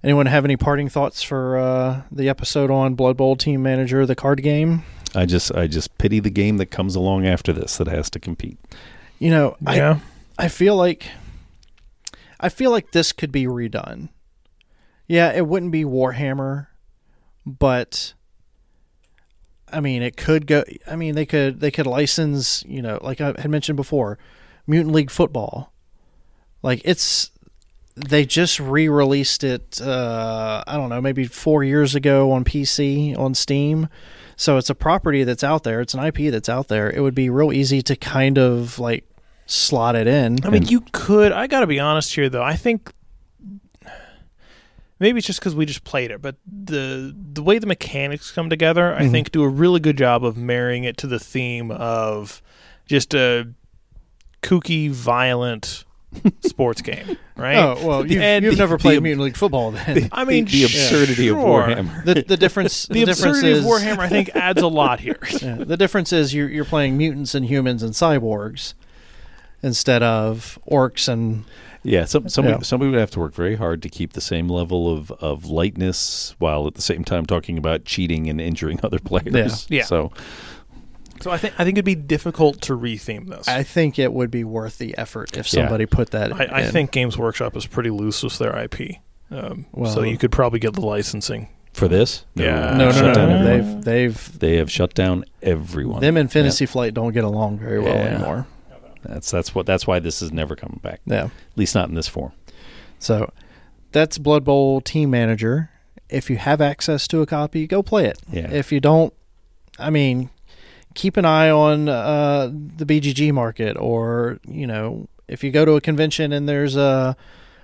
Anyone 0.02 0.28
have 0.28 0.46
any 0.46 0.56
parting 0.56 0.88
thoughts 0.88 1.22
for 1.22 1.58
uh, 1.58 2.02
the 2.10 2.30
episode 2.30 2.72
on 2.72 2.94
Blood 2.96 3.18
Bowl 3.18 3.36
Team 3.36 3.62
Manager, 3.62 4.06
the 4.06 4.16
card 4.16 4.42
game? 4.42 4.84
I 5.14 5.26
just 5.26 5.54
I 5.54 5.68
just 5.68 5.98
pity 5.98 6.20
the 6.22 6.30
game 6.30 6.58
that 6.58 6.68
comes 6.68 6.96
along 6.96 7.26
after 7.26 7.52
this 7.52 7.78
that 7.78 7.88
has 7.88 8.10
to 8.12 8.20
compete. 8.20 8.58
You 9.18 9.32
know, 9.32 9.58
Yeah. 9.60 9.96
I 9.96 10.00
feel 10.48 10.76
like 10.76 11.10
I 12.40 12.50
feel 12.50 12.72
like 12.72 12.92
this 12.92 13.12
could 13.12 13.32
be 13.32 13.46
redone. 13.46 14.10
Yeah, 15.08 15.32
it 15.34 15.48
wouldn't 15.48 15.72
be 15.72 15.84
Warhammer, 15.84 16.68
but 17.46 18.14
I 19.72 19.80
mean, 19.82 20.02
it 20.02 20.16
could 20.16 20.48
go 20.48 20.64
I 20.88 20.96
mean, 20.96 21.16
they 21.16 21.26
could 21.26 21.60
they 21.60 21.72
could 21.72 21.88
license, 21.88 22.64
you 22.68 22.82
know, 22.82 23.00
like 23.02 23.20
I 23.22 23.34
had 23.38 23.50
mentioned 23.52 23.76
before, 23.76 24.18
Mutant 24.68 24.94
League 24.96 25.12
Football. 25.12 25.74
Like 26.62 26.82
it's 26.86 27.32
they 27.96 28.26
just 28.26 28.62
re-released 28.62 29.44
it 29.44 29.82
uh 29.82 30.64
I 30.66 30.78
don't 30.78 30.90
know, 30.90 31.02
maybe 31.02 31.26
4 31.26 31.64
years 31.64 31.96
ago 31.96 32.32
on 32.32 32.46
PC 32.46 33.18
on 33.18 33.34
Steam. 33.34 33.90
So 34.38 34.58
it's 34.58 34.70
a 34.70 34.76
property 34.76 35.26
that's 35.26 35.44
out 35.44 35.64
there, 35.64 35.82
it's 35.82 35.94
an 35.94 36.06
IP 36.06 36.32
that's 36.32 36.48
out 36.48 36.70
there. 36.70 36.90
It 36.90 37.02
would 37.02 37.16
be 37.16 37.30
real 37.30 37.52
easy 37.52 37.82
to 37.82 37.96
kind 37.98 38.38
of 38.38 38.80
like 38.80 39.06
slot 39.50 39.96
it 39.96 40.08
in. 40.08 40.38
I 40.46 40.50
mean, 40.50 40.62
And- 40.64 40.72
you 40.72 40.82
could. 40.92 41.32
I 41.32 41.48
got 41.48 41.62
to 41.62 41.68
be 41.68 41.80
honest 41.80 42.14
here, 42.14 42.30
though. 42.30 42.44
I 42.44 42.56
think 42.56 42.92
maybe 45.00 45.18
it's 45.18 45.28
just 45.28 45.40
because 45.40 45.56
we 45.56 45.66
just 45.66 45.84
played 45.84 46.12
it, 46.12 46.22
but 46.22 46.36
the 46.46 47.16
the 47.34 47.42
way 47.44 47.60
the 47.60 47.68
mechanics 47.68 48.32
come 48.32 48.50
together, 48.50 48.94
I 48.94 49.04
Mhm. 49.04 49.12
think, 49.12 49.32
do 49.32 49.44
a 49.44 49.50
really 49.50 49.80
good 49.80 49.98
job 49.98 50.24
of 50.26 50.38
marrying 50.38 50.84
it 50.84 50.98
to 50.98 51.08
the 51.08 51.20
theme 51.20 51.72
of 51.72 52.42
just 52.86 53.14
a 53.14 53.48
kooky, 54.42 54.90
violent 54.90 55.84
sports 56.42 56.82
game, 56.82 57.18
right? 57.38 57.58
Oh 57.58 57.78
well, 57.86 58.06
you've, 58.06 58.22
And 58.22 58.44
you've 58.44 58.56
the- 58.56 58.60
never 58.64 58.78
the- 58.78 58.82
played 58.82 59.02
Mutant 59.04 59.24
League 59.26 59.38
Football 59.38 59.72
then. 59.72 60.10
I 60.12 60.26
mean, 60.26 60.46
the, 60.46 60.52
the 60.52 60.64
absurdity 60.66 61.28
sure. 61.28 61.38
of 61.38 61.44
Warhammer. 61.78 62.04
the 62.06 62.24
the 62.28 62.38
difference 62.38 62.86
The, 62.88 63.06
difference 63.06 63.20
absurdity 63.40 63.52
is 63.52 63.60
of 63.60 63.66
Warhammer, 63.66 64.00
I 64.00 64.10
think, 64.10 64.30
adds 64.36 64.62
a 64.62 64.68
lot 64.68 65.00
here. 65.00 65.20
yeah, 65.42 65.56
the 65.56 65.78
difference 65.78 66.12
is 66.14 66.34
you're 66.34 66.50
you're 66.50 66.66
playing 66.66 66.98
mutants 66.98 67.34
and 67.36 67.46
humans 67.46 67.84
and 67.84 67.94
cyborgs 67.94 68.74
instead 69.62 70.02
of 70.04 70.58
orcs 70.70 71.08
and 71.08 71.44
Yeah, 71.84 72.06
some, 72.06 72.28
somebody, 72.30 72.58
Yeah. 72.58 72.64
somebody 72.64 72.92
would 72.92 73.00
have 73.00 73.12
to 73.12 73.20
work 73.20 73.34
very 73.34 73.56
hard 73.56 73.82
to 73.84 73.90
keep 73.90 74.14
the 74.14 74.22
same 74.22 74.50
level 74.50 74.92
of, 74.94 75.12
of 75.12 75.46
lightness 75.46 76.36
while 76.40 76.68
at 76.68 76.74
the 76.76 76.82
same 76.82 77.04
time 77.04 77.26
talking 77.26 77.58
about 77.58 77.86
cheating 77.86 78.30
and 78.30 78.40
injuring 78.42 78.80
other 78.84 79.00
players. 79.00 79.66
Yeah. 79.70 79.78
Yeah. 79.80 79.84
So 79.86 80.12
So 81.22 81.32
I 81.32 81.38
think 81.38 81.54
I 81.60 81.64
think 81.64 81.76
it'd 81.78 81.86
be 81.86 81.96
difficult 81.96 82.62
to 82.64 82.78
retheme 82.78 83.28
this. 83.30 83.48
I 83.48 83.64
think 83.64 83.98
it 84.00 84.14
would 84.14 84.32
be 84.32 84.44
worth 84.44 84.78
the 84.78 84.98
effort 84.98 85.36
if 85.38 85.52
Yeah. 85.54 85.62
somebody 85.64 85.86
put 85.86 86.12
that. 86.12 86.34
I, 86.34 86.60
I 86.62 86.64
think 86.72 86.92
Games 86.92 87.18
Workshop 87.18 87.56
is 87.58 87.66
pretty 87.66 87.90
loose 87.90 88.24
with 88.24 88.38
their 88.38 88.56
IP. 88.58 88.98
Um, 89.32 89.66
so 89.86 90.02
you 90.04 90.18
could 90.18 90.32
probably 90.32 90.60
get 90.60 90.74
the 90.74 90.82
licensing. 90.82 91.50
For 91.74 91.88
this? 91.88 92.26
Yeah. 92.36 92.74
No, 92.76 92.90
no, 92.92 93.14
no, 93.14 93.26
no. 93.30 93.44
They've 93.44 93.84
they've 93.86 94.40
They 94.40 94.56
have 94.58 94.72
shut 94.72 94.94
down 94.96 95.24
everyone. 95.42 96.02
them 96.02 96.18
and 96.18 96.32
Fantasy 96.32 96.66
Flight 96.66 96.94
don't 96.94 97.14
get 97.14 97.24
along 97.24 97.60
very 97.60 97.80
well 97.80 97.94
Yeah. 97.96 98.16
anymore. 98.16 98.48
That's 99.04 99.32
that's 99.32 99.54
what 99.56 99.66
that's 99.66 99.88
why 99.88 100.00
this 100.00 100.22
is 100.22 100.32
never 100.32 100.56
coming 100.56 100.80
back. 100.84 101.02
Yeah. 101.06 101.26
At 101.26 101.32
least 101.58 101.76
not 101.76 101.90
in 101.90 101.96
this 101.96 102.08
form. 102.08 102.32
So 103.00 103.32
that's 103.92 104.18
Blood 104.18 104.44
Bowl 104.44 104.82
Team 104.82 105.10
Manager. 105.10 105.70
If 106.10 106.30
you 106.30 106.38
have 106.38 106.60
access 106.62 107.08
to 107.10 107.22
a 107.22 107.26
copy, 107.26 107.68
go 107.68 107.82
play 107.84 108.06
it. 108.06 108.20
Yeah. 108.32 108.50
If 108.52 108.72
you 108.72 108.80
don't, 108.80 109.14
I 109.78 109.90
mean, 109.90 110.30
keep 110.96 111.18
an 111.18 111.26
eye 111.26 111.50
on 111.50 111.88
uh, 111.88 112.48
the 112.52 112.86
BGG 112.86 113.32
market, 113.32 113.78
or 113.78 114.40
you 114.48 114.66
know, 114.68 115.08
if 115.28 115.44
you 115.44 115.52
go 115.52 115.66
to 115.66 115.74
a 115.74 115.82
convention 115.82 116.34
and 116.34 116.50
there's 116.50 116.76
a 116.76 117.16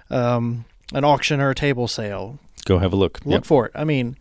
um, 0.10 0.66
an 0.94 1.04
auction 1.04 1.42
or 1.42 1.50
a 1.50 1.56
table 1.56 1.88
sale, 1.88 2.40
Go 2.66 2.78
have 2.80 2.94
a 2.94 2.96
look. 2.96 3.20
look 3.26 3.34
Yep. 3.34 3.46
for 3.46 3.66
it. 3.66 3.72
I 3.76 3.84
mean, 3.84 4.16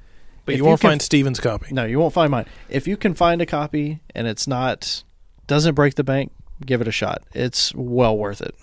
But 0.46 0.56
you 0.56 0.64
won't 0.64 0.80
can- 0.80 0.90
find 0.90 1.02
Steven's 1.02 1.40
copy. 1.40 1.72
No, 1.74 1.84
you 1.84 1.98
won't 1.98 2.14
find 2.14 2.30
mine. 2.30 2.46
If 2.68 2.88
you 2.88 2.96
can 2.96 3.14
find 3.14 3.40
a 3.42 3.46
copy 3.46 4.00
and 4.14 4.26
it's 4.26 4.46
not 4.46 5.04
doesn't 5.46 5.74
break 5.74 5.94
the 5.96 6.04
bank, 6.04 6.32
give 6.64 6.80
it 6.80 6.88
a 6.88 6.92
shot. 6.92 7.22
It's 7.32 7.74
well 7.74 8.16
worth 8.16 8.40
it. 8.40 8.54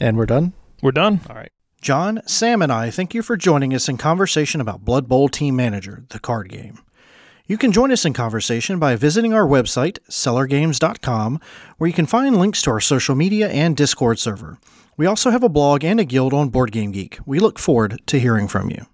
And 0.00 0.16
we're 0.16 0.26
done. 0.26 0.52
We're 0.82 0.92
done. 0.92 1.20
All 1.28 1.36
right. 1.36 1.50
John, 1.80 2.20
Sam, 2.26 2.60
and 2.60 2.72
I 2.72 2.90
thank 2.90 3.14
you 3.14 3.22
for 3.22 3.36
joining 3.36 3.72
us 3.72 3.88
in 3.88 3.98
conversation 3.98 4.60
about 4.60 4.84
Blood 4.84 5.08
Bowl 5.08 5.28
Team 5.28 5.54
Manager, 5.54 6.04
the 6.08 6.18
card 6.18 6.48
game. 6.48 6.78
You 7.46 7.56
can 7.56 7.72
join 7.72 7.92
us 7.92 8.04
in 8.04 8.12
conversation 8.12 8.78
by 8.78 8.96
visiting 8.96 9.32
our 9.32 9.46
website, 9.46 9.98
sellergames.com, 10.10 11.40
where 11.78 11.88
you 11.88 11.94
can 11.94 12.06
find 12.06 12.36
links 12.36 12.60
to 12.62 12.70
our 12.70 12.80
social 12.80 13.14
media 13.14 13.48
and 13.48 13.76
Discord 13.76 14.18
server. 14.18 14.58
We 14.96 15.06
also 15.06 15.30
have 15.30 15.44
a 15.44 15.48
blog 15.48 15.84
and 15.84 15.98
a 16.00 16.04
guild 16.04 16.34
on 16.34 16.50
BoardGameGeek. 16.50 17.20
We 17.24 17.38
look 17.38 17.58
forward 17.58 18.02
to 18.06 18.18
hearing 18.18 18.48
from 18.48 18.70
you. 18.70 18.86